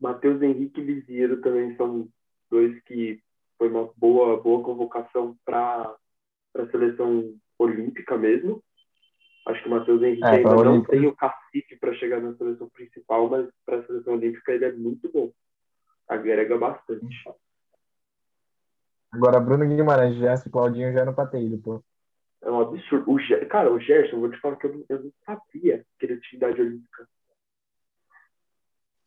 Matheus 0.01 0.41
Henrique 0.41 0.81
e 0.81 1.37
também 1.37 1.77
são 1.77 2.09
dois 2.51 2.83
que 2.85 3.23
foi 3.59 3.69
uma 3.69 3.93
boa, 3.97 4.41
boa 4.41 4.65
convocação 4.65 5.37
para 5.45 5.95
a 6.57 6.67
seleção 6.71 7.35
olímpica 7.59 8.17
mesmo. 8.17 8.65
Acho 9.47 9.63
que 9.63 9.69
o 9.69 9.73
Matheus 9.73 10.03
Henrique 10.03 10.25
É, 10.25 10.37
ainda 10.37 10.65
não 10.65 10.83
tem 10.83 11.07
o 11.07 11.15
cacife 11.15 11.77
para 11.77 11.95
chegar 11.95 12.21
na 12.21 12.35
seleção 12.37 12.69
principal, 12.71 13.29
mas 13.29 13.51
para 13.67 13.81
a 13.81 13.87
seleção 13.87 14.15
olímpica 14.15 14.53
ele 14.53 14.65
é 14.65 14.73
muito 14.73 15.11
bom. 15.13 15.31
Agrega 16.09 16.57
bastante. 16.57 17.23
Agora, 19.13 19.41
Bruno 19.41 19.67
Guimarães, 19.67 20.17
Gerson 20.17 20.49
e 20.49 20.53
Claudinho 20.53 20.93
já 20.93 21.01
eram 21.01 21.15
pra 21.15 21.27
ter 21.27 21.43
ido, 21.43 21.59
pô. 21.59 21.83
É 22.43 22.51
um 22.51 22.61
absurdo. 22.61 23.11
O 23.11 23.19
Ger- 23.19 23.47
Cara, 23.49 23.71
o 23.73 23.79
Gerson, 23.81 24.17
eu 24.17 24.21
vou 24.21 24.31
te 24.31 24.41
falar 24.41 24.57
que 24.57 24.67
eu 24.67 24.75
não, 24.75 24.85
eu 24.89 25.05
não 25.05 25.13
sabia 25.27 25.85
que 25.99 26.07
ele 26.07 26.21
tinha 26.21 26.39
idade 26.39 26.61
olímpica. 26.61 27.09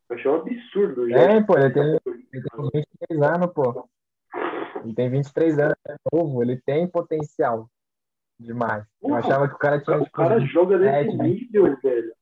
Eu 0.10 0.16
achei 0.16 0.30
um 0.32 0.36
absurdo 0.36 1.02
o 1.04 1.10
Gerson. 1.10 1.32
É, 1.38 1.44
pô, 1.44 1.58
ele 1.58 1.74
tem, 1.74 1.84
ele 1.84 2.00
tem 2.00 2.12
olímpica. 2.14 2.58
23 2.74 3.22
anos, 3.22 3.54
pô. 3.54 3.90
Ele 4.84 4.94
tem 4.94 5.10
23 5.10 5.60
anos, 5.60 5.76
é 5.88 5.96
novo, 6.12 6.44
ele 6.44 6.62
tem 6.62 6.88
potencial 6.88 7.70
demais. 8.38 8.84
Eu 9.02 9.08
Porra, 9.10 9.20
achava 9.20 9.48
que 9.48 9.56
o 9.56 9.58
cara 9.58 9.80
tinha 9.82 9.98
O 9.98 10.04
tipo, 10.04 10.18
cara 10.18 10.40
joga 10.42 10.78
nesse 10.78 11.18
27, 11.18 11.18
né? 11.18 11.24
nível, 11.28 11.78
velho. 11.82 12.14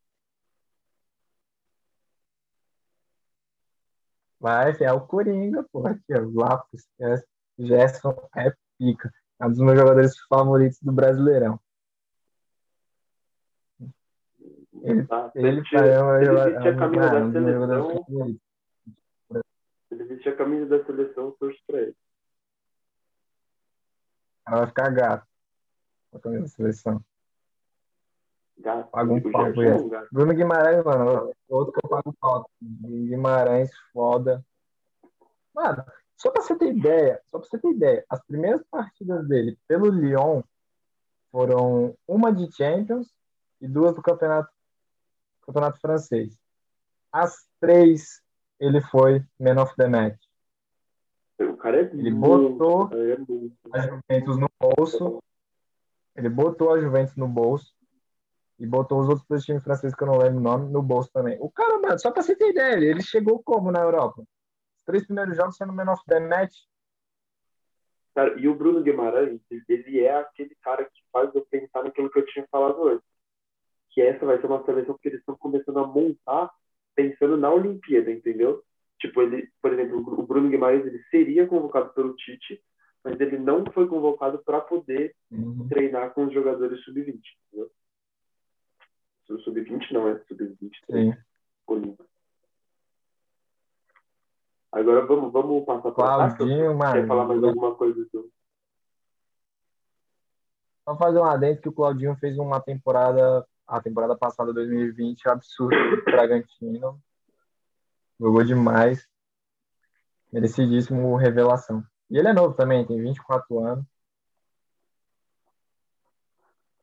Vai, 4.39 4.75
é 4.79 4.91
o 4.93 5.01
Coringa, 5.01 5.63
pô. 5.71 5.85
Aqui, 5.87 6.13
ó, 6.13 6.21
Lápis. 6.33 6.87
é- 6.99 7.30
Gerson 7.57 8.15
é 8.35 8.53
pica. 8.77 9.11
É 9.39 9.45
um 9.45 9.49
dos 9.49 9.59
meus 9.59 9.77
jogadores 9.77 10.13
favoritos 10.27 10.79
do 10.81 10.91
Brasileirão. 10.91 11.59
Ele, 14.83 15.05
Tá? 15.05 15.31
ele, 15.35 15.47
é 15.49 16.03
um 16.03 16.15
ele 16.15 16.31
vestia 16.31 16.71
a 16.71 16.73
é 16.73 16.77
camisa 16.77 17.09
da 17.09 17.19
um 17.19 17.31
seleção. 17.31 18.39
Ele 19.91 20.03
vestia 20.05 20.31
a 20.31 20.35
camisa 20.35 20.65
da 20.65 20.85
seleção, 20.85 21.31
torço 21.39 21.59
pra 21.67 21.81
ele. 21.81 21.95
Cara 24.45 24.57
vai 24.57 24.67
ficar 24.67 24.89
gato 24.89 25.27
com 26.09 26.17
a 26.17 26.21
camisa 26.21 26.41
da 26.43 26.47
seleção. 26.47 27.05
Gato. 28.57 28.89
Paga 28.89 29.13
um 29.13 29.31
pau 29.31 29.53
por 29.53 29.65
é. 29.65 30.07
Bruno 30.11 30.33
Guimarães, 30.33 30.83
mano, 30.83 31.33
outro 31.49 31.73
que 31.73 31.85
eu 31.85 31.89
pago 31.89 32.15
falta. 32.19 32.49
Guimarães, 32.61 33.69
foda. 33.93 34.43
Mano, 35.53 35.83
só 36.21 36.29
pra 36.29 36.43
você 36.43 36.55
ter 36.55 36.71
ideia, 36.71 37.19
só 37.25 37.39
pra 37.39 37.47
você 37.49 37.57
ter 37.57 37.69
ideia, 37.71 38.05
as 38.07 38.23
primeiras 38.27 38.61
partidas 38.69 39.27
dele 39.27 39.57
pelo 39.67 39.87
Lyon 39.87 40.43
foram 41.31 41.97
uma 42.07 42.31
de 42.31 42.51
Champions 42.55 43.11
e 43.59 43.67
duas 43.67 43.95
do 43.95 44.03
campeonato, 44.03 44.51
campeonato 45.41 45.79
francês. 45.79 46.37
As 47.11 47.47
três 47.59 48.21
ele 48.59 48.79
foi 48.81 49.25
man 49.39 49.59
of 49.63 49.73
the 49.75 49.87
match. 49.87 50.21
O 51.39 51.57
cara 51.57 51.77
é 51.81 51.83
Ele 51.85 52.11
botou- 52.11 52.91
é. 52.93 53.17
A 53.73 53.79
Juventus 53.81 54.37
no 54.37 54.47
bolso, 54.59 55.23
ele 56.15 56.29
botou 56.29 56.71
a 56.71 56.79
Juventus 56.79 57.15
no 57.15 57.27
bolso 57.27 57.73
e 58.59 58.67
botou 58.67 58.99
os 58.99 59.09
outros 59.09 59.25
dois 59.27 59.43
times 59.43 59.63
franceses 59.63 59.95
que 59.95 60.03
eu 60.03 60.07
não 60.07 60.19
lembro 60.19 60.37
o 60.37 60.43
nome 60.43 60.71
no 60.71 60.83
bolso 60.83 61.09
também. 61.11 61.35
O 61.41 61.49
cara, 61.49 61.79
mano, 61.79 61.97
só 61.99 62.11
pra 62.11 62.21
você 62.21 62.35
ter 62.35 62.51
ideia, 62.51 62.75
ele 62.75 63.01
chegou 63.01 63.41
como 63.41 63.71
na 63.71 63.79
Europa? 63.79 64.23
Três 64.91 65.05
primeiros 65.05 65.37
jogos 65.37 65.55
sendo 65.55 65.71
man 65.71 65.89
of 65.89 66.03
the 66.05 66.19
match. 66.19 66.53
Cara, 68.13 68.37
e 68.37 68.45
o 68.45 68.53
Bruno 68.53 68.83
Guimarães, 68.83 69.39
ele 69.69 70.01
é 70.01 70.17
aquele 70.17 70.53
cara 70.55 70.83
que 70.83 71.01
faz 71.13 71.33
eu 71.33 71.45
pensar 71.49 71.81
naquilo 71.81 72.09
que 72.09 72.19
eu 72.19 72.25
tinha 72.25 72.45
falado 72.51 72.89
antes. 72.89 73.07
Que 73.91 74.01
essa 74.01 74.25
vai 74.25 74.37
ser 74.37 74.47
uma 74.47 74.65
seleção 74.65 74.97
que 75.01 75.07
eles 75.07 75.21
estão 75.21 75.37
começando 75.37 75.79
a 75.79 75.87
montar 75.87 76.51
pensando 76.93 77.37
na 77.37 77.49
Olimpíada, 77.49 78.11
entendeu? 78.11 78.61
Tipo, 78.99 79.21
ele, 79.21 79.49
por 79.61 79.71
exemplo, 79.71 79.99
o 80.19 80.27
Bruno 80.27 80.49
Guimarães, 80.49 80.85
ele 80.85 81.01
seria 81.03 81.47
convocado 81.47 81.93
pelo 81.93 82.13
Tite, 82.17 82.61
mas 83.01 83.17
ele 83.17 83.37
não 83.37 83.63
foi 83.71 83.87
convocado 83.87 84.39
para 84.43 84.59
poder 84.59 85.15
treinar 85.69 86.13
com 86.13 86.25
os 86.25 86.33
jogadores 86.33 86.83
sub-20, 86.83 87.17
entendeu? 87.47 87.71
Sub-20 89.25 89.89
não, 89.93 90.09
é 90.09 90.19
sub-23. 90.27 90.69
Sim. 90.91 91.13
Olímpico. 91.65 92.10
Agora 94.71 95.05
vamos, 95.05 95.33
vamos 95.33 95.65
passar 95.65 95.91
para 95.91 96.33
Claudinho, 96.33 96.77
mano. 96.77 96.93
Quer 96.93 97.07
falar 97.07 97.25
mais 97.25 97.43
alguma 97.43 97.75
coisa 97.75 98.07
do, 98.13 98.31
Só 100.85 100.97
fazer 100.97 101.19
um 101.19 101.25
adendo 101.25 101.59
que 101.61 101.67
o 101.69 101.73
Claudinho 101.73 102.15
fez 102.15 102.37
uma 102.37 102.61
temporada, 102.61 103.45
a 103.67 103.81
temporada 103.81 104.15
passada, 104.15 104.53
2020, 104.53 105.27
absurda 105.27 105.75
o 105.75 106.03
Bragantino. 106.05 107.01
Jogou 108.17 108.43
demais. 108.43 109.05
Merecidíssimo 110.31 111.17
revelação. 111.17 111.83
E 112.09 112.17
ele 112.17 112.29
é 112.29 112.33
novo 112.33 112.53
também, 112.55 112.85
tem 112.85 113.01
24 113.01 113.59
anos. 113.59 113.85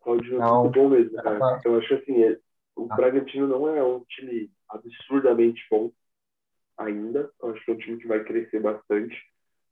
Claudio 0.02 0.36
é 0.36 0.38
Não, 0.38 0.64
muito 0.64 0.78
bom 0.78 0.88
mesmo, 0.90 1.16
cara. 1.22 1.38
tá. 1.38 1.60
Eu 1.64 1.78
acho 1.78 1.94
assim, 1.94 2.22
é- 2.22 2.38
o 2.76 2.86
Ah. 2.90 2.96
Bragantino 2.96 3.46
não 3.46 3.66
é 3.68 3.82
um 3.82 4.04
time 4.04 4.52
absurdamente 4.68 5.62
bom 5.70 5.90
ainda. 6.78 7.30
Acho 7.42 7.64
que 7.64 7.70
é 7.70 7.74
um 7.74 7.78
time 7.78 7.98
que 7.98 8.06
vai 8.06 8.22
crescer 8.24 8.60
bastante. 8.60 9.16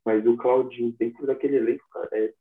Mas 0.05 0.25
o 0.27 0.37
Claudinho, 0.37 0.95
dentro 0.99 1.27
daquele 1.27 1.57
elenco, 1.57 1.85
cara, 1.93 2.09
é... 2.13 2.33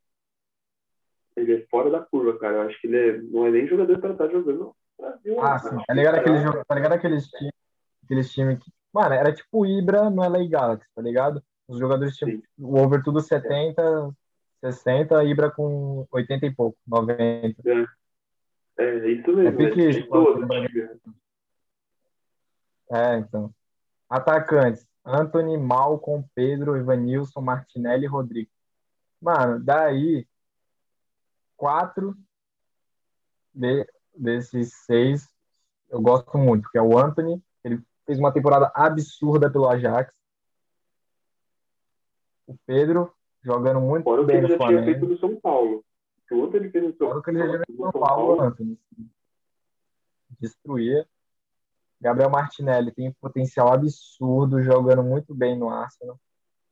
ele 1.36 1.56
é 1.56 1.66
fora 1.68 1.90
da 1.90 2.02
curva, 2.02 2.38
cara. 2.38 2.58
Eu 2.58 2.62
acho 2.64 2.80
que 2.80 2.88
ele 2.88 2.98
é... 2.98 3.22
não 3.22 3.48
é 3.48 3.52
nem 3.52 3.68
jogador 3.68 4.00
para 4.00 4.12
estar 4.12 4.28
jogando 4.30 4.60
no 4.60 4.76
Brasil. 5.00 5.42
Ah, 5.42 5.54
né? 5.54 5.60
sim. 5.60 5.86
Tá 5.88 5.94
ligado 5.94 6.16
aquele 6.16 6.42
jogo, 6.42 6.66
tá 6.68 6.76
ligado 6.76 6.94
aqueles 6.94 7.28
times, 7.28 7.54
aqueles 8.04 8.32
times 8.32 8.60
que. 8.60 8.72
Mano, 8.94 9.14
era 9.14 9.34
tipo 9.34 9.48
o 9.60 9.66
Ibra 9.66 10.10
no 10.10 10.22
LA 10.22 10.48
Galaxy, 10.48 10.88
tá 10.96 11.02
ligado? 11.02 11.44
Os 11.68 11.80
jogadores 11.80 12.16
tinham 12.16 12.32
Sim. 12.32 12.44
o 12.60 12.78
over 12.80 13.04
tudo 13.04 13.20
70, 13.20 14.16
60, 14.62 15.24
Ibra 15.24 15.52
com 15.52 16.08
80 16.12 16.46
e 16.46 16.54
pouco, 16.54 16.78
90. 16.88 17.62
É, 18.78 19.10
isso 19.10 19.36
mesmo. 19.36 19.48
É 19.48 19.52
pique 19.52 19.82
é 19.82 19.90
isso, 19.90 20.02
de 20.02 20.08
todo 20.08 20.48
time, 20.48 20.70
né? 20.74 20.98
É, 22.92 23.18
então. 23.18 23.52
Atacantes: 24.10 24.86
Anthony, 25.04 25.58
Malcom, 25.58 26.24
Pedro, 26.34 26.76
Evanilson, 26.78 27.42
Martinelli 27.42 28.06
e 28.06 28.10
Rodrigo. 28.10 28.50
Mano, 29.22 29.60
daí, 29.60 30.28
quatro 31.58 32.16
de- 33.54 33.88
desses 34.16 34.74
seis 34.86 35.28
eu 35.90 36.02
gosto 36.02 36.38
muito, 36.38 36.70
que 36.70 36.78
é 36.78 36.82
o 36.82 36.98
Anthony. 36.98 37.42
Ele 37.64 37.82
fez 38.06 38.20
uma 38.20 38.32
temporada 38.32 38.72
absurda 38.76 39.50
pelo 39.50 39.68
Ajax. 39.70 40.14
O 42.48 42.56
Pedro, 42.66 43.14
jogando 43.42 43.80
muito 43.80 44.04
Fora 44.04 44.22
o 44.22 44.26
que 44.26 44.32
bem 44.34 44.44
ele 44.44 44.48
já 44.50 44.58
tinha 44.58 44.84
feito 44.84 45.06
no 45.06 45.18
São 45.18 45.40
Paulo. 45.40 45.84
O 46.32 46.36
outro 46.38 46.58
ele 46.58 46.70
fez 46.70 46.84
no 46.84 46.96
São, 46.96 47.08
Fora 47.08 47.20
o 47.20 47.24
que 47.24 47.30
ele 47.30 47.40
já 47.40 47.46
tinha 47.46 47.58
feito 47.66 47.72
no 47.74 47.92
São 47.92 47.92
Paulo, 47.92 48.38
Paulo. 48.38 48.42
Anthony. 48.42 48.80
Destruía. 50.40 51.08
Gabriel 52.02 52.30
Martinelli 52.30 52.92
tem 52.92 53.12
potencial 53.22 53.74
absurdo, 53.74 54.62
jogando 54.62 55.04
muito 55.04 55.34
bem 55.34 55.58
no 55.58 55.70
Arsenal. 55.70 56.20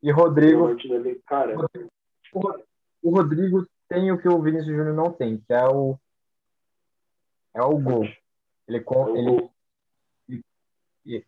E 0.01 0.11
Rodrigo 0.11 0.67
cara, 1.25 1.55
o 2.33 2.39
Ro- 2.39 2.63
o 3.01 3.09
Rodrigo 3.09 3.65
tem 3.87 4.11
o 4.11 4.17
que 4.17 4.27
o 4.27 4.41
Vinícius 4.41 4.75
Júnior 4.75 4.93
não 4.93 5.11
tem, 5.11 5.37
que 5.37 5.53
é 5.53 5.65
o 5.65 5.97
é 7.53 7.61
o 7.61 7.77
gol. 7.77 8.03
Ele, 8.67 8.77
é 8.77 8.79
com- 8.79 9.11
o 9.11 9.17
ele 9.17 9.49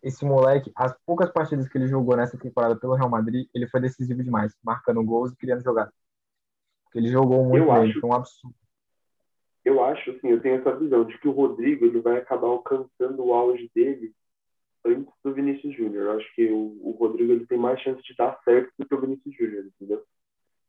esse 0.02 0.24
moleque, 0.24 0.72
as 0.74 0.94
poucas 1.04 1.30
partidas 1.30 1.68
que 1.68 1.76
ele 1.76 1.86
jogou 1.86 2.16
nessa 2.16 2.38
temporada 2.38 2.74
pelo 2.76 2.94
Real 2.94 3.10
Madrid, 3.10 3.46
ele 3.54 3.68
foi 3.68 3.78
decisivo 3.80 4.22
demais, 4.24 4.54
marcando 4.62 5.04
gols 5.04 5.32
e 5.32 5.36
criando 5.36 5.62
jogadas. 5.62 5.92
Ele 6.94 7.08
jogou 7.08 7.44
muito 7.44 7.64
Eu 7.66 7.72
bem, 7.72 7.90
acho- 7.90 8.00
foi 8.00 8.08
um 8.08 8.14
absurdo. 8.14 8.56
Eu 9.66 9.82
acho, 9.84 10.10
assim, 10.12 10.28
eu 10.28 10.40
tenho 10.40 10.60
essa 10.60 10.76
visão 10.76 11.04
de 11.04 11.18
que 11.18 11.26
o 11.26 11.32
Rodrigo 11.32 11.84
ele 11.84 12.00
vai 12.00 12.18
acabar 12.18 12.46
alcançando 12.46 13.24
o 13.24 13.34
auge 13.34 13.68
dele 13.74 14.14
antes 14.84 15.12
do 15.24 15.34
Vinícius 15.34 15.74
Júnior. 15.76 16.04
Eu 16.04 16.12
acho 16.18 16.34
que 16.36 16.48
o, 16.50 16.78
o 16.82 16.92
Rodrigo 16.92 17.32
ele 17.32 17.46
tem 17.46 17.58
mais 17.58 17.80
chance 17.80 18.00
de 18.02 18.14
dar 18.14 18.38
certo 18.44 18.72
do 18.78 18.86
que 18.86 18.94
o 18.94 19.00
Vinícius 19.00 19.34
Júnior, 19.36 19.64
entendeu? 19.66 20.04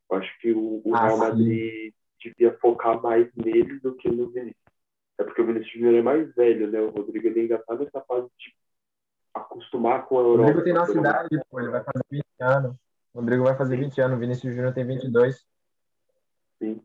Eu 0.10 0.18
acho 0.18 0.40
que 0.40 0.52
o, 0.52 0.82
o 0.84 0.96
Ah, 0.96 1.06
Real 1.06 1.12
sim. 1.18 1.20
Madrid 1.20 1.94
devia 2.20 2.58
focar 2.58 3.00
mais 3.02 3.30
nele 3.36 3.80
do 3.80 3.96
que 3.96 4.10
no 4.10 4.30
Vinícius. 4.32 4.58
É 5.20 5.24
porque 5.24 5.42
o 5.42 5.46
Vinícius 5.46 5.72
Júnior 5.74 5.94
é 5.96 6.02
mais 6.02 6.34
velho, 6.34 6.72
né? 6.72 6.82
O 6.82 6.90
Rodrigo 6.90 7.28
ele 7.28 7.42
ainda 7.42 7.60
tá 7.60 7.76
nessa 7.76 8.02
fase 8.02 8.28
de 8.40 8.54
acostumar 9.34 10.06
com 10.08 10.18
a 10.18 10.24
O 10.24 10.26
Europa. 10.32 10.48
Rodrigo 10.48 10.64
tem 10.64 10.74
nossa 10.74 10.92
pelo 10.92 11.04
menos. 11.04 11.20
idade, 11.28 11.46
pô, 11.52 11.60
ele 11.60 11.70
vai 11.70 11.84
fazer 11.84 12.04
20 12.12 12.26
anos. 12.42 12.76
O 13.14 13.20
Rodrigo 13.20 13.44
vai 13.44 13.56
fazer 13.58 13.78
20 13.78 14.02
anos, 14.02 14.18
o 14.18 14.20
Vinícius 14.20 14.56
Júnior 14.56 14.74
tem 14.74 14.86
22. 14.86 15.46
Sim. 16.60 16.82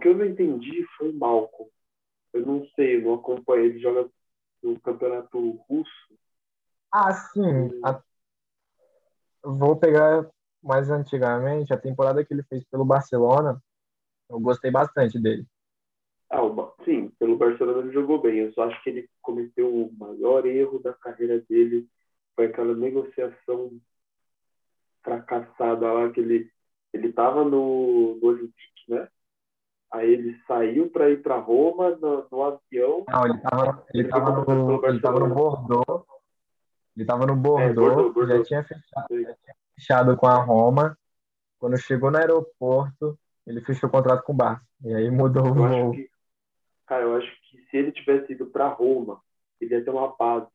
Que 0.00 0.08
eu 0.08 0.16
não 0.16 0.24
entendi 0.24 0.84
foi 0.96 1.10
o 1.10 1.14
Malcolm. 1.14 1.70
Eu 2.32 2.46
não 2.46 2.66
sei, 2.74 2.96
eu 2.96 3.02
não 3.02 3.14
acompanho. 3.14 3.64
Ele 3.66 3.78
joga 3.80 4.08
no 4.62 4.80
campeonato 4.80 5.50
russo. 5.68 5.90
Ah, 6.92 7.12
sim. 7.12 7.70
A- 7.84 8.02
Vou 9.42 9.76
pegar 9.76 10.28
mais 10.62 10.90
antigamente, 10.90 11.72
a 11.72 11.78
temporada 11.78 12.24
que 12.24 12.32
ele 12.34 12.42
fez 12.42 12.62
pelo 12.64 12.84
Barcelona, 12.84 13.62
eu 14.28 14.38
gostei 14.38 14.70
bastante 14.70 15.18
dele. 15.18 15.46
Ah, 16.30 16.40
sim, 16.84 17.08
pelo 17.18 17.36
Barcelona 17.36 17.80
ele 17.80 17.92
jogou 17.92 18.20
bem. 18.20 18.38
Eu 18.38 18.52
só 18.52 18.64
acho 18.64 18.82
que 18.82 18.90
ele 18.90 19.10
cometeu 19.22 19.74
o 19.74 19.92
maior 19.94 20.46
erro 20.46 20.78
da 20.78 20.92
carreira 20.92 21.40
dele. 21.48 21.88
Foi 22.36 22.46
aquela 22.46 22.74
negociação 22.74 23.80
fracassada 25.02 25.92
lá 25.92 26.10
que 26.10 26.20
ele 26.20 26.50
ele 26.92 27.08
estava 27.08 27.44
no, 27.44 28.16
no 28.16 28.26
Olympique, 28.26 28.82
né? 28.88 29.08
Aí 29.92 30.08
ele 30.12 30.40
saiu 30.46 30.88
para 30.90 31.10
ir 31.10 31.20
para 31.22 31.36
Roma 31.38 31.90
no, 31.96 32.26
no 32.30 32.42
avião. 32.44 33.04
Não, 33.08 33.24
ele 33.26 33.38
tava, 33.38 33.84
ele 33.92 34.08
tava 34.08 34.44
foi 34.44 34.54
no, 34.54 34.78
pelo 34.80 34.86
ele 34.86 35.00
tava 35.00 35.20
no. 35.20 35.34
Bordeaux. 35.34 36.04
Ele 36.96 37.06
tava 37.06 37.26
no 37.26 37.32
É, 37.32 37.36
Bordeaux, 37.36 37.74
Bordeaux, 37.74 38.14
Bordeaux. 38.14 38.38
já 38.38 38.44
tinha 38.44 38.62
fechado, 38.64 39.22
já 39.22 39.34
tinha 39.34 39.54
fechado 39.74 40.16
com 40.16 40.26
a 40.26 40.34
Roma. 40.34 40.96
Quando 41.58 41.76
chegou 41.78 42.10
no 42.10 42.18
aeroporto, 42.18 43.18
ele 43.46 43.60
fechou 43.62 43.88
o 43.88 43.92
contrato 43.92 44.22
com 44.22 44.32
o 44.32 44.36
Barça. 44.36 44.62
E 44.84 44.94
aí 44.94 45.10
mudou 45.10 45.44
o 45.44 45.48
Eu 45.48 45.54
voo. 45.54 45.64
acho 45.66 45.90
que, 45.92 46.10
cara, 46.86 47.02
eu 47.02 47.16
acho 47.16 47.30
que 47.50 47.58
se 47.70 47.76
ele 47.76 47.92
tivesse 47.92 48.32
ido 48.32 48.46
para 48.46 48.68
Roma, 48.68 49.20
ele 49.60 49.74
ia 49.74 49.84
ter 49.84 49.90
uma 49.90 50.14
base 50.16 50.46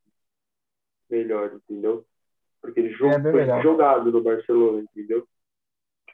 melhor, 1.09 1.53
entendeu? 1.53 2.05
Porque 2.61 2.79
ele 2.79 2.93
jogou, 2.93 3.13
É, 3.13 3.19
bem 3.19 3.31
foi 3.31 3.41
melhor. 3.41 3.61
jogado 3.61 4.11
no 4.11 4.23
Barcelona, 4.23 4.81
entendeu? 4.81 5.27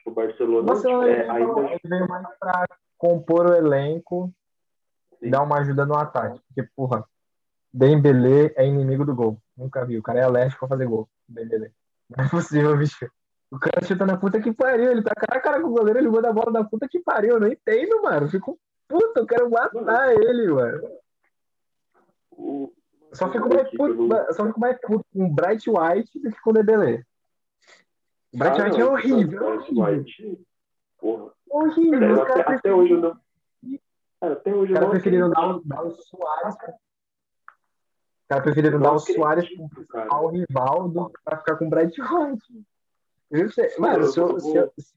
O 0.04 0.10
Barcelona, 0.10 1.08
é, 1.08 1.12
ele 1.12 1.32
veio, 1.32 1.58
ainda 1.58 1.70
ele 1.70 1.80
veio 1.84 2.08
mais 2.08 2.26
pra 2.38 2.66
compor 2.98 3.46
o 3.46 3.54
elenco 3.54 4.32
e 5.20 5.26
Sim. 5.26 5.30
dar 5.30 5.42
uma 5.42 5.58
ajuda 5.58 5.86
no 5.86 5.96
ataque. 5.96 6.40
Porque, 6.46 6.68
porra, 6.74 7.04
Dembélé 7.72 8.52
é 8.56 8.66
inimigo 8.66 9.04
do 9.04 9.14
gol. 9.14 9.38
Nunca 9.56 9.84
vi. 9.84 9.98
O 9.98 10.02
cara 10.02 10.20
é 10.20 10.22
alérgico 10.24 10.64
a 10.64 10.68
fazer 10.68 10.86
gol. 10.86 11.08
Dembélé. 11.28 11.70
Não 12.16 12.24
é 12.24 12.28
possível, 12.28 12.76
bicho. 12.78 13.10
O 13.50 13.58
cara 13.58 13.84
chuta 13.84 14.06
na 14.06 14.16
puta 14.16 14.40
que 14.40 14.52
pariu. 14.52 14.90
Ele 14.90 15.02
tá 15.02 15.14
cara 15.14 15.38
a 15.38 15.42
cara 15.42 15.60
com 15.60 15.68
o 15.68 15.72
goleiro, 15.72 15.98
ele 15.98 16.08
manda 16.08 16.28
a 16.28 16.32
bola 16.32 16.52
da 16.52 16.64
puta 16.64 16.88
que 16.88 17.00
pariu. 17.00 17.34
Eu 17.34 17.40
não 17.40 17.48
entendo, 17.48 18.02
mano. 18.02 18.26
Eu 18.26 18.30
Fico 18.30 18.58
puta, 18.88 19.20
eu 19.20 19.26
quero 19.26 19.50
matar 19.50 20.12
ele, 20.12 20.48
mano. 20.48 20.82
o, 22.30 22.72
Só 23.12 23.30
fico 23.30 23.48
mais 23.48 23.70
puto, 23.70 24.08
só 24.32 24.46
fico 24.46 24.60
mais 24.60 24.78
puto 24.80 25.04
com 25.12 25.26
o 25.26 25.32
Bright 25.32 25.68
White 25.68 26.20
do 26.20 26.30
que 26.30 26.40
com 26.40 26.50
o 26.50 26.52
Dembélé. 26.52 27.04
O 28.32 28.38
Bright 28.38 28.62
White 28.62 28.80
é 28.80 28.84
horrível, 28.84 29.42
o 29.42 29.56
horrível. 29.56 29.84
White, 29.84 30.46
porra. 30.98 31.32
Horrível. 31.50 32.00
Cara, 32.00 32.06
eu 32.06 32.22
até, 32.22 32.54
até 32.54 32.72
hoje 32.72 32.92
eu 32.92 33.00
não. 33.00 33.20
Cara, 34.20 34.32
até 34.32 34.54
hoje 34.54 34.72
eu 34.72 34.80
não 34.80 34.90
preferiram 34.90 35.30
dar 35.30 35.60
dar 35.64 35.82
o 35.82 35.90
Soares. 35.90 36.54
Os 36.54 38.28
caras 38.28 38.44
preferiram 38.44 38.80
dar 38.80 38.92
o 38.92 38.98
Soares 38.98 39.44
pro 39.54 39.64
acredito, 39.66 39.86
cara. 39.88 40.06
principal 40.06 40.26
rival 40.28 40.88
do 40.88 41.10
que 41.10 41.20
pra 41.22 41.36
ficar 41.38 41.56
com 41.56 41.66
o 41.66 41.70
Bright 41.70 42.00
White. 42.00 42.66
Eu 43.30 43.50
sei, 43.50 43.70
Mano, 43.78 44.04
eu 44.04 44.08
se 44.08 44.20
eu, 44.20 44.40
se, 44.40 44.56
eu, 44.56 44.72
se 44.76 44.94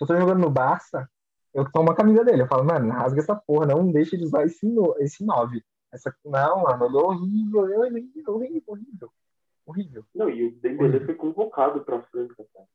eu 0.00 0.06
tô 0.06 0.16
jogando 0.16 0.40
no 0.40 0.50
Barça, 0.50 1.08
eu 1.52 1.70
tomo 1.70 1.90
a 1.90 1.94
camisa 1.94 2.24
dele. 2.24 2.42
Eu 2.42 2.46
falo, 2.46 2.64
mano, 2.64 2.90
rasga 2.92 3.20
essa 3.20 3.34
porra, 3.34 3.66
não 3.66 3.90
deixa 3.90 4.16
de 4.16 4.24
usar 4.24 4.44
esse, 4.44 4.66
no, 4.66 4.94
esse 4.98 5.24
9. 5.24 5.62
Essa, 5.92 6.14
não, 6.24 6.62
mano, 6.62 6.84
é 6.84 7.02
horrível, 7.02 7.66
é 7.72 7.78
horrível, 7.78 8.34
horrível, 8.34 8.62
horrível. 8.66 9.12
Horrível. 9.66 10.04
Não, 10.14 10.30
e 10.30 10.46
o 10.46 10.60
Dembélé 10.60 11.00
foi 11.00 11.14
convocado 11.16 11.84
pra 11.84 12.00
França, 12.02 12.46
cara. 12.54 12.66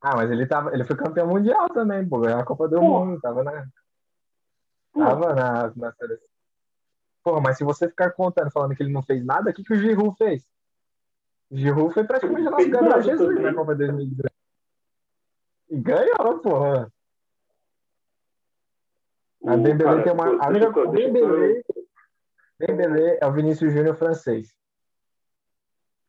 Ah, 0.00 0.16
mas 0.16 0.30
ele, 0.30 0.46
tava, 0.46 0.72
ele 0.72 0.84
foi 0.84 0.96
campeão 0.96 1.26
mundial 1.26 1.68
também, 1.68 2.08
pô. 2.08 2.20
Ganhou 2.20 2.40
a 2.40 2.44
Copa 2.44 2.68
do 2.68 2.78
Porra. 2.78 3.04
Mundo, 3.04 3.20
tava 3.20 3.42
na, 3.42 3.66
tava 4.92 5.34
na, 5.34 5.72
na 5.76 5.92
seleção. 5.92 6.28
Porra, 7.22 7.40
mas 7.40 7.56
se 7.56 7.64
você 7.64 7.88
ficar 7.88 8.10
contando, 8.12 8.50
falando 8.50 8.74
que 8.74 8.82
ele 8.82 8.92
não 8.92 9.02
fez 9.02 9.24
nada, 9.24 9.50
o 9.50 9.54
que, 9.54 9.62
que 9.62 9.72
o 9.72 9.76
Giroud 9.76 10.16
fez? 10.16 10.44
O 11.50 11.56
Giroud 11.56 11.94
foi 11.94 12.04
praticamente 12.04 12.48
o 12.48 12.50
nosso 12.50 12.68
Gabriel 12.68 13.02
Jesus 13.02 13.28
também. 13.28 13.44
na 13.44 13.54
Copa 13.54 13.74
2018. 13.74 14.32
E 15.70 15.76
ganhou, 15.78 16.38
porra. 16.40 16.92
A 19.44 19.56
Dembélé 19.56 19.90
cara, 19.90 20.02
tem 20.02 20.12
uma. 20.12 20.44
A 20.44 20.48
única 20.48 20.70
Dembélé, 20.90 21.62
Dembélé 22.58 23.18
é 23.20 23.26
o 23.26 23.32
Vinícius 23.32 23.72
Júnior 23.72 23.96
francês. 23.96 24.61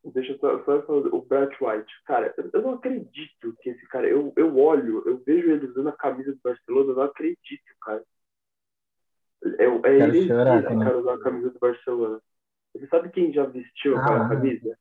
Deixa 0.05 0.33
eu 0.33 0.39
só, 0.39 0.63
só 0.65 0.81
falar, 0.83 1.07
o 1.13 1.21
Brett 1.21 1.55
White. 1.63 1.91
Cara, 2.05 2.33
eu, 2.37 2.49
eu 2.53 2.61
não 2.61 2.73
acredito 2.73 3.55
que 3.61 3.69
esse 3.69 3.87
cara. 3.87 4.07
Eu, 4.07 4.33
eu 4.35 4.57
olho, 4.57 5.01
eu 5.07 5.23
vejo 5.25 5.49
ele 5.49 5.67
usando 5.67 5.89
a 5.89 5.93
camisa 5.93 6.33
do 6.33 6.39
Barcelona, 6.43 6.91
eu 6.91 6.95
não 6.95 7.03
acredito, 7.03 7.63
cara. 7.81 8.03
É, 9.59 9.63
é 9.63 9.95
heresia 9.95 10.27
chorar 10.27 10.59
esse 10.59 10.67
cara 10.67 10.97
usar 10.97 11.13
a 11.13 11.19
camisa 11.19 11.49
do 11.49 11.59
Barcelona. 11.59 12.21
Você 12.73 12.87
sabe 12.87 13.09
quem 13.11 13.31
já 13.31 13.45
vestiu 13.45 13.97
Ah, 13.97 14.25
ah. 14.25 14.29
camisa? 14.29 14.77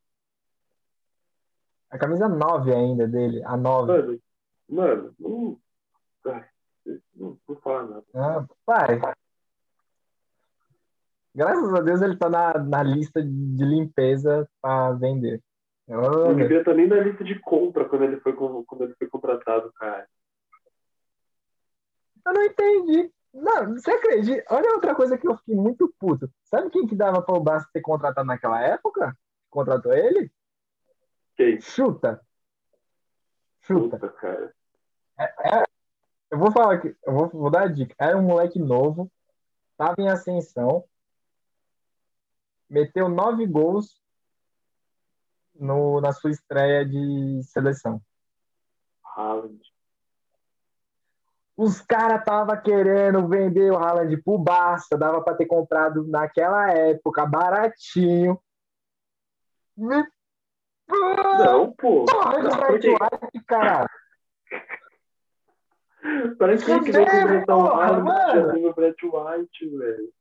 A 1.91 1.99
camisa 1.99 2.29
9 2.29 2.73
ainda 2.73 3.07
dele, 3.07 3.43
a 3.45 3.57
9. 3.57 3.93
Mano, 3.93 4.21
mano, 4.69 5.15
não. 5.19 5.61
Não, 7.15 7.39
não 7.49 7.57
fala 7.57 7.87
nada. 7.87 8.05
Ah, 8.15 8.47
pai. 8.65 9.01
Graças 11.35 11.73
a 11.75 11.81
Deus 11.81 12.03
ele 12.03 12.17
tá 12.17 12.29
na, 12.29 12.59
na 12.59 12.83
lista 12.83 13.23
de 13.23 13.65
limpeza 13.65 14.49
para 14.61 14.93
vender. 14.93 15.41
Não 15.89 16.31
Oh, 16.31 16.35
devia 16.35 16.61
estar 16.61 16.75
nem 16.75 16.87
na 16.87 17.01
lista 17.01 17.25
de 17.25 17.39
compra 17.41 17.87
quando 17.89 18.05
ele 18.05 18.21
foi, 18.21 18.33
quando 18.35 18.85
ele 18.85 18.95
foi 18.99 19.09
contratado, 19.09 19.73
cara. 19.73 20.07
eu 22.27 22.33
não 22.33 22.43
entendi. 22.45 23.13
Não, 23.35 23.75
você 23.75 23.91
acredita? 23.91 24.45
Olha 24.55 24.75
outra 24.75 24.95
coisa 24.95 25.17
que 25.17 25.27
eu 25.27 25.37
fiquei 25.39 25.55
muito 25.55 25.93
puto. 25.99 26.31
Sabe 26.45 26.71
quem 26.71 26.87
que 26.87 26.95
dava 26.95 27.23
para 27.23 27.35
o 27.35 27.41
Barça 27.43 27.69
ter 27.73 27.81
contratado 27.81 28.27
naquela 28.27 28.61
época? 28.61 29.17
Contratou 29.51 29.93
ele? 29.93 30.31
Que 31.35 31.61
Chuta. 31.61 32.21
Chuta. 33.63 33.99
puta, 33.99 34.09
cara. 34.11 34.55
Eu 36.31 36.39
vou 36.39 36.51
falar 36.51 36.75
aqui, 36.75 36.97
eu 37.07 37.13
vou, 37.13 37.29
vou 37.29 37.51
dar 37.51 37.65
a 37.65 37.69
dica. 37.69 37.95
Era 37.99 38.17
um 38.17 38.23
moleque 38.23 38.59
novo, 38.59 39.11
tava 39.77 39.95
em 39.99 40.09
ascensão, 40.09 40.85
meteu 42.73 43.09
nove 43.09 43.47
gols 43.47 44.01
no, 45.55 46.01
na 46.01 46.13
sua 46.13 46.31
estreia 46.31 46.85
de 46.85 47.43
seleção. 47.45 48.01
Haaland. 49.15 49.61
Os 51.55 51.83
caras 51.83 52.25
tava 52.25 52.57
querendo 52.57 53.29
vender 53.29 53.71
o 53.71 53.77
Haaland 53.77 54.17
pro 54.23 54.39
Barça, 54.39 54.97
dava 54.97 55.23
para 55.23 55.37
ter 55.37 55.45
comprado 55.45 56.07
naquela 56.09 56.71
época, 56.73 57.27
baratinho. 57.27 58.41
Me... 59.77 60.05
Não, 60.89 61.73
pô. 61.73 62.07
Porra, 62.07 62.39
Não, 62.43 62.79
quê? 62.81 62.89
White, 62.89 63.45
caralho. 63.47 63.89
Pra 66.39 66.57
que 66.57 66.65
que 66.65 66.71
vai 66.71 66.81
Fudeu, 66.81 67.05
contratar 67.05 67.57
o 67.57 67.67
Haaland 67.69 68.03
mano. 68.05 68.69
o 68.69 68.75
Brett 68.75 69.07
White, 69.07 69.69
velho? 69.77 70.13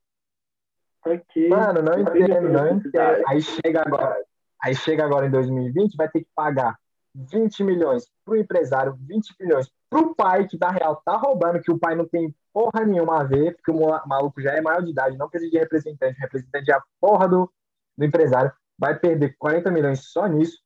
Mano, 1.48 1.82
não 1.82 1.98
entendo, 1.98 2.48
não 2.48 2.68
entendo. 2.76 3.24
Aí 3.26 3.40
chega 3.40 3.82
agora, 3.84 4.16
aí 4.62 4.74
chega 4.74 5.04
agora 5.04 5.26
em 5.26 5.30
2020, 5.30 5.96
vai 5.96 6.08
ter 6.08 6.20
que 6.20 6.28
pagar 6.34 6.78
20 7.14 7.64
milhões 7.64 8.06
pro 8.24 8.36
empresário, 8.36 8.96
20 9.00 9.34
milhões 9.40 9.70
pro 9.90 10.14
pai, 10.14 10.46
que 10.46 10.58
na 10.58 10.70
real 10.70 11.02
tá 11.04 11.16
roubando, 11.16 11.60
que 11.60 11.70
o 11.70 11.78
pai 11.78 11.94
não 11.94 12.06
tem 12.06 12.34
porra 12.52 12.84
nenhuma 12.84 13.20
a 13.20 13.24
ver, 13.24 13.54
porque 13.56 13.70
o 13.70 14.06
maluco 14.06 14.40
já 14.40 14.52
é 14.52 14.60
maior 14.60 14.82
de 14.82 14.90
idade, 14.90 15.18
não 15.18 15.28
precisa 15.28 15.50
de 15.50 15.58
representante, 15.58 16.18
o 16.18 16.20
representante 16.20 16.70
é 16.70 16.74
a 16.74 16.82
porra 17.00 17.28
do, 17.28 17.52
do 17.96 18.04
empresário, 18.04 18.52
vai 18.78 18.98
perder 18.98 19.36
40 19.38 19.70
milhões 19.70 20.04
só 20.04 20.26
nisso, 20.26 20.58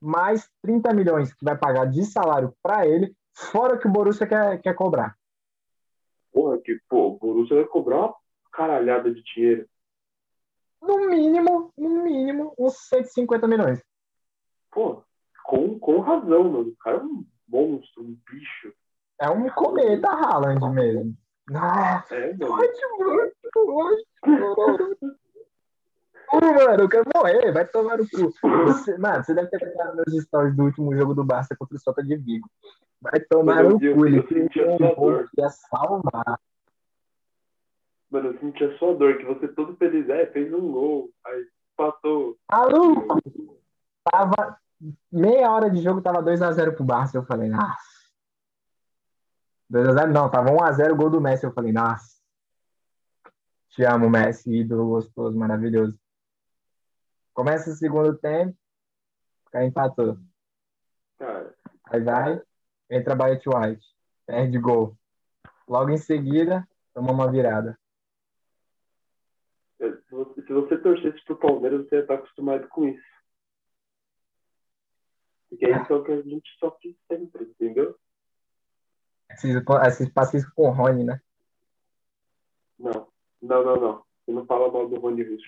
mais 0.00 0.48
30 0.62 0.92
milhões 0.92 1.32
que 1.32 1.44
vai 1.44 1.56
pagar 1.56 1.86
de 1.86 2.04
salário 2.04 2.54
pra 2.62 2.86
ele, 2.86 3.14
fora 3.32 3.78
que 3.78 3.86
o 3.86 3.90
Borussia 3.90 4.26
quer, 4.26 4.60
quer 4.60 4.74
cobrar. 4.74 5.16
Porra, 6.32 6.58
que, 6.58 6.78
pô, 6.88 7.08
o 7.08 7.18
Borussia 7.18 7.56
vai 7.56 7.64
cobrar 7.64 7.98
uma 7.98 8.14
caralhada 8.52 9.12
de 9.12 9.22
dinheiro. 9.22 9.66
No 10.86 11.08
mínimo, 11.08 11.72
no 11.76 12.02
mínimo, 12.04 12.54
uns 12.58 12.74
150 12.88 13.48
milhões. 13.48 13.82
Pô, 14.70 15.02
com, 15.44 15.78
com 15.78 16.00
razão, 16.00 16.44
mano. 16.44 16.68
O 16.68 16.76
cara 16.76 16.98
é 16.98 17.00
um 17.02 17.24
monstro, 17.48 18.02
um 18.02 18.16
bicho. 18.30 18.72
É 19.20 19.30
um 19.30 19.48
cometa 19.50 20.08
Haaland 20.10 20.60
mesmo. 20.74 21.16
Nossa, 21.48 22.14
É, 22.14 22.34
mano. 22.34 22.52
ótimo, 22.52 23.32
ótimo. 23.56 24.54
Pô, 26.30 26.40
mano, 26.40 26.82
eu 26.82 26.88
quero 26.88 27.04
morrer, 27.14 27.52
vai 27.52 27.66
tomar 27.66 27.98
no 27.98 28.08
cu. 28.08 28.32
Você- 28.66 28.98
mano, 28.98 29.22
você 29.24 29.34
deve 29.34 29.48
ter 29.48 29.58
pegado 29.58 29.96
meus 29.96 30.24
stories 30.24 30.56
do 30.56 30.64
último 30.64 30.94
jogo 30.96 31.14
do 31.14 31.24
Barça 31.24 31.54
contra 31.56 31.76
o 31.76 31.80
Sota 31.80 32.02
de 32.02 32.16
Vigo. 32.16 32.48
Vai 33.00 33.20
tomar 33.20 33.62
Mano, 33.62 33.78
eu 33.80 33.94
no 33.94 33.96
cu, 34.00 34.06
ele 34.06 34.20
um 34.20 34.94
gol 34.94 35.24
que 35.28 35.40
ia 35.40 35.48
salvar. 35.48 36.40
Mano, 38.14 38.28
eu 38.28 38.38
senti 38.38 38.62
a 38.62 38.78
sua 38.78 38.94
dor, 38.94 39.18
que 39.18 39.24
você 39.24 39.48
todo 39.48 39.76
feliz, 39.76 40.08
é, 40.08 40.24
fez 40.26 40.54
um 40.54 40.70
gol, 40.70 41.10
aí 41.26 41.48
empatou. 41.72 42.38
Maluco, 42.48 43.20
tava 44.04 44.56
meia 45.10 45.50
hora 45.50 45.68
de 45.68 45.82
jogo, 45.82 46.00
tava 46.00 46.22
2x0 46.22 46.76
pro 46.76 46.84
Barça. 46.84 47.18
Eu 47.18 47.24
falei, 47.24 47.48
nossa. 47.48 47.74
2x0 49.68 50.12
não, 50.12 50.30
tava 50.30 50.50
1x0 50.50 50.94
gol 50.94 51.10
do 51.10 51.20
Messi. 51.20 51.44
Eu 51.44 51.52
falei, 51.52 51.72
nossa. 51.72 52.06
Te 53.70 53.82
amo, 53.84 54.08
Messi, 54.08 54.60
ídolo 54.60 54.90
gostoso, 54.90 55.36
maravilhoso. 55.36 55.98
Começa 57.32 57.70
o 57.70 57.74
segundo 57.74 58.16
tempo, 58.16 58.56
aí 59.52 59.66
empatou. 59.66 60.18
Cara, 61.18 61.52
Aí 61.86 62.00
vai, 62.00 62.40
entra 62.88 63.16
Barrett 63.16 63.48
White, 63.48 63.84
perde 64.24 64.56
gol. 64.56 64.96
Logo 65.66 65.90
em 65.90 65.98
seguida, 65.98 66.64
toma 66.94 67.10
uma 67.10 67.28
virada. 67.28 67.76
Se 70.54 70.60
você, 70.60 70.76
se 70.76 70.82
você 70.82 70.82
torcesse 70.82 71.24
pro 71.24 71.36
Palmeiras, 71.36 71.88
você 71.88 71.96
ia 71.96 72.02
estar 72.02 72.14
acostumado 72.14 72.68
com 72.68 72.86
isso. 72.86 73.02
Porque 75.48 75.68
isso 75.68 75.92
é 75.92 75.96
o 75.96 76.02
que 76.04 76.12
a 76.12 76.22
gente 76.22 76.50
sofre 76.58 76.96
sempre, 77.08 77.44
entendeu? 77.44 77.96
Esses, 79.30 80.08
passes 80.12 80.48
com 80.50 80.68
o 80.68 80.70
Rony, 80.70 81.04
né? 81.04 81.20
Não, 82.78 83.08
não, 83.42 83.64
não, 83.64 83.76
não. 83.80 84.04
Você 84.24 84.32
não 84.32 84.46
fala 84.46 84.70
mal 84.70 84.88
do 84.88 84.98
Rony 85.00 85.22
Russo. 85.22 85.44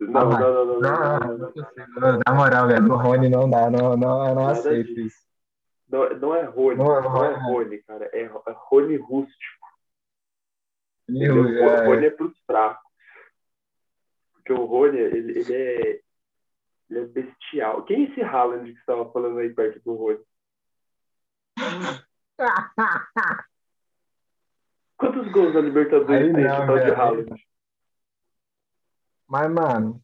Não, 0.00 0.20
Ah, 0.20 0.38
não, 0.38 0.64
não, 0.64 0.80
não. 0.80 2.20
Na 2.26 2.34
moral, 2.34 2.68
velho, 2.68 2.92
o 2.92 2.96
Rony 2.96 3.28
não 3.28 3.50
dá, 3.50 3.68
não, 3.68 3.96
não, 3.96 4.28
eu 4.28 4.34
não 4.34 4.48
aceito 4.48 5.00
isso. 5.00 5.26
Não, 5.88 6.04
é- 6.04 6.14
não 6.14 6.34
é 6.34 6.44
Rony, 6.44 6.76
Não 6.76 6.94
é 6.94 6.98
é 6.98 7.00
Rony. 7.00 7.52
Rony, 7.52 7.82
cara. 7.82 8.10
É, 8.12 8.22
é 8.22 8.30
Rony 8.46 8.96
rústico. 8.96 9.66
O 11.08 11.22
é, 11.22 11.86
Rony 11.86 12.06
é 12.06 12.10
pros 12.10 12.38
fracos. 12.46 12.87
Porque 14.48 14.52
o 14.54 14.64
Rony, 14.64 14.98
ele, 14.98 15.38
ele 15.38 15.54
é. 15.54 16.00
Ele 16.88 17.00
é 17.00 17.04
bestial. 17.04 17.84
Quem 17.84 18.06
é 18.06 18.08
esse 18.08 18.22
Haaland 18.22 18.64
que 18.64 18.72
você 18.72 18.80
estava 18.80 19.12
falando 19.12 19.38
aí 19.40 19.52
perto 19.52 19.78
do 19.84 19.94
Rony? 19.94 20.20
Quantos 24.96 25.30
gols 25.30 25.52
na 25.52 25.60
Libertadores 25.60 26.28
Aí 26.28 26.32
tem 26.32 26.44
não, 26.44 26.78
de. 26.78 26.90
Haaland? 26.92 27.46
Mas, 29.28 29.52
mano, 29.52 30.02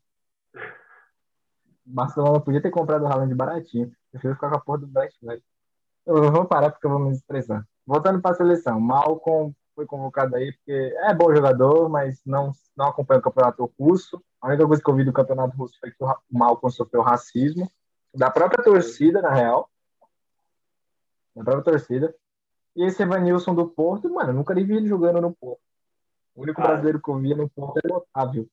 Barcelona 1.86 2.38
podia 2.40 2.60
ter 2.60 2.70
comprado 2.70 3.04
o 3.04 3.06
Haaland 3.06 3.34
baratinho. 3.34 3.90
Prefiro 4.10 4.34
ficar 4.34 4.50
com 4.50 4.56
a 4.56 4.60
porra 4.60 4.80
do 4.80 5.00
White. 5.00 5.16
Eu 6.04 6.30
vou 6.30 6.44
parar 6.44 6.70
porque 6.70 6.86
eu 6.86 6.90
vou 6.90 6.98
me 6.98 7.12
estressar. 7.12 7.66
Voltando 7.86 8.20
para 8.20 8.32
a 8.32 8.34
seleção, 8.34 8.78
Malcom 8.78 9.54
foi 9.74 9.86
convocado 9.86 10.36
aí 10.36 10.52
porque 10.52 10.72
é 10.72 11.14
bom 11.14 11.34
jogador, 11.34 11.88
mas 11.88 12.20
não, 12.24 12.52
não 12.76 12.88
acompanha 12.88 13.20
o 13.20 13.22
campeonato 13.22 13.72
russo. 13.78 14.22
A 14.44 14.48
única 14.48 14.66
coisa 14.66 14.82
que 14.82 14.90
eu 14.90 14.94
vi 14.94 15.04
do 15.06 15.12
campeonato 15.12 15.56
russo 15.56 15.80
foi 15.80 15.90
que 15.90 16.04
o 16.04 16.14
Malcom 16.30 16.68
sofreu 16.68 17.00
racismo 17.00 17.66
da 18.14 18.30
própria 18.30 18.62
torcida, 18.62 19.22
na 19.22 19.32
real. 19.32 19.70
Da 21.34 21.42
própria 21.42 21.64
torcida. 21.64 22.14
E 22.76 22.84
esse 22.84 23.02
Evanilson 23.02 23.54
do 23.54 23.66
Porto, 23.66 24.12
mano, 24.12 24.30
eu 24.30 24.34
nunca 24.34 24.52
nem 24.52 24.66
vi 24.66 24.76
ele 24.76 24.86
jogando 24.86 25.18
no 25.18 25.34
Porto. 25.34 25.62
O 26.34 26.42
único 26.42 26.56
Cara. 26.56 26.68
brasileiro 26.68 27.00
que 27.00 27.08
eu 27.08 27.18
via 27.18 27.34
no 27.34 27.48
Porto 27.48 27.80
era 27.82 27.94
o 27.94 27.96
Otávio. 27.96 28.50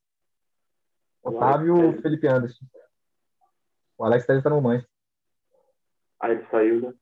O 1.23 1.29
Otávio 1.29 1.75
Alex 1.75 1.95
e 1.95 1.97
o. 1.97 2.01
Felipe 2.01 2.27
Anderson. 2.27 2.65
O 3.97 4.05
Alex 4.05 4.25
Telles 4.25 4.43
tá 4.43 4.49
no 4.49 4.61
Manchester. 4.61 4.95
Aí 6.21 6.31
ele 6.31 6.45
saiu, 6.45 6.81
né? 6.81 6.93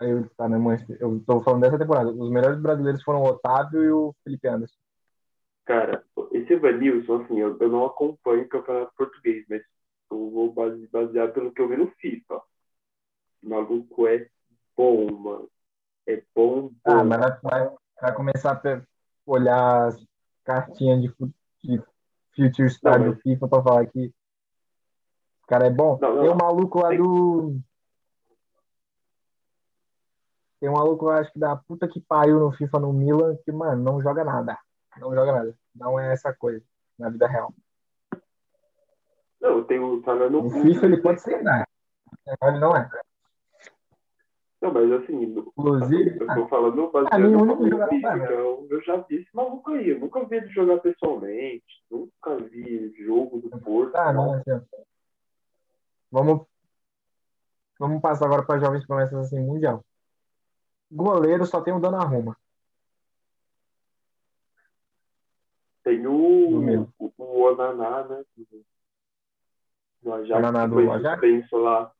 Aí 0.00 0.24
tá 0.34 0.48
no 0.48 0.58
Manchester. 0.58 0.96
Eu 0.98 1.22
tô 1.26 1.42
falando 1.42 1.60
dessa 1.60 1.78
temporada. 1.78 2.10
Os 2.10 2.30
melhores 2.30 2.58
brasileiros 2.58 3.02
foram 3.02 3.20
o 3.20 3.26
Otávio 3.26 3.84
e 3.84 3.92
o 3.92 4.14
Felipe 4.24 4.48
Anderson. 4.48 4.78
Cara, 5.70 6.04
esse 6.32 6.52
Evanilson, 6.52 7.22
assim, 7.22 7.38
eu, 7.38 7.56
eu 7.60 7.68
não 7.68 7.86
acompanho 7.86 8.42
o 8.42 8.48
campeonato 8.48 8.92
português, 8.96 9.46
mas 9.48 9.62
eu 10.10 10.28
vou 10.28 10.52
base- 10.52 10.88
basear 10.88 11.32
pelo 11.32 11.52
que 11.52 11.62
eu 11.62 11.68
vi 11.68 11.76
no 11.76 11.86
FIFA. 11.92 12.42
O 13.40 13.48
maluco 13.48 14.08
é 14.08 14.28
bom, 14.76 15.06
mano. 15.12 15.48
É 16.08 16.20
bom, 16.34 16.70
bom. 16.70 16.72
Ah, 16.84 17.04
mas 17.04 17.40
vai, 17.40 17.70
vai, 18.02 18.14
começar 18.16 18.60
a 18.60 18.82
olhar 19.24 19.86
as 19.86 20.04
cartinhas 20.42 21.02
de, 21.02 21.14
de 21.62 21.80
Future 22.34 22.68
Star 22.68 22.98
Não, 22.98 23.10
do 23.10 23.12
mas- 23.12 23.22
FIFA 23.22 23.46
pra 23.46 23.62
falar 23.62 23.86
que 23.86 24.06
o 24.06 25.46
cara 25.46 25.68
é 25.68 25.70
bom. 25.70 26.00
Não, 26.02 26.16
não, 26.16 26.22
Tem 26.22 26.30
um 26.32 26.36
maluco 26.36 26.80
lá 26.80 26.92
do. 26.92 27.60
Tem 30.58 30.68
um 30.68 30.72
maluco, 30.72 31.08
acho 31.10 31.32
que 31.32 31.38
da 31.38 31.54
puta 31.54 31.86
que 31.86 32.00
pariu 32.00 32.40
no 32.40 32.50
FIFA 32.50 32.80
no 32.80 32.92
Milan, 32.92 33.36
que, 33.44 33.52
mano, 33.52 33.80
não 33.80 34.02
joga 34.02 34.24
nada. 34.24 34.58
Não 34.98 35.14
joga 35.14 35.30
nada. 35.30 35.59
Não 35.74 35.98
é 35.98 36.12
essa 36.12 36.32
coisa 36.32 36.64
na 36.98 37.08
vida 37.08 37.26
real. 37.26 37.54
Não, 39.40 39.64
tem 39.64 39.78
o 39.78 40.02
tá 40.02 40.14
no 40.14 40.42
No 40.42 40.50
FIFA 40.50 40.86
ele 40.86 41.00
pode 41.00 41.20
ser 41.22 41.42
nada. 41.42 41.66
Ele 42.42 42.58
não 42.58 42.76
é. 42.76 42.88
Não, 44.60 44.74
mas 44.74 44.92
assim, 44.92 45.22
Inclusive, 45.22 46.18
eu 46.20 46.26
tô 46.26 46.48
falando 46.48 46.88
pra 46.88 47.02
baseado 47.04 47.24
o 47.24 47.30
no 47.46 47.70
jogador- 47.70 47.88
que 47.88 48.32
eu, 48.32 48.66
eu 48.70 48.82
já 48.82 48.96
vi 48.98 49.16
esse 49.16 49.34
maluco 49.34 49.70
aí. 49.70 49.88
Eu 49.88 50.00
nunca 50.00 50.22
vi 50.26 50.36
ele 50.36 50.48
jogar 50.48 50.78
pessoalmente. 50.80 51.64
Nunca 51.90 52.36
vi 52.36 52.92
jogo 53.02 53.40
do 53.40 53.48
Porto. 53.58 53.92
Tá, 53.92 54.12
não, 54.12 54.34
assim. 54.34 54.60
Vamos, 56.10 56.46
vamos 57.78 58.02
passar 58.02 58.26
agora 58.26 58.44
para 58.44 58.58
jovens 58.60 58.86
promessas 58.86 59.18
assim, 59.18 59.40
mundial. 59.40 59.82
Goleiro 60.92 61.46
só 61.46 61.62
tem 61.62 61.72
o 61.72 61.80
Donnarumma. 61.80 62.36
Tem 65.96 66.06
o, 66.06 66.86
o, 66.98 67.12
o 67.18 67.40
Onaná, 67.42 68.04
né? 68.06 68.24
Do 70.02 70.12
Ajax, 70.14 70.38
Onaná 70.38 70.66
do 70.66 70.74
foi 70.74 70.88
Ajax? 70.88 71.20
suspenso 71.20 71.56
lá. 71.56 71.92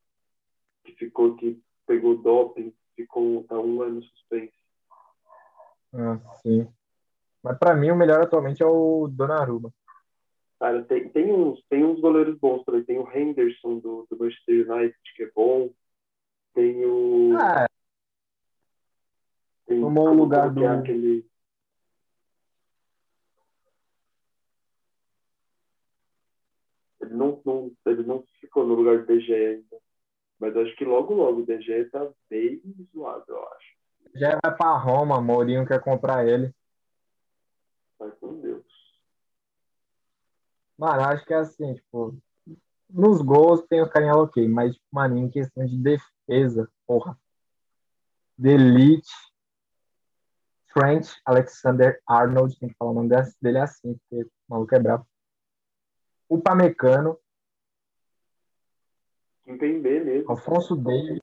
Que 0.83 0.93
ficou, 0.93 1.35
que 1.35 1.61
pegou 1.85 2.17
doping, 2.17 2.73
ficou 2.95 3.43
tá 3.43 3.59
um 3.59 3.81
ano 3.81 4.01
suspenso. 4.01 4.53
Ah, 5.93 6.17
sim. 6.41 6.67
Mas 7.43 7.57
pra 7.57 7.75
mim 7.75 7.91
o 7.91 7.95
melhor 7.95 8.21
atualmente 8.23 8.63
é 8.63 8.65
o 8.65 9.07
Donnarumma. 9.09 9.73
Cara, 10.59 10.83
tem, 10.83 11.09
tem, 11.09 11.33
uns, 11.33 11.61
tem 11.67 11.83
uns 11.83 11.99
goleiros 11.99 12.37
bons 12.39 12.63
também. 12.63 12.83
Tem 12.85 12.97
o 12.97 13.11
Henderson 13.11 13.79
do, 13.79 14.07
do 14.09 14.17
Manchester 14.17 14.71
United, 14.71 14.97
que 15.15 15.23
é 15.23 15.31
bom. 15.35 15.69
Tem 16.53 16.85
o. 16.85 17.35
Ah, 17.37 17.67
tem, 19.65 19.81
tomou 19.81 20.05
o 20.05 20.09
como- 20.09 20.23
lugar 20.23 20.47
é 20.47 20.51
do- 20.51 20.65
aquele. 20.67 21.29
Ele 27.01 27.15
não, 27.53 27.71
ele 27.85 28.03
não 28.03 28.23
ficou 28.39 28.65
no 28.65 28.75
lugar 28.75 28.99
do 28.99 29.05
DG 29.05 29.33
ainda. 29.33 29.77
Mas 30.39 30.55
acho 30.57 30.75
que 30.75 30.85
logo, 30.85 31.13
logo 31.13 31.41
o 31.41 31.45
DG 31.45 31.85
tá 31.85 32.09
bem 32.29 32.61
zoado, 32.93 33.25
eu 33.27 33.47
acho. 33.49 33.77
já 34.15 34.39
vai 34.43 34.55
pra 34.55 34.77
Roma, 34.77 35.21
Mourinho 35.21 35.67
quer 35.67 35.81
comprar 35.81 36.27
ele. 36.27 36.53
Mas 37.99 38.13
com 38.15 38.39
Deus. 38.39 38.65
Mano, 40.77 41.03
acho 41.03 41.23
que 41.25 41.33
é 41.33 41.37
assim, 41.37 41.75
tipo, 41.75 42.17
nos 42.89 43.21
gols 43.21 43.61
tem 43.67 43.81
os 43.81 43.89
carinha 43.89 44.15
ok, 44.15 44.47
mas, 44.47 44.73
tipo, 44.73 44.85
mano, 44.91 45.17
em 45.17 45.29
questão 45.29 45.65
de 45.65 45.77
defesa, 45.77 46.67
porra. 46.87 47.17
De 48.35 48.49
elite, 48.49 49.11
Trent 50.73 51.07
Alexander 51.25 52.01
Arnold, 52.07 52.57
tem 52.57 52.69
que 52.69 52.75
falar 52.75 52.91
o 52.91 52.93
nome 52.95 53.09
dele 53.41 53.59
assim, 53.59 53.93
porque 53.93 54.23
o 54.23 54.31
maluco 54.49 54.73
é 54.73 54.79
brabo. 54.79 55.07
O 56.27 56.41
Pamecano, 56.41 57.19
B 59.57 59.79
mesmo. 59.79 60.31
Alfonso 60.31 60.75
Davis, 60.75 61.19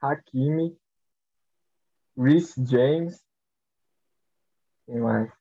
Hakimi, 0.00 0.76
Reece 2.16 2.64
James, 2.66 3.22
quem 4.86 5.00
mais? 5.00 5.32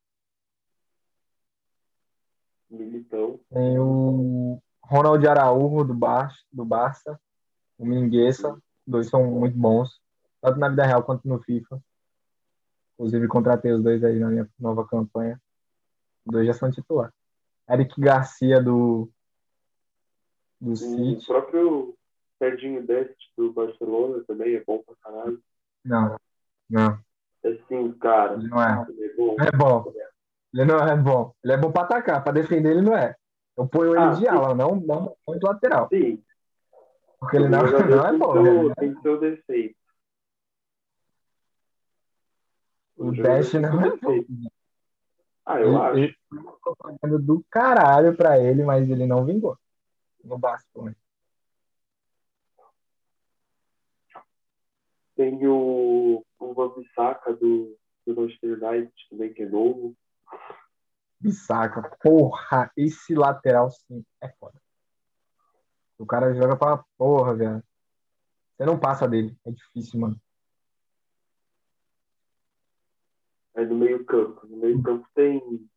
Militão. 2.70 3.40
Tem 3.50 3.80
o 3.80 4.62
Ronald 4.84 5.28
Araújo 5.28 5.84
do, 5.84 5.94
Bar 5.94 6.34
do 6.52 6.64
Barça, 6.64 7.20
o 7.78 7.86
Mingueza, 7.86 8.58
dois 8.86 9.10
são 9.10 9.26
muito 9.26 9.58
bons, 9.58 10.00
tanto 10.42 10.60
na 10.60 10.70
vida 10.70 10.86
real 10.86 11.04
quanto 11.04 11.28
no 11.28 11.42
FIFA. 11.42 11.82
Inclusive, 12.94 13.28
contratei 13.28 13.72
os 13.72 13.84
dois 13.84 14.04
aí 14.04 14.20
na 14.20 14.30
minha 14.30 14.50
nova 14.60 14.88
campanha. 14.88 15.42
Os 16.26 16.34
dois 16.34 16.46
já 16.46 16.54
são 16.54 16.70
titular. 16.70 17.12
Eric 17.70 18.00
Garcia 18.00 18.62
do, 18.62 19.12
do 20.62 20.72
O 20.72 20.76
City. 20.76 21.26
próprio 21.26 21.96
Serginho 22.40 22.86
Dest 22.86 23.16
do 23.38 23.52
Barcelona 23.52 24.24
também 24.28 24.56
é 24.56 24.64
bom 24.64 24.82
pra 24.84 24.96
caralho. 25.02 25.42
Não, 25.84 26.16
não, 26.70 27.00
Assim, 27.44 27.92
cara, 27.94 28.36
ele 28.36 28.48
não 28.48 28.62
é. 28.62 28.86
ele 28.90 29.04
é 29.06 29.16
bom. 29.16 29.36
Não 29.38 29.46
é 29.46 29.52
bom. 29.52 29.94
Ele 30.54 30.66
não 30.66 30.78
é 30.80 30.96
bom. 30.96 31.34
Ele 31.44 31.54
é 31.54 31.58
bom 31.58 31.72
pra 31.72 31.82
atacar, 31.84 32.24
pra 32.24 32.32
defender 32.32 32.72
ele 32.72 32.82
não 32.82 32.96
é. 32.96 33.16
Eu 33.58 33.68
ponho 33.68 33.96
ele 33.96 34.04
Ah, 34.04 34.10
de 34.12 34.20
sim. 34.20 34.28
ala, 34.28 34.54
não, 34.56 34.76
não 34.76 35.16
ponho 35.26 35.40
de 35.40 35.46
lateral. 35.48 35.88
Sim, 35.92 36.24
Porque 37.20 37.38
ele 37.38 37.46
o 37.46 37.50
não, 37.50 37.64
não 37.64 38.06
é 38.06 38.10
tem, 38.10 38.20
bom. 38.20 38.34
seu, 38.34 38.68
né? 38.70 38.74
tem 38.78 39.02
seu 39.02 39.20
defeito. 39.20 39.76
O 42.98 43.14
jogador 43.14 43.24
Dash 43.38 43.54
não 43.54 43.82
é 43.86 43.98
bom. 43.98 44.24
Ah, 45.46 45.60
eu 45.60 45.68
Ele- 45.70 45.78
acho. 45.78 45.98
ele- 45.98 46.16
pagando 46.78 47.20
do 47.20 47.44
caralho 47.50 48.16
pra 48.16 48.40
ele, 48.40 48.64
mas 48.64 48.90
ele 48.90 49.06
não 49.08 49.26
vingou. 49.26 49.58
No 50.24 50.38
Bastos. 50.38 50.94
Tem 55.16 55.46
o, 55.48 56.26
o 56.40 56.54
Wambisaka 56.54 57.34
do, 57.34 57.78
do 58.06 58.16
Manchester 58.16 58.64
United 58.64 58.94
também, 59.10 59.34
que 59.34 59.44
é 59.44 59.50
novo. 59.50 59.96
Bissaca. 61.20 61.96
Porra, 62.02 62.72
esse 62.76 63.14
lateral 63.14 63.70
sim 63.70 64.04
é 64.20 64.30
foda. 64.30 64.60
O 65.98 66.06
cara 66.06 66.34
joga 66.34 66.58
pra 66.58 66.84
porra, 66.98 67.36
velho. 67.36 67.64
Você 68.58 68.66
não 68.66 68.80
passa 68.80 69.08
dele. 69.08 69.38
É 69.46 69.52
difícil, 69.52 70.00
mano. 70.00 70.20
Aí 73.56 73.66
no 73.66 73.76
meio 73.76 74.04
campo. 74.06 74.48
No 74.48 74.58
meio 74.58 74.82
campo 74.82 75.08
tem. 75.14 75.70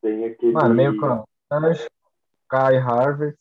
Tem 0.00 0.24
aquele. 0.24 0.52
Mano, 0.52 0.74
meio 0.74 0.98
campo. 0.98 1.28
Sancho, 1.48 1.88
Kai 2.48 2.78
Harvard, 2.78 3.36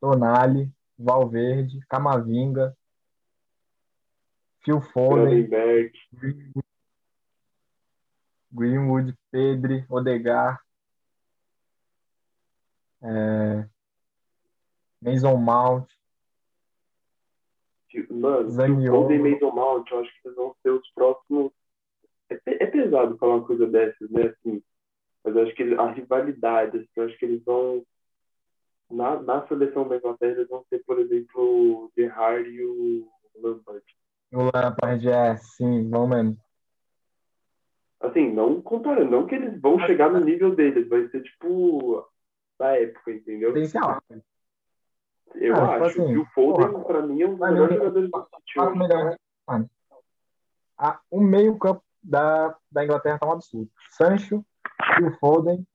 Tonali, 0.00 0.70
Valverde, 0.98 1.80
Camavinga, 1.88 2.76
Phil 4.64 4.80
Foden, 4.80 5.48
Cronenberg. 5.48 5.92
Greenwood, 8.52 9.14
Pedri, 9.32 9.84
Odegar, 9.90 10.60
é, 13.02 13.68
Mason 15.02 15.36
Mount, 15.36 15.88
Mano, 18.10 18.50
Zaniolo. 18.50 19.02
Foden 19.02 19.16
e 19.18 19.30
Mason 19.30 19.50
Mount, 19.50 19.90
eu 19.90 20.00
acho 20.00 20.10
que 20.12 20.28
eles 20.28 20.36
vão 20.36 20.54
ser 20.62 20.70
os 20.70 20.90
próximos. 20.92 21.52
É, 22.30 22.38
é 22.46 22.66
pesado 22.66 23.16
falar 23.18 23.36
uma 23.36 23.46
coisa 23.46 23.66
dessas, 23.66 24.10
né? 24.10 24.22
Assim, 24.24 24.62
mas 25.24 25.34
eu 25.34 25.42
acho 25.42 25.54
que 25.54 25.62
a 25.74 25.90
rivalidade, 25.90 26.76
assim, 26.78 26.88
eu 26.96 27.04
acho 27.04 27.18
que 27.18 27.24
eles 27.24 27.42
vão. 27.44 27.84
Na, 28.90 29.20
na 29.22 29.46
seleção 29.48 29.88
da 29.88 29.96
Inglaterra, 29.96 30.32
eles 30.32 30.48
vão 30.48 30.64
ter, 30.70 30.84
por 30.84 30.98
exemplo, 31.00 31.40
o 31.86 31.92
Gerrard 31.96 32.48
e 32.48 32.64
o 32.64 33.08
Lampard. 33.42 33.82
o 34.32 34.42
Lampard, 34.54 35.08
é, 35.08 35.36
sim, 35.36 35.88
vamos 35.88 36.10
mesmo. 36.10 36.36
Assim, 38.00 38.30
não 38.32 38.60
comparando, 38.60 39.10
não 39.10 39.26
que 39.26 39.34
eles 39.34 39.58
vão 39.60 39.78
chegar 39.86 40.10
no 40.10 40.20
nível 40.20 40.54
deles, 40.54 40.86
vai 40.88 41.08
ser 41.08 41.22
tipo 41.22 42.06
da 42.58 42.78
época, 42.78 43.10
entendeu? 43.12 43.48
Potencial. 43.52 44.02
Eu 45.36 45.56
Ah, 45.56 45.72
tipo 45.72 45.84
acho. 45.84 46.02
assim, 46.02 46.12
e 46.12 46.18
o 46.18 46.26
Foden, 46.26 46.70
porra, 46.70 46.84
pra 46.84 47.02
mim, 47.02 47.22
é 47.22 47.26
um 47.26 47.30
dos 47.30 47.40
melhores 47.40 47.76
jogadores 47.76 48.10
do 48.10 48.18
City. 48.18 48.54
Quatro 48.54 48.70
hoje. 48.70 48.78
melhores. 48.78 49.18
Mano, 49.48 49.70
a- 50.78 51.00
o 51.10 51.20
meio 51.20 51.58
campo 51.58 51.82
da, 52.02 52.54
da 52.70 52.84
Inglaterra 52.84 53.18
tá 53.18 53.26
um 53.26 53.32
absurdo. 53.32 53.70
Sancho, 53.90 54.44
Phil 54.96 55.12
Foden, 55.18 55.66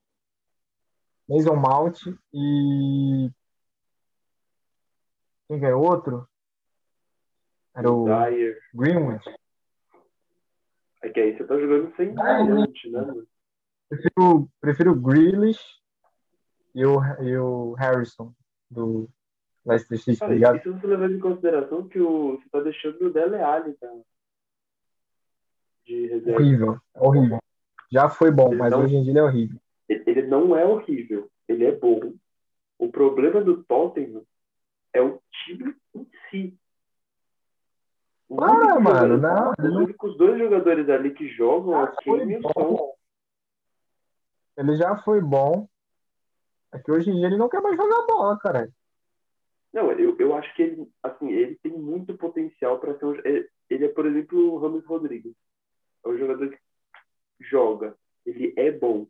Mason 1.27 1.55
Mount 1.55 1.99
e... 2.33 3.29
Quem 5.47 5.59
que 5.59 5.65
é 5.65 5.75
outro? 5.75 6.27
Era 7.75 7.91
o 7.91 8.05
Dyer. 8.05 8.59
Greenwood. 8.73 9.23
É 11.01 11.09
que 11.09 11.19
aí 11.19 11.37
você 11.37 11.43
tá 11.43 11.57
jogando 11.57 11.95
sem 11.95 12.13
diamante, 12.13 12.89
né? 12.89 13.01
mano? 13.01 13.27
Prefiro, 13.87 14.49
prefiro 14.61 14.91
o 14.91 14.99
Grealish 14.99 15.63
e 16.75 16.85
o, 16.85 17.01
e 17.23 17.37
o 17.37 17.73
Harrison 17.73 18.33
do 18.69 19.09
Leicester 19.65 19.97
City, 19.97 20.19
tá 20.19 20.25
Cara, 20.25 20.33
ligado? 20.35 20.57
isso 20.57 20.73
você 20.73 20.87
levando 20.87 21.15
em 21.15 21.19
consideração 21.19 21.87
que 21.87 21.99
o, 21.99 22.37
você 22.37 22.49
tá 22.49 22.59
deixando 22.61 23.07
o 23.07 23.13
Dele 23.13 23.41
Alli 23.41 23.73
tá? 23.73 23.87
de 25.85 26.07
reserva. 26.07 26.39
Horrível, 26.39 26.81
horrível. 26.93 27.39
Já 27.91 28.09
foi 28.09 28.31
bom, 28.31 28.49
Ele 28.49 28.57
mas 28.57 28.71
não- 28.71 28.83
hoje 28.83 28.95
em 28.95 29.01
dia 29.03 29.11
ele 29.11 29.19
é 29.19 29.23
horrível. 29.23 29.59
Ele, 29.87 30.21
não 30.27 30.55
é 30.55 30.65
horrível, 30.65 31.29
ele 31.47 31.65
é 31.65 31.71
bom. 31.71 32.13
O 32.77 32.89
problema 32.91 33.41
do 33.41 33.63
Tottenham 33.63 34.23
é 34.93 35.01
o 35.01 35.19
time 35.45 35.75
em 35.95 36.07
si. 36.29 36.57
O 38.27 38.39
Ah, 38.43 38.79
mano, 38.79 39.17
não, 39.17 39.51
Os 39.57 39.75
únicos 39.75 40.15
dois 40.17 40.37
jogadores 40.37 40.87
ali 40.87 41.11
que 41.13 41.27
jogam 41.29 41.81
é 41.81 41.85
Já 41.85 41.91
o 41.91 42.03
foi 42.03 42.19
Kane 42.19 42.33
e 42.33 42.37
o 42.37 42.41
Son. 42.41 42.75
bom. 42.75 42.95
Ele 44.55 44.75
já 44.75 44.95
foi 44.97 45.19
bom. 45.19 45.67
É 46.71 46.77
que 46.77 46.91
hoje 46.91 47.09
em 47.09 47.15
dia 47.15 47.25
ele 47.25 47.37
não 47.37 47.49
quer 47.49 47.61
mais 47.61 47.75
jogar 47.75 48.05
bola, 48.05 48.37
cara. 48.37 48.69
Não, 49.73 49.91
eu, 49.93 50.15
eu 50.19 50.35
acho 50.35 50.53
que 50.55 50.61
ele, 50.61 50.87
assim, 51.01 51.31
ele 51.31 51.55
tem 51.63 51.71
muito 51.71 52.15
potencial 52.15 52.79
para 52.79 52.97
ser 52.97 53.05
um. 53.05 53.15
Ele, 53.25 53.49
ele 53.69 53.85
é, 53.85 53.89
por 53.89 54.05
exemplo, 54.05 54.53
o 54.53 54.57
Ramos 54.59 54.85
Rodrigues. 54.85 55.33
É 56.05 56.09
um 56.09 56.17
jogador 56.17 56.49
que 56.49 56.57
joga, 57.49 57.95
ele 58.25 58.53
é 58.57 58.71
bom, 58.71 59.07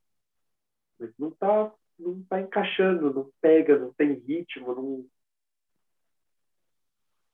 mas 1.00 1.12
não 1.18 1.32
tá, 1.32 1.72
não 1.98 2.24
tá 2.24 2.40
encaixando, 2.42 3.14
não 3.14 3.32
pega, 3.42 3.78
não 3.78 3.94
tem 3.94 4.14
ritmo, 4.14 4.74
não. 4.74 5.06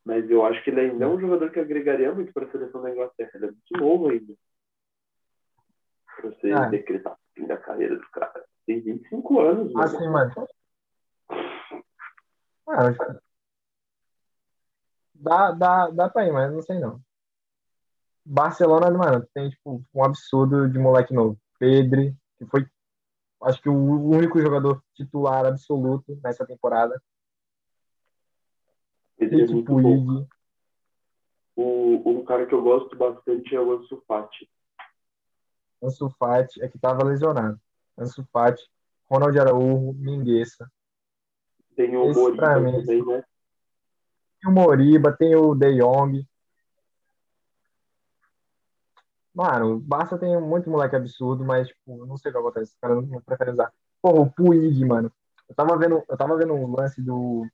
Mas 0.04 0.30
eu 0.30 0.46
acho 0.46 0.64
que 0.64 0.70
ele 0.70 0.82
ainda 0.82 1.06
é 1.06 1.08
um 1.08 1.20
jogador 1.20 1.50
que 1.52 1.60
agregaria 1.60 2.14
muito 2.14 2.32
para 2.32 2.46
a 2.46 2.52
seleção 2.52 2.82
da 2.82 2.92
Inglaterra. 2.92 3.32
Ele 3.34 3.46
é 3.46 3.52
muito 3.52 3.78
novo 3.78 4.10
ainda. 4.10 4.36
Pra 6.16 6.30
você 6.30 6.52
Ah. 6.52 6.70
decretar 6.70 7.14
o 7.14 7.18
fim 7.34 7.48
da 7.48 7.58
carreira 7.58 7.96
do 7.96 8.08
cara. 8.12 8.46
Tem 8.68 8.80
25 8.82 9.40
anos, 9.40 9.74
mano. 9.74 9.86
Assim, 9.88 10.08
mano. 10.08 10.32
Ah, 12.68 12.94
que 12.94 13.26
Dá, 15.16 15.52
dá, 15.52 15.90
dá 15.90 16.10
pra 16.10 16.28
ir, 16.28 16.32
mas 16.32 16.52
não 16.52 16.62
sei 16.62 16.78
não. 16.80 17.00
Barcelona, 18.26 18.90
mano, 18.90 19.28
tem 19.34 19.50
tipo 19.50 19.84
um 19.94 20.04
absurdo 20.04 20.68
de 20.68 20.80
moleque 20.80 21.14
novo. 21.14 21.40
Pedri, 21.60 22.16
que 22.38 22.46
foi 22.46 22.68
acho 23.44 23.62
que 23.62 23.70
o 23.70 24.10
único 24.10 24.42
jogador 24.42 24.84
titular 24.96 25.46
absoluto 25.46 26.20
nessa 26.24 26.46
temporada. 26.46 27.00
Pedri 29.18 29.44
é 29.44 29.48
muito 29.48 29.72
bom. 29.72 30.28
O, 31.56 32.02
um 32.10 32.26
cara 32.26 32.46
que 32.46 32.54
eu 32.54 32.62
gosto 32.62 32.96
bastante 32.98 33.56
é 33.56 33.62
o 33.62 33.78
Ansu 33.78 34.04
Fati. 34.08 34.50
Ansu 35.82 36.10
Fati 36.18 36.62
é 36.62 36.68
que 36.68 36.78
estava 36.78 37.04
lesionado. 37.04 37.60
Ansu 37.98 38.28
Fati, 38.34 38.62
Ronald 39.10 39.40
Araújo, 39.40 39.94
Mingueça. 39.94 40.70
Tem 41.76 41.96
o 41.96 42.10
Esse, 42.10 42.20
Moriba 42.20 42.42
também, 42.42 43.06
né? 43.06 43.24
Tem 44.42 44.52
o 44.52 44.52
Moriba, 44.52 45.16
tem 45.16 45.36
o 45.36 45.54
De 45.54 45.78
Jong. 45.78 46.28
Mano, 49.36 49.74
o 49.76 49.80
Barça 49.80 50.18
tem 50.18 50.40
muito 50.40 50.70
moleque 50.70 50.96
absurdo, 50.96 51.44
mas, 51.44 51.68
tipo, 51.68 52.06
não 52.06 52.16
sei 52.16 52.32
o 52.32 52.34
que 52.34 52.40
acontece. 52.40 52.72
Os 52.72 52.80
caras 52.80 53.06
não 53.06 53.22
preferem 53.22 53.54
usar. 53.54 53.72
Porra, 54.02 54.22
o 54.22 54.32
Puig, 54.32 54.86
mano. 54.86 55.12
Eu 55.50 55.54
tava 55.54 55.78
vendo, 55.78 56.02
eu 56.08 56.18
tava 56.18 56.38
vendo 56.38 56.54
um 56.54 56.74
lance 56.74 57.02
do 57.02 57.46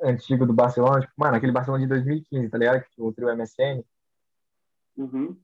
antigo 0.00 0.46
do 0.46 0.52
Barcelona, 0.52 1.00
tipo, 1.00 1.12
mano, 1.16 1.36
aquele 1.36 1.52
Barcelona 1.52 1.82
de 1.82 1.88
2015, 1.88 2.48
tá 2.48 2.58
ligado? 2.58 2.82
Que 2.82 2.90
tinha 2.90 3.06
o 3.06 3.12
trio 3.12 3.28
MSN. 3.36 3.84
Uhum. 4.96 5.36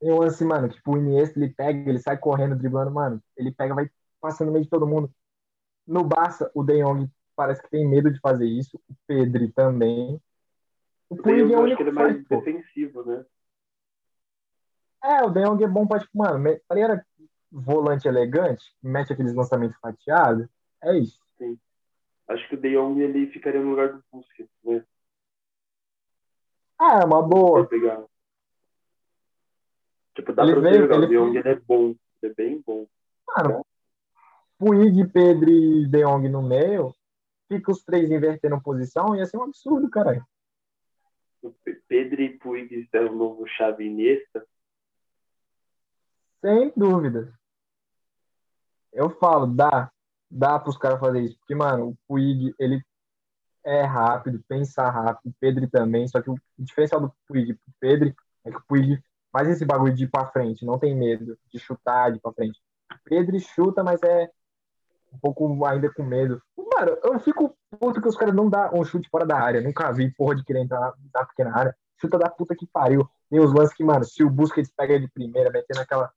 Tem 0.00 0.12
um 0.12 0.18
lance, 0.18 0.44
mano, 0.44 0.68
que 0.68 0.74
tipo, 0.74 0.92
o 0.92 0.98
Iniesta, 0.98 1.38
ele 1.38 1.54
pega, 1.54 1.88
ele 1.88 1.98
sai 1.98 2.18
correndo, 2.18 2.56
driblando, 2.56 2.90
mano. 2.90 3.22
Ele 3.36 3.50
pega, 3.50 3.74
vai 3.74 3.90
passando 4.20 4.48
no 4.48 4.52
meio 4.52 4.64
de 4.64 4.70
todo 4.70 4.86
mundo. 4.86 5.10
No 5.86 6.04
Barça, 6.04 6.50
o 6.54 6.62
De 6.62 6.82
Jong 6.82 7.10
parece 7.34 7.62
que 7.62 7.70
tem 7.70 7.88
medo 7.88 8.10
de 8.10 8.20
fazer 8.20 8.46
isso. 8.46 8.78
O 8.88 8.94
Pedri 9.06 9.50
também. 9.50 10.20
O 11.08 11.16
Puig 11.16 11.40
é 11.40 11.56
o 11.56 11.62
único 11.62 11.76
que 11.78 11.82
ele 11.84 11.90
é 11.90 11.92
mais 11.92 12.24
defensivo, 12.26 13.02
né? 13.04 13.24
É, 15.02 15.22
o 15.22 15.30
De 15.30 15.42
Jong 15.42 15.62
é 15.62 15.68
bom 15.68 15.86
pra, 15.86 15.98
tipo, 15.98 16.16
mano, 16.18 16.42
tá 16.68 16.74
ligado? 16.74 17.00
Volante 17.50 18.08
elegante, 18.08 18.64
mete 18.82 19.12
aqueles 19.12 19.34
lançamentos 19.34 19.78
fatiados. 19.78 20.48
É 20.82 20.98
isso. 20.98 21.20
Sim. 21.38 21.58
Acho 22.28 22.48
que 22.48 22.54
o 22.54 22.60
De 22.60 22.74
Jong 22.74 23.00
ele 23.00 23.28
ficaria 23.28 23.60
no 23.60 23.70
lugar 23.70 23.92
do 23.92 24.04
Busquets, 24.12 24.50
né? 24.64 24.84
Ah, 26.78 27.00
é 27.02 27.04
uma 27.04 27.22
boa. 27.22 27.66
Pegar. 27.66 28.04
Tipo, 30.14 30.32
dá 30.32 30.42
ele 30.42 30.52
pra 30.52 30.60
veio. 30.62 30.84
Ele 30.84 30.94
o 30.94 31.08
De 31.08 31.14
Jong 31.14 31.38
ele 31.38 31.48
é 31.48 31.54
bom. 31.54 31.94
Ele 32.22 32.32
é 32.32 32.34
bem 32.34 32.62
bom. 32.66 32.86
Mano, 33.28 33.64
Puig, 34.58 35.06
Pedro 35.12 35.50
e 35.50 35.86
De 35.86 36.02
Jong 36.02 36.28
no 36.28 36.42
meio, 36.42 36.94
fica 37.48 37.70
os 37.70 37.82
três 37.84 38.10
invertendo 38.10 38.60
posição, 38.60 39.14
ia 39.14 39.26
ser 39.26 39.36
um 39.36 39.42
absurdo, 39.42 39.88
caralho. 39.90 40.24
Pedro 41.86 42.22
e 42.22 42.30
Puig 42.38 42.88
é 42.92 43.00
o 43.00 43.14
novo 43.14 43.46
chave 43.46 43.84
Iniesta. 43.84 44.46
Sem 46.40 46.72
dúvida. 46.76 47.32
Eu 48.92 49.10
falo, 49.10 49.46
dá. 49.46 49.90
Dá 50.30 50.58
para 50.58 50.70
os 50.70 50.76
caras 50.76 50.98
fazer 50.98 51.20
isso. 51.20 51.38
Porque, 51.38 51.54
mano, 51.54 51.90
o 51.90 51.96
Puig, 52.08 52.54
ele 52.58 52.82
é 53.64 53.82
rápido, 53.82 54.42
pensa 54.48 54.88
rápido. 54.90 55.30
O 55.30 55.34
Pedro 55.40 55.68
também. 55.68 56.08
Só 56.08 56.20
que 56.20 56.30
o 56.30 56.38
diferencial 56.58 57.00
do 57.00 57.12
Puig 57.28 57.54
pro 57.54 57.74
Pedro 57.78 58.14
é 58.44 58.50
que 58.50 58.56
o 58.56 58.64
Puig 58.66 59.00
faz 59.32 59.48
esse 59.48 59.64
bagulho 59.64 59.94
de 59.94 60.04
ir 60.04 60.10
pra 60.10 60.26
frente. 60.26 60.64
Não 60.64 60.78
tem 60.78 60.96
medo 60.96 61.38
de 61.52 61.58
chutar, 61.58 62.10
de 62.10 62.18
ir 62.18 62.20
pra 62.20 62.32
frente. 62.32 62.60
O 62.92 62.96
Pedro 63.04 63.38
chuta, 63.40 63.84
mas 63.84 64.02
é 64.02 64.30
um 65.12 65.18
pouco 65.18 65.64
ainda 65.64 65.92
com 65.92 66.02
medo. 66.02 66.42
Mano, 66.56 66.96
eu 67.02 67.18
fico 67.20 67.56
puto 67.78 68.00
que 68.00 68.08
os 68.08 68.16
caras 68.16 68.34
não 68.34 68.48
dão 68.48 68.70
um 68.74 68.84
chute 68.84 69.08
fora 69.08 69.26
da 69.26 69.38
área. 69.38 69.60
Nunca 69.60 69.92
vi 69.92 70.12
porra 70.12 70.34
de 70.34 70.44
querer 70.44 70.60
entrar 70.60 70.80
na, 70.80 70.92
na 71.14 71.26
pequena 71.26 71.56
área. 71.56 71.76
Chuta 72.00 72.18
da 72.18 72.28
puta 72.28 72.54
que 72.54 72.66
pariu. 72.66 73.08
Tem 73.30 73.40
os 73.40 73.52
lances 73.52 73.74
que, 73.74 73.84
mano, 73.84 74.04
se 74.04 74.22
o 74.22 74.30
Busquets 74.30 74.72
pega 74.76 74.98
de 75.00 75.08
primeira, 75.08 75.50
metendo 75.50 75.80
aquela 75.80 76.12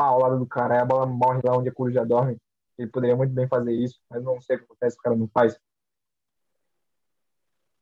paulada 0.00 0.38
do 0.38 0.46
cara, 0.46 0.76
aí 0.76 0.80
a 0.80 0.84
bola 0.86 1.04
morre 1.04 1.42
lá 1.44 1.58
onde 1.58 1.68
a 1.68 1.74
coruja 1.74 2.06
dorme. 2.06 2.38
Ele 2.78 2.90
poderia 2.90 3.14
muito 3.14 3.34
bem 3.34 3.46
fazer 3.46 3.72
isso, 3.72 4.00
mas 4.08 4.24
não 4.24 4.40
sei 4.40 4.56
o 4.56 4.60
que 4.60 4.64
acontece, 4.64 4.96
o 4.96 5.02
cara 5.02 5.14
não 5.14 5.28
faz. 5.28 5.60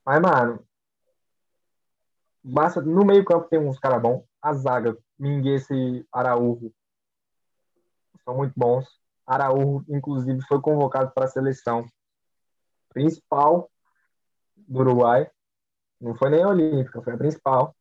Mas, 0.04 0.20
mano, 0.20 0.66
basta, 2.42 2.80
no 2.80 3.04
meio 3.04 3.24
campo 3.24 3.48
tem 3.48 3.60
uns 3.60 3.78
caras 3.78 4.02
bons. 4.02 4.24
A 4.42 4.52
zaga, 4.52 4.98
Mingues 5.16 5.70
e 5.70 6.04
Araújo 6.10 6.74
são 8.24 8.36
muito 8.36 8.54
bons. 8.56 8.84
Araújo, 9.24 9.84
inclusive, 9.88 10.40
foi 10.48 10.60
convocado 10.60 11.12
para 11.12 11.26
a 11.26 11.28
seleção 11.28 11.86
principal 12.88 13.70
do 14.56 14.80
Uruguai. 14.80 15.30
Não 16.00 16.16
foi 16.16 16.30
nem 16.30 16.42
a 16.42 16.48
olímpica, 16.48 17.00
foi 17.00 17.12
a 17.12 17.18
principal. 17.18 17.76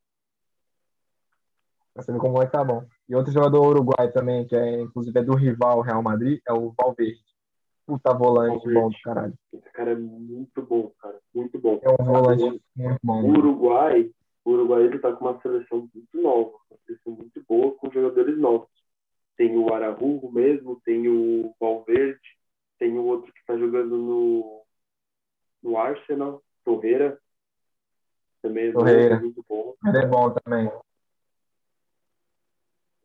Pra 1.95 2.03
saber 2.03 2.19
como 2.19 2.39
é 2.39 2.45
que 2.45 2.51
tá 2.51 2.63
bom. 2.63 2.85
E 3.09 3.15
outro 3.15 3.31
jogador 3.31 3.65
uruguai 3.65 4.11
também, 4.11 4.45
que 4.45 4.55
é 4.55 4.81
inclusive 4.81 5.17
é 5.17 5.23
do 5.23 5.35
rival 5.35 5.81
Real 5.81 6.03
Madrid, 6.03 6.41
é 6.47 6.51
o 6.51 6.73
Valverde. 6.77 7.21
Puta 7.85 8.13
volante 8.13 8.65
Valverde. 8.65 8.73
bom 8.73 8.89
do 8.89 8.97
caralho. 9.01 9.33
Esse 9.53 9.71
cara 9.71 9.91
é 9.91 9.95
muito 9.95 10.61
bom, 10.61 10.91
cara. 10.99 11.17
Muito 11.33 11.57
bom. 11.57 11.79
É 11.81 11.89
um 11.89 12.05
volante 12.05 12.61
muito 12.75 12.99
bom. 13.01 13.21
O 13.23 13.29
Uruguai, 13.29 14.11
o 14.43 14.51
Uruguai 14.51 14.83
ele 14.83 14.99
tá 14.99 15.13
com 15.13 15.25
uma 15.25 15.41
seleção 15.41 15.89
muito 15.93 16.21
nova, 16.21 16.51
uma 16.69 16.79
seleção 16.85 17.13
muito 17.13 17.41
boa 17.47 17.73
com 17.75 17.89
jogadores 17.89 18.37
novos. 18.37 18.67
Tem 19.37 19.55
o 19.55 19.73
Araújo 19.73 20.29
mesmo, 20.31 20.81
tem 20.83 21.07
o 21.07 21.53
Valverde, 21.59 22.19
tem 22.77 22.97
o 22.97 23.05
outro 23.05 23.31
que 23.31 23.45
tá 23.45 23.57
jogando 23.57 23.95
no, 23.95 24.63
no 25.63 25.77
Arsenal, 25.77 26.43
Torreira. 26.65 27.17
Também 28.41 28.67
é 28.67 28.71
Torreira. 28.73 29.19
muito 29.19 29.45
bom. 29.47 29.75
Ele 29.85 29.97
é 29.97 30.05
bom 30.05 30.31
também. 30.31 30.69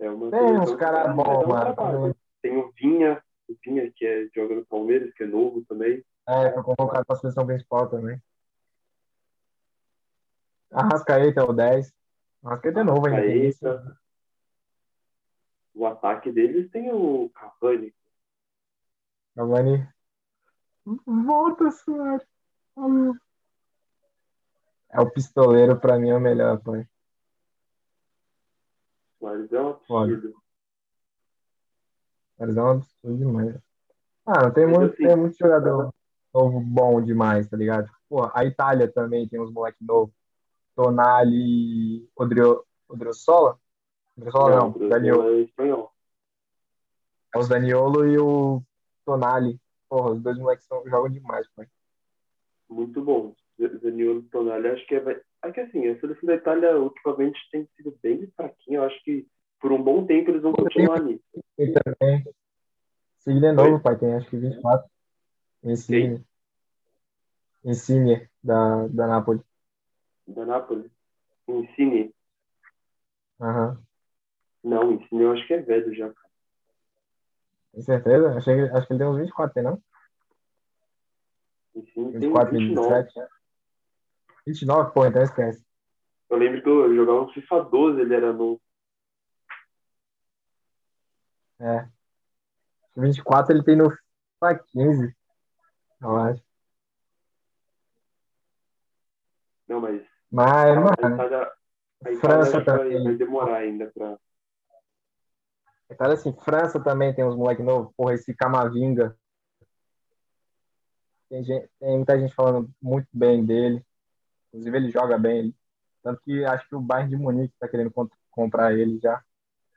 É 0.03 0.11
uma 0.11 0.31
Tem 0.33 0.59
uns 0.59 0.75
caras 0.75 1.15
bons, 1.15 1.47
mano. 1.47 2.17
Tem 2.43 2.57
o 2.57 2.73
Vinha, 2.73 3.23
o 3.49 3.57
Vinha 3.65 3.89
que 3.93 4.05
é, 4.05 4.29
joga 4.35 4.57
no 4.57 4.67
Palmeiras, 4.67 5.15
que 5.15 5.23
é 5.23 5.27
novo 5.27 5.65
também. 5.65 6.05
É, 6.29 6.51
foi 6.51 6.63
convocado 6.65 7.07
para 7.07 7.17
a 7.17 7.21
seleção 7.21 7.47
principal 7.47 7.89
também. 7.89 8.21
Arrascaeta 10.73 11.41
é 11.41 11.45
o 11.45 11.53
10. 11.53 11.95
Arrascaeta 12.43 12.81
é 12.81 12.83
novo 12.83 13.07
ainda. 13.07 13.97
O 15.73 15.87
ataque 15.87 16.33
deles 16.33 16.69
tem 16.73 16.93
o 16.93 17.31
Cavani. 17.31 17.95
Cavani. 19.37 19.89
Volta, 21.07 21.71
senhor. 21.71 22.27
É 24.91 25.01
o 25.01 25.11
pistoleiro, 25.11 25.79
pra 25.79 25.97
mim, 25.97 26.11
é 26.11 26.17
o 26.17 26.21
melhor, 26.21 26.61
pai. 26.61 26.89
Mas 29.23 29.53
é 29.53 29.61
um 29.61 29.69
absurdo. 29.69 30.35
Mas 32.37 32.57
é 32.57 32.63
um 32.63 32.69
absurdo 32.69 33.17
demais. 33.17 33.57
Ah, 34.27 34.51
tem 34.51 34.67
muito, 34.67 34.93
assim, 34.95 35.07
tem 35.07 35.17
muito 35.17 35.39
jogador 35.39 35.95
novo 36.35 36.61
bom 36.61 37.01
demais, 37.01 37.49
tá 37.49 37.57
ligado? 37.57 37.89
Pô, 38.09 38.29
a 38.35 38.45
Itália 38.45 38.91
também 38.91 39.29
tem 39.29 39.41
uns 39.41 39.53
moleques 39.53 39.81
novos. 39.81 40.13
Tonali, 40.75 42.09
Odrio, 42.17 42.65
Odriozola? 42.89 43.59
Odriozola 44.17 44.57
não, 44.57 44.71
não 44.71 44.89
Daniolo. 44.89 45.29
É 45.29 45.41
espanhol. 45.43 45.93
É 47.35 47.39
os 47.39 47.49
Daniolo 47.49 48.07
e 48.09 48.19
o 48.19 48.63
Tonali. 49.05 49.61
Porra, 49.89 50.13
os 50.13 50.23
dois 50.23 50.39
moleques 50.39 50.67
são, 50.67 50.83
jogam 50.89 51.11
demais, 51.11 51.47
pai. 51.55 51.69
Muito 52.69 53.03
bom. 53.03 53.35
Daniolo 53.59 54.21
e 54.21 54.23
Tonali, 54.25 54.69
acho 54.69 54.87
que 54.87 54.97
é, 54.97 55.23
é 55.43 55.53
que 55.53 55.61
assim, 55.61 55.89
a 55.89 55.99
seleção 55.99 56.27
da 56.27 56.35
Itália 56.35 56.79
ultimamente 56.79 57.39
tem 57.51 57.69
sido 57.77 57.99
bem 58.03 58.31
fraquinha. 58.37 58.79
Eu 58.79 58.85
acho 58.85 59.03
que 59.05 59.27
por 59.61 59.73
um 59.73 59.83
bom 59.83 60.07
tempo 60.07 60.31
eles 60.31 60.43
vão 60.43 60.53
continuar 60.53 61.01
nisso. 61.03 61.25
E 61.59 61.73
também. 61.73 62.25
Signe 63.19 63.47
é 63.47 63.53
novo, 63.53 63.81
pai, 63.81 63.97
tem 63.97 64.15
acho 64.15 64.29
que 64.29 64.37
24. 64.37 64.89
Insigne. 65.65 66.25
Insigne, 67.65 68.29
da, 68.43 68.89
da 68.89 69.07
Napoli. 69.07 69.41
Da 70.27 70.45
Napoli? 70.45 70.91
Insigne? 71.47 72.13
Aham. 73.41 73.81
Não, 74.65 74.93
Insigne 74.93 75.23
eu 75.23 75.33
acho 75.33 75.47
que 75.47 75.55
é 75.55 75.61
velho 75.61 75.95
já, 75.95 76.13
cara. 76.13 76.29
Tem 77.73 77.83
certeza? 77.83 78.37
Acho 78.37 78.45
que, 78.45 78.61
acho 78.61 78.87
que 78.87 78.93
ele 78.93 78.99
tem 78.99 79.09
uns 79.09 79.19
24, 79.19 79.55
tem 79.55 79.63
não? 79.63 79.83
Insigne 81.75 82.13
24, 82.13 82.51
tem 82.51 82.59
29. 82.69 83.03
27, 83.05 83.42
29, 84.47 84.93
pô, 84.93 85.07
então 85.07 85.23
esquece. 85.23 85.65
Eu 86.29 86.37
lembro 86.39 86.63
que 86.63 86.69
eu 86.69 86.95
jogava 86.95 87.21
no 87.21 87.33
FIFA 87.33 87.65
12, 87.65 88.01
ele 88.01 88.15
era 88.15 88.33
novo. 88.33 88.61
É. 91.61 91.89
24 92.97 93.55
ele 93.55 93.65
tem 93.65 93.77
no 93.77 93.91
FIFA 93.91 94.65
15, 94.73 95.17
eu 96.01 96.17
acho. 96.17 96.43
Não, 99.69 99.81
mas. 99.81 100.03
Mas, 100.31 100.75
mano. 100.75 100.89
A 100.99 101.13
Itália, 101.13 101.53
a 102.05 102.13
Itália 102.13 102.21
França 102.21 102.65
também. 102.65 103.05
Vai 103.05 103.15
demorar 103.15 103.57
ainda 103.59 103.91
pra. 103.95 104.19
Cara, 105.97 106.15
assim, 106.15 106.33
França 106.33 106.83
também 106.83 107.15
tem 107.15 107.25
uns 107.25 107.37
moleque 107.37 107.63
novos. 107.63 107.93
Porra, 107.95 108.15
esse 108.15 108.35
Camavinga. 108.35 109.17
Tem, 111.29 111.45
gente, 111.45 111.71
tem 111.79 111.97
muita 111.97 112.19
gente 112.19 112.35
falando 112.35 112.71
muito 112.81 113.09
bem 113.13 113.45
dele. 113.45 113.85
Inclusive, 114.53 114.77
ele 114.77 114.91
joga 114.91 115.17
bem. 115.19 115.39
Ele, 115.39 115.55
tanto 116.03 116.21
que 116.23 116.45
acho 116.45 116.69
que 116.69 116.75
o 116.75 116.81
Bayern 116.81 117.11
de 117.11 117.17
Munique 117.17 117.55
está 117.55 117.67
querendo 117.69 117.91
comp- 117.91 118.13
comprar 118.31 118.73
ele 118.77 118.99
já. 118.99 119.23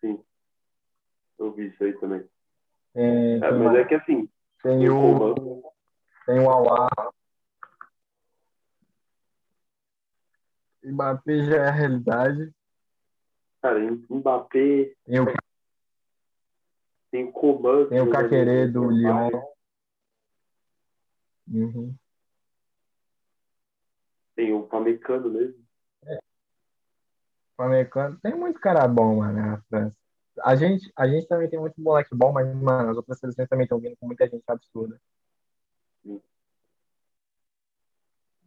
Sim. 0.01 0.21
Eu 1.39 1.53
vi 1.53 1.67
isso 1.67 1.83
aí 1.83 1.93
também. 1.99 2.27
Tem, 2.93 3.35
É, 3.35 3.39
tem 3.39 3.51
mas 3.51 3.59
mais? 3.61 3.77
é 3.79 3.85
que 3.85 3.95
assim, 3.95 4.29
Tem 4.61 4.89
o 4.89 5.71
tem 6.25 6.39
o 6.39 6.49
Awar. 6.49 6.89
Mbappé 10.83 11.43
já 11.45 11.55
é 11.55 11.67
a 11.67 11.71
realidade. 11.71 12.53
cara, 13.61 13.79
Mbappé, 14.09 14.93
Tem 15.05 15.19
o, 15.19 15.25
tem 17.11 17.25
o 17.25 17.31
Coman. 17.31 17.87
tem 17.87 18.01
o 18.01 18.09
Caquerê 18.11 18.65
no 18.67 18.73
do. 18.73 18.89
Lyon. 18.89 19.29
Uhum. 21.47 21.95
Tem 24.35 24.53
o 24.53 24.63
Pamecano 24.63 25.29
mesmo. 25.29 25.65
Americano. 27.57 28.19
Tem 28.21 28.35
muito 28.35 28.59
cara 28.59 28.87
bom, 28.87 29.17
mano, 29.17 29.33
na 29.33 29.61
França. 29.69 29.97
A 30.43 30.55
gente, 30.55 30.91
a 30.95 31.07
gente 31.07 31.27
também 31.27 31.49
tem 31.49 31.59
muito 31.59 31.79
moleque 31.79 32.13
bom, 32.13 32.31
mas, 32.33 32.53
mano, 32.53 32.91
as 32.91 32.97
outras 32.97 33.19
seleções 33.19 33.47
também 33.47 33.63
estão 33.63 33.79
vindo 33.79 33.95
com 33.97 34.05
muita 34.05 34.27
gente 34.27 34.43
absurda. 34.47 34.99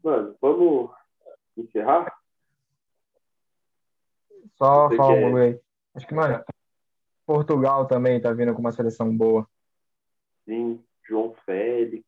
Mano, 0.03 0.37
vamos 0.41 0.91
encerrar? 1.57 2.15
Só 4.57 4.89
falar 4.91 5.15
um 5.15 5.23
bagulho 5.23 5.43
aí. 5.43 5.61
Acho 5.95 6.07
que, 6.07 6.15
mano, 6.15 6.45
Portugal 7.27 7.87
também 7.87 8.21
tá 8.21 8.33
vindo 8.33 8.53
com 8.55 8.61
uma 8.61 8.73
seleção 8.73 9.17
boa. 9.17 9.49
Tem 10.45 10.85
João 11.07 11.35
Félix. 11.47 12.07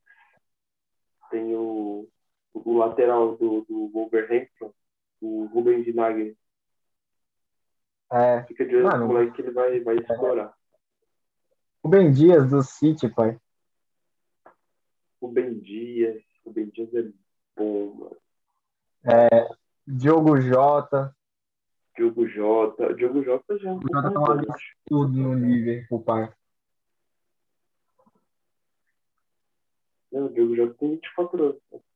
Tem 1.31 1.55
o, 1.55 2.09
o 2.52 2.78
lateral 2.78 3.36
do, 3.36 3.64
do 3.68 3.89
Wolverhampton, 3.89 4.72
o 5.20 5.47
Rubem 5.47 5.82
Vinagre. 5.82 6.36
É, 8.12 8.43
Fica 8.44 8.66
de 8.66 8.77
olho 8.77 8.98
no 8.98 9.06
moleque 9.06 9.32
que 9.32 9.43
ele 9.43 9.52
vai, 9.52 9.81
vai 9.81 9.97
explorar. 9.97 10.52
o 11.82 11.89
Ben 11.89 12.10
Dias 12.10 12.51
do 12.51 12.62
City, 12.62 13.09
pai. 13.09 13.39
O 15.20 15.28
Ben 15.28 15.59
Dias. 15.60 16.20
O 16.44 16.51
Ben 16.51 16.68
Dias 16.70 16.93
é 16.94 17.09
bom, 17.56 17.94
mano. 17.94 18.16
Diogo 19.86 20.40
Jota, 20.40 21.14
Diogo 21.97 22.27
Jota. 22.27 22.94
Diogo 22.94 23.22
Jota 23.22 23.59
já 23.59 23.70
é 23.70 23.72
O 23.72 23.81
Jota 23.81 24.10
tá 24.12 24.20
um 24.90 25.09
no 25.09 25.35
Liverpool, 25.35 26.02
pai. 26.02 26.32
Não, 30.10 30.27
o 30.27 30.32
Diogo 30.32 30.56
Jota 30.56 30.74
tem 30.74 30.90
24 30.90 31.44
anos. 31.44 31.90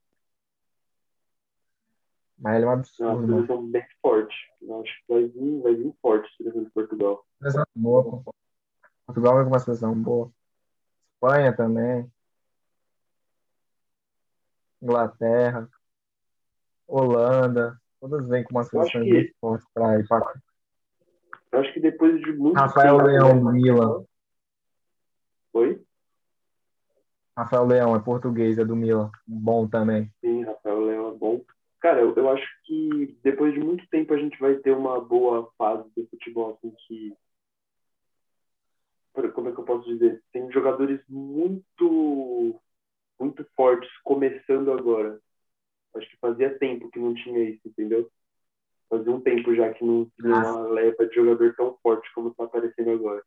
Mas 2.45 2.57
ele 2.57 2.65
é 2.65 2.69
um 2.69 2.71
É 2.71 2.75
uma 2.75 2.81
absurdo, 2.81 3.27
seleção 3.27 3.67
bem 3.71 3.87
forte. 4.03 4.37
Eu 4.61 4.83
acho 4.83 4.93
que 5.07 5.13
vai 5.15 5.25
vir, 5.29 5.63
vai 5.63 5.75
vir 5.75 5.95
forte 6.03 6.27
a 6.27 6.37
seleção 6.37 6.65
de 6.65 6.71
Portugal. 6.73 7.25
Seleção 7.39 7.65
boa. 7.75 8.23
Portugal 9.07 9.35
vem 9.37 9.45
com 9.45 9.51
uma 9.51 9.59
seleção 9.59 9.95
boa. 9.95 10.31
Espanha 11.15 11.57
também. 11.57 12.13
Inglaterra. 14.83 15.69
Holanda. 16.87 17.81
Todas 17.99 18.29
vêm 18.29 18.45
com 18.45 18.51
uma 18.51 18.65
seleção 18.65 19.01
que- 19.03 19.11
muito 19.13 19.35
forte 19.41 19.65
pra 19.73 19.99
ir 19.99 20.07
pra 20.07 20.35
Eu 21.53 21.61
acho 21.61 21.73
que 21.73 21.81
depois 21.81 22.21
de 22.21 22.33
muito 22.35 22.57
Rafael 22.59 22.99
tempo, 22.99 23.09
Leão 23.09 23.45
né? 23.45 23.53
Milan. 23.53 24.05
Oi? 25.55 25.83
Rafael 27.37 27.65
Leão 27.65 27.97
é 27.97 28.01
português, 28.01 28.59
é 28.59 28.65
do 28.65 28.77
Milan. 28.77 29.11
Bom 29.27 29.67
também. 29.67 30.13
Sim, 30.21 30.45
Rafael 30.45 30.81
Leão 30.85 31.09
é 31.15 31.17
bom. 31.17 31.41
Cara, 31.85 32.01
eu, 32.01 32.15
eu 32.17 32.31
acho 32.31 32.47
que 32.63 33.15
depois 33.23 33.53
de 33.53 33.61
muito 33.61 33.87
tempo 33.89 34.15
a 34.15 34.17
gente 34.17 34.39
vai 34.41 34.55
ter 34.57 34.71
uma 34.71 34.99
boa 35.03 35.53
fase 35.59 35.87
do 35.95 36.07
futebol, 36.07 36.55
assim, 36.57 36.75
que. 36.89 37.15
Como 39.35 39.51
é 39.51 39.53
que 39.53 39.61
eu 39.61 39.65
posso 39.65 39.87
dizer? 39.87 40.25
Tem 40.33 40.51
jogadores 40.51 40.99
muito, 41.07 42.59
muito 43.21 43.47
fortes 43.55 43.91
começando 44.03 44.73
agora. 44.73 45.21
Acho 45.95 46.09
que 46.09 46.17
fazia 46.17 46.59
tempo 46.59 46.91
que 46.91 46.99
não 46.99 47.13
tinha 47.13 47.51
isso, 47.51 47.61
entendeu? 47.69 48.11
Fazia 48.89 49.13
um 49.13 49.21
tempo 49.21 49.55
já 49.55 49.71
que 49.75 49.85
não 49.85 50.11
tinha 50.19 50.35
Ah. 50.37 50.55
uma 50.57 50.69
leva 50.71 51.07
de 51.07 51.15
jogador 51.15 51.55
tão 51.55 51.77
forte 51.83 52.11
como 52.15 52.31
está 52.31 52.45
aparecendo 52.45 52.93
agora. 52.93 53.23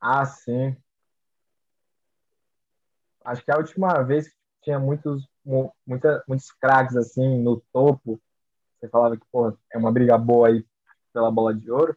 Ah, 0.00 0.24
sim. 0.24 0.74
Acho 3.22 3.44
que 3.44 3.52
a 3.52 3.58
última 3.58 4.02
vez 4.02 4.28
que 4.30 4.34
tinha 4.62 4.78
muitos, 4.78 5.22
mu- 5.22 5.28
muita, 5.86 6.24
muitos 6.26 6.50
craques 6.52 6.96
assim 6.96 7.38
no 7.40 7.60
topo, 7.72 8.20
você 8.78 8.88
falava 8.88 9.16
que 9.16 9.24
pô, 9.30 9.56
é 9.72 9.78
uma 9.78 9.92
briga 9.92 10.18
boa 10.18 10.48
aí 10.48 10.66
pela 11.12 11.30
bola 11.30 11.54
de 11.54 11.70
ouro. 11.70 11.96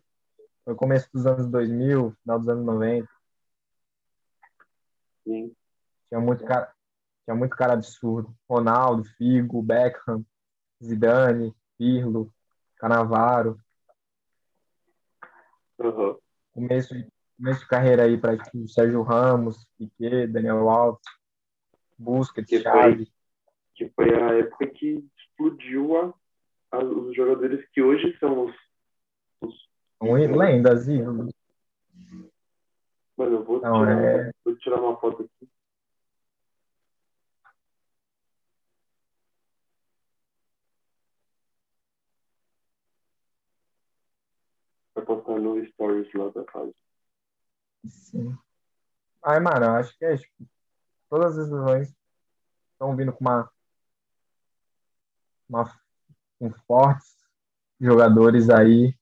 Foi 0.64 0.76
começo 0.76 1.10
dos 1.12 1.26
anos 1.26 1.48
2000, 1.48 2.16
final 2.22 2.40
dos 2.40 2.48
anos 2.48 2.66
90. 2.66 3.10
Sim. 5.24 5.54
Tinha 6.08 6.22
muito 6.22 6.46
cara, 6.46 6.72
tinha 7.26 7.36
muito 7.36 7.56
cara 7.56 7.74
absurdo. 7.74 8.34
Ronaldo, 8.48 9.04
Figo, 9.18 9.62
Beckham, 9.62 10.24
Zidane, 10.84 11.56
Pirlo, 11.78 12.32
Cannavaro. 12.78 13.60
Aham. 15.80 16.18
Começo, 16.54 16.94
de- 16.94 17.12
começo 17.38 17.60
de 17.62 17.68
carreira 17.68 18.04
aí 18.04 18.18
para 18.18 18.38
tipo, 18.38 18.68
Sérgio 18.68 19.02
Ramos, 19.02 19.66
Piquet, 19.78 20.28
Daniel 20.28 20.70
Alves, 20.70 21.02
Busquets, 21.98 22.62
Xavi. 22.62 23.12
Que 23.80 23.88
foi 23.92 24.14
a 24.14 24.34
época 24.38 24.68
que 24.68 25.10
explodiu 25.18 25.96
a, 25.96 26.14
a- 26.74 26.84
os 26.84 27.16
jogadores 27.16 27.66
que 27.70 27.82
hoje 27.82 28.14
são 28.20 28.48
os. 28.48 28.56
os 29.42 29.56
lendas, 30.02 30.86
ídolos. 30.90 31.32
Mano, 33.16 33.38
eu 33.38 33.44
vou, 33.46 33.62
Não, 33.62 33.80
tirar, 33.80 34.04
é- 34.04 34.32
vou 34.44 34.56
tirar 34.58 34.82
uma 34.82 35.00
foto 35.00 35.24
aqui. 35.24 35.50
Pra 44.94 45.06
postar 45.06 45.40
no 45.40 45.66
Stories 45.68 46.14
lá 46.14 46.28
da 46.32 46.44
fase. 46.52 46.76
Sim. 47.86 48.38
Aí, 49.24 49.40
mano, 49.40 49.68
eu 49.68 49.72
acho 49.72 49.98
que 49.98 50.04
é, 50.04 50.18
tipo, 50.18 50.34
todas 51.10 51.38
as 51.38 51.48
decisões 51.48 51.96
estão 52.74 52.94
vindo 52.94 53.14
com 53.14 53.22
uma, 53.22 53.50
uma 55.50 55.66
com 56.38 56.52
fortes 56.68 57.18
jogadores 57.80 58.50
aí 58.50 58.96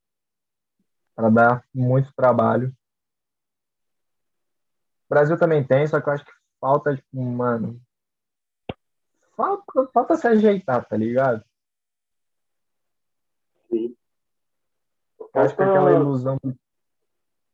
para 1.16 1.30
dar 1.30 1.66
muito 1.74 2.14
trabalho. 2.14 2.70
O 5.06 5.10
Brasil 5.10 5.38
também 5.38 5.66
tem, 5.66 5.86
só 5.88 6.00
que 6.00 6.10
eu 6.10 6.14
acho 6.14 6.26
que 6.26 6.32
falta, 6.60 6.96
tipo, 6.96 7.22
mano, 7.22 7.82
falta, 9.36 9.88
falta 9.94 10.16
se 10.16 10.28
ajeitar, 10.28 10.86
tá 10.86 10.98
ligado? 10.98 11.44
Sim. 13.70 13.96
Eu 15.20 15.42
acho 15.42 15.56
que 15.56 15.64
aquela 15.64 15.92
ilusão 15.92 16.38
do, 16.44 16.58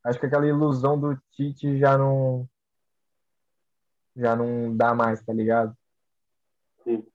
acho 0.04 0.20
que 0.20 0.26
aquela 0.26 0.48
ilusão 0.48 1.00
do 1.00 1.18
Tite 1.32 1.78
já 1.78 1.98
não 1.98 2.48
já 4.16 4.36
não 4.36 4.76
dá 4.76 4.94
mais, 4.94 5.24
tá 5.24 5.34
ligado? 5.34 5.76
Sim. 6.84 7.06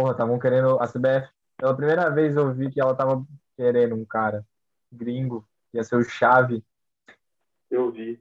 Porra, 0.00 0.12
estavam 0.12 0.38
querendo 0.38 0.80
a 0.80 0.86
CBF. 0.86 1.28
Pela 1.58 1.76
primeira 1.76 2.08
vez 2.08 2.34
eu 2.34 2.50
vi 2.54 2.70
que 2.70 2.80
ela 2.80 2.94
tava 2.94 3.22
querendo 3.54 3.94
um 3.94 4.02
cara 4.02 4.46
gringo, 4.90 5.46
que 5.70 5.76
ia 5.76 5.84
ser 5.84 5.96
o 5.96 6.02
Chave, 6.02 6.64
Eu 7.70 7.92
vi. 7.92 8.18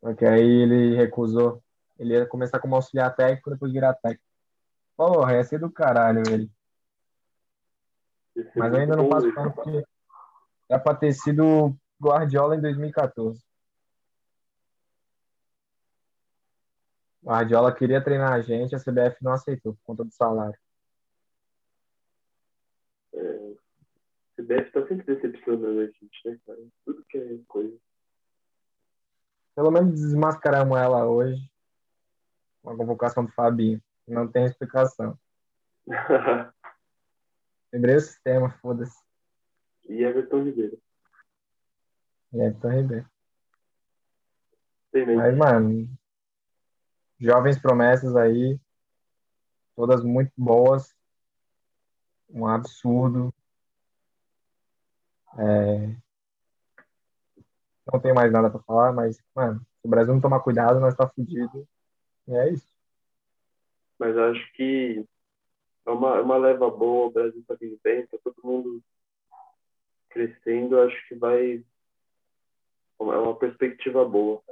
só 0.00 0.14
que 0.14 0.24
aí 0.24 0.48
ele 0.62 0.94
recusou. 0.94 1.60
Ele 1.98 2.14
ia 2.14 2.24
começar 2.24 2.60
como 2.60 2.76
auxiliar 2.76 3.16
técnico, 3.16 3.50
depois 3.50 3.72
virar 3.72 3.94
técnico. 3.94 4.22
Porra, 4.96 5.34
ia 5.34 5.42
ser 5.42 5.58
do 5.58 5.68
caralho 5.68 6.22
ele. 6.30 6.48
Mas 8.54 8.74
ainda 8.74 8.94
não 8.94 9.08
passo 9.08 9.34
pano 9.34 9.52
porque 9.52 9.84
era 10.68 10.80
pra 10.80 10.94
ter 10.94 11.12
sido 11.14 11.76
Guardiola 12.00 12.54
em 12.54 12.60
2014. 12.60 13.43
Guardiola 17.24 17.74
queria 17.74 18.04
treinar 18.04 18.32
a 18.32 18.40
gente, 18.42 18.74
a 18.74 18.78
CBF 18.78 19.16
não 19.22 19.32
aceitou 19.32 19.74
por 19.74 19.82
conta 19.82 20.04
do 20.04 20.12
salário. 20.12 20.58
O 23.14 23.56
CBF 24.36 24.70
tá 24.72 24.86
sempre 24.86 25.06
decepcionando 25.06 25.80
a 25.80 25.86
gente, 25.86 26.20
né, 26.26 26.38
cara? 26.46 26.58
Tudo 26.84 27.04
que 27.08 27.16
é 27.16 27.38
coisa. 27.48 27.74
Pelo 29.54 29.70
menos 29.70 29.98
desmascaramos 29.98 30.76
ela 30.76 31.06
hoje 31.06 31.40
com 32.62 32.70
a 32.70 32.76
convocação 32.76 33.24
do 33.24 33.32
Fabinho. 33.32 33.80
Não 34.06 34.28
tem 34.28 34.44
explicação. 34.44 35.18
Lembrei 37.72 37.96
o 37.96 38.00
sistema, 38.00 38.50
foda-se. 38.60 39.02
e 39.88 40.02
Everton 40.02 40.42
Ribeiro. 40.44 40.78
Everton 42.32 42.68
Ribeiro. 42.68 43.10
Tem, 44.92 45.06
né? 45.06 45.14
Mas, 45.14 45.36
mano, 45.36 45.88
jovens 47.18 47.58
promessas 47.58 48.16
aí, 48.16 48.58
todas 49.74 50.02
muito 50.02 50.32
boas, 50.36 50.94
um 52.30 52.46
absurdo. 52.46 53.32
É... 55.38 55.94
Não 57.92 58.00
tenho 58.00 58.14
mais 58.14 58.32
nada 58.32 58.50
para 58.50 58.62
falar, 58.62 58.92
mas, 58.92 59.22
mano, 59.34 59.60
se 59.60 59.86
o 59.86 59.90
Brasil 59.90 60.14
não 60.14 60.20
tomar 60.20 60.40
cuidado, 60.40 60.80
nós 60.80 60.94
tá 60.94 61.08
fudido. 61.08 61.68
E 62.26 62.34
é 62.34 62.50
isso. 62.50 62.74
Mas 63.98 64.16
acho 64.16 64.52
que 64.54 65.06
é 65.86 65.90
uma, 65.90 66.16
é 66.16 66.20
uma 66.20 66.36
leva 66.36 66.70
boa, 66.70 67.08
o 67.08 67.10
Brasil 67.10 67.40
está 67.40 67.54
vindo 67.54 67.78
bem, 67.82 68.06
tá 68.06 68.16
todo 68.24 68.36
mundo 68.42 68.82
crescendo, 70.08 70.80
acho 70.80 71.08
que 71.08 71.14
vai. 71.14 71.64
É 73.00 73.02
uma 73.02 73.36
perspectiva 73.36 74.04
boa. 74.08 74.42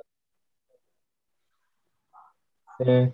Sim. 2.85 3.13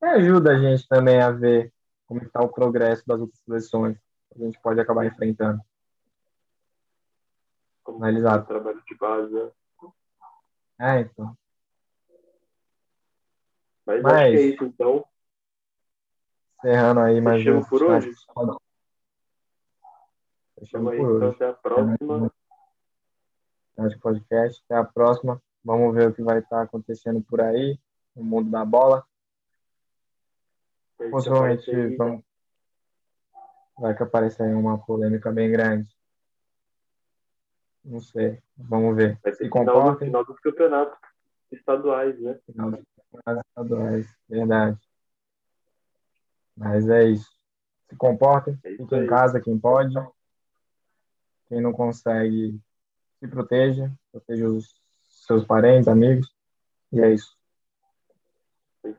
E 0.00 0.06
ajuda 0.06 0.52
a 0.52 0.58
gente 0.58 0.86
também 0.86 1.20
a 1.20 1.30
ver 1.30 1.72
como 2.06 2.22
está 2.22 2.40
o 2.40 2.48
progresso 2.48 3.06
das 3.06 3.20
outras 3.20 3.38
seleções 3.40 3.98
que 4.32 4.42
a 4.42 4.44
gente 4.44 4.60
pode 4.60 4.80
acabar 4.80 5.06
enfrentando. 5.06 5.60
Como 7.82 7.98
Analisar. 7.98 8.46
trabalho 8.46 8.82
de 8.86 8.94
base, 8.96 9.32
né? 9.32 9.50
É, 10.80 11.00
então. 11.00 11.36
Mas, 13.84 14.02
Mas, 14.02 14.12
acho 14.14 14.30
que 14.30 14.36
é 14.36 14.40
isso, 14.42 14.64
então. 14.64 15.04
Encerrando 16.58 17.00
aí 17.00 17.20
mais 17.20 17.46
um. 17.46 17.62
por 17.62 17.82
hoje? 17.82 18.12
Fechamos 20.58 20.96
por 20.96 21.06
hoje. 21.06 21.16
Então, 21.16 21.30
até 21.30 21.48
a 21.48 21.52
próxima. 21.54 22.32
Acho 23.78 24.00
podcast. 24.00 24.62
Até 24.64 24.76
a 24.76 24.84
próxima. 24.84 25.42
Vamos 25.64 25.94
ver 25.94 26.08
o 26.08 26.14
que 26.14 26.22
vai 26.22 26.38
estar 26.38 26.62
acontecendo 26.62 27.20
por 27.22 27.40
aí, 27.40 27.78
no 28.18 28.24
mundo 28.24 28.50
da 28.50 28.64
bola. 28.64 29.06
Possivelmente 31.10 31.96
vamos... 31.96 32.24
vai 33.78 33.96
que 33.96 34.02
aparecer 34.02 34.42
aí 34.42 34.54
uma 34.54 34.78
polêmica 34.78 35.30
bem 35.30 35.50
grande. 35.50 35.88
Não 37.84 38.00
sei. 38.00 38.42
Vamos 38.56 38.96
ver. 38.96 39.18
Vai 39.22 39.32
ser 39.32 39.44
Se 39.44 39.50
final, 39.50 39.96
final 39.96 40.24
dos 40.24 40.38
campeonatos 40.40 40.98
estaduais, 41.52 42.20
né? 42.20 42.38
Final 42.44 42.72
dos 42.72 42.84
campeonatos 43.12 43.48
estaduais, 43.48 44.16
verdade. 44.28 44.78
Mas 46.56 46.88
é 46.88 47.04
isso. 47.04 47.30
Se 47.88 47.96
comportem, 47.96 48.58
é 48.64 48.70
fiquem 48.76 49.04
em 49.04 49.06
casa 49.06 49.40
quem 49.40 49.58
pode. 49.58 49.94
Quem 51.46 51.62
não 51.62 51.72
consegue, 51.72 52.60
se 53.18 53.28
proteja, 53.28 53.90
proteja 54.12 54.48
os 54.48 54.78
seus 55.26 55.46
parentes, 55.46 55.88
amigos. 55.88 56.34
E 56.92 57.00
é 57.00 57.14
isso. 57.14 57.37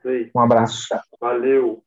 É. 0.05 0.29
Um 0.35 0.39
abraço. 0.39 0.87
Valeu. 1.19 1.83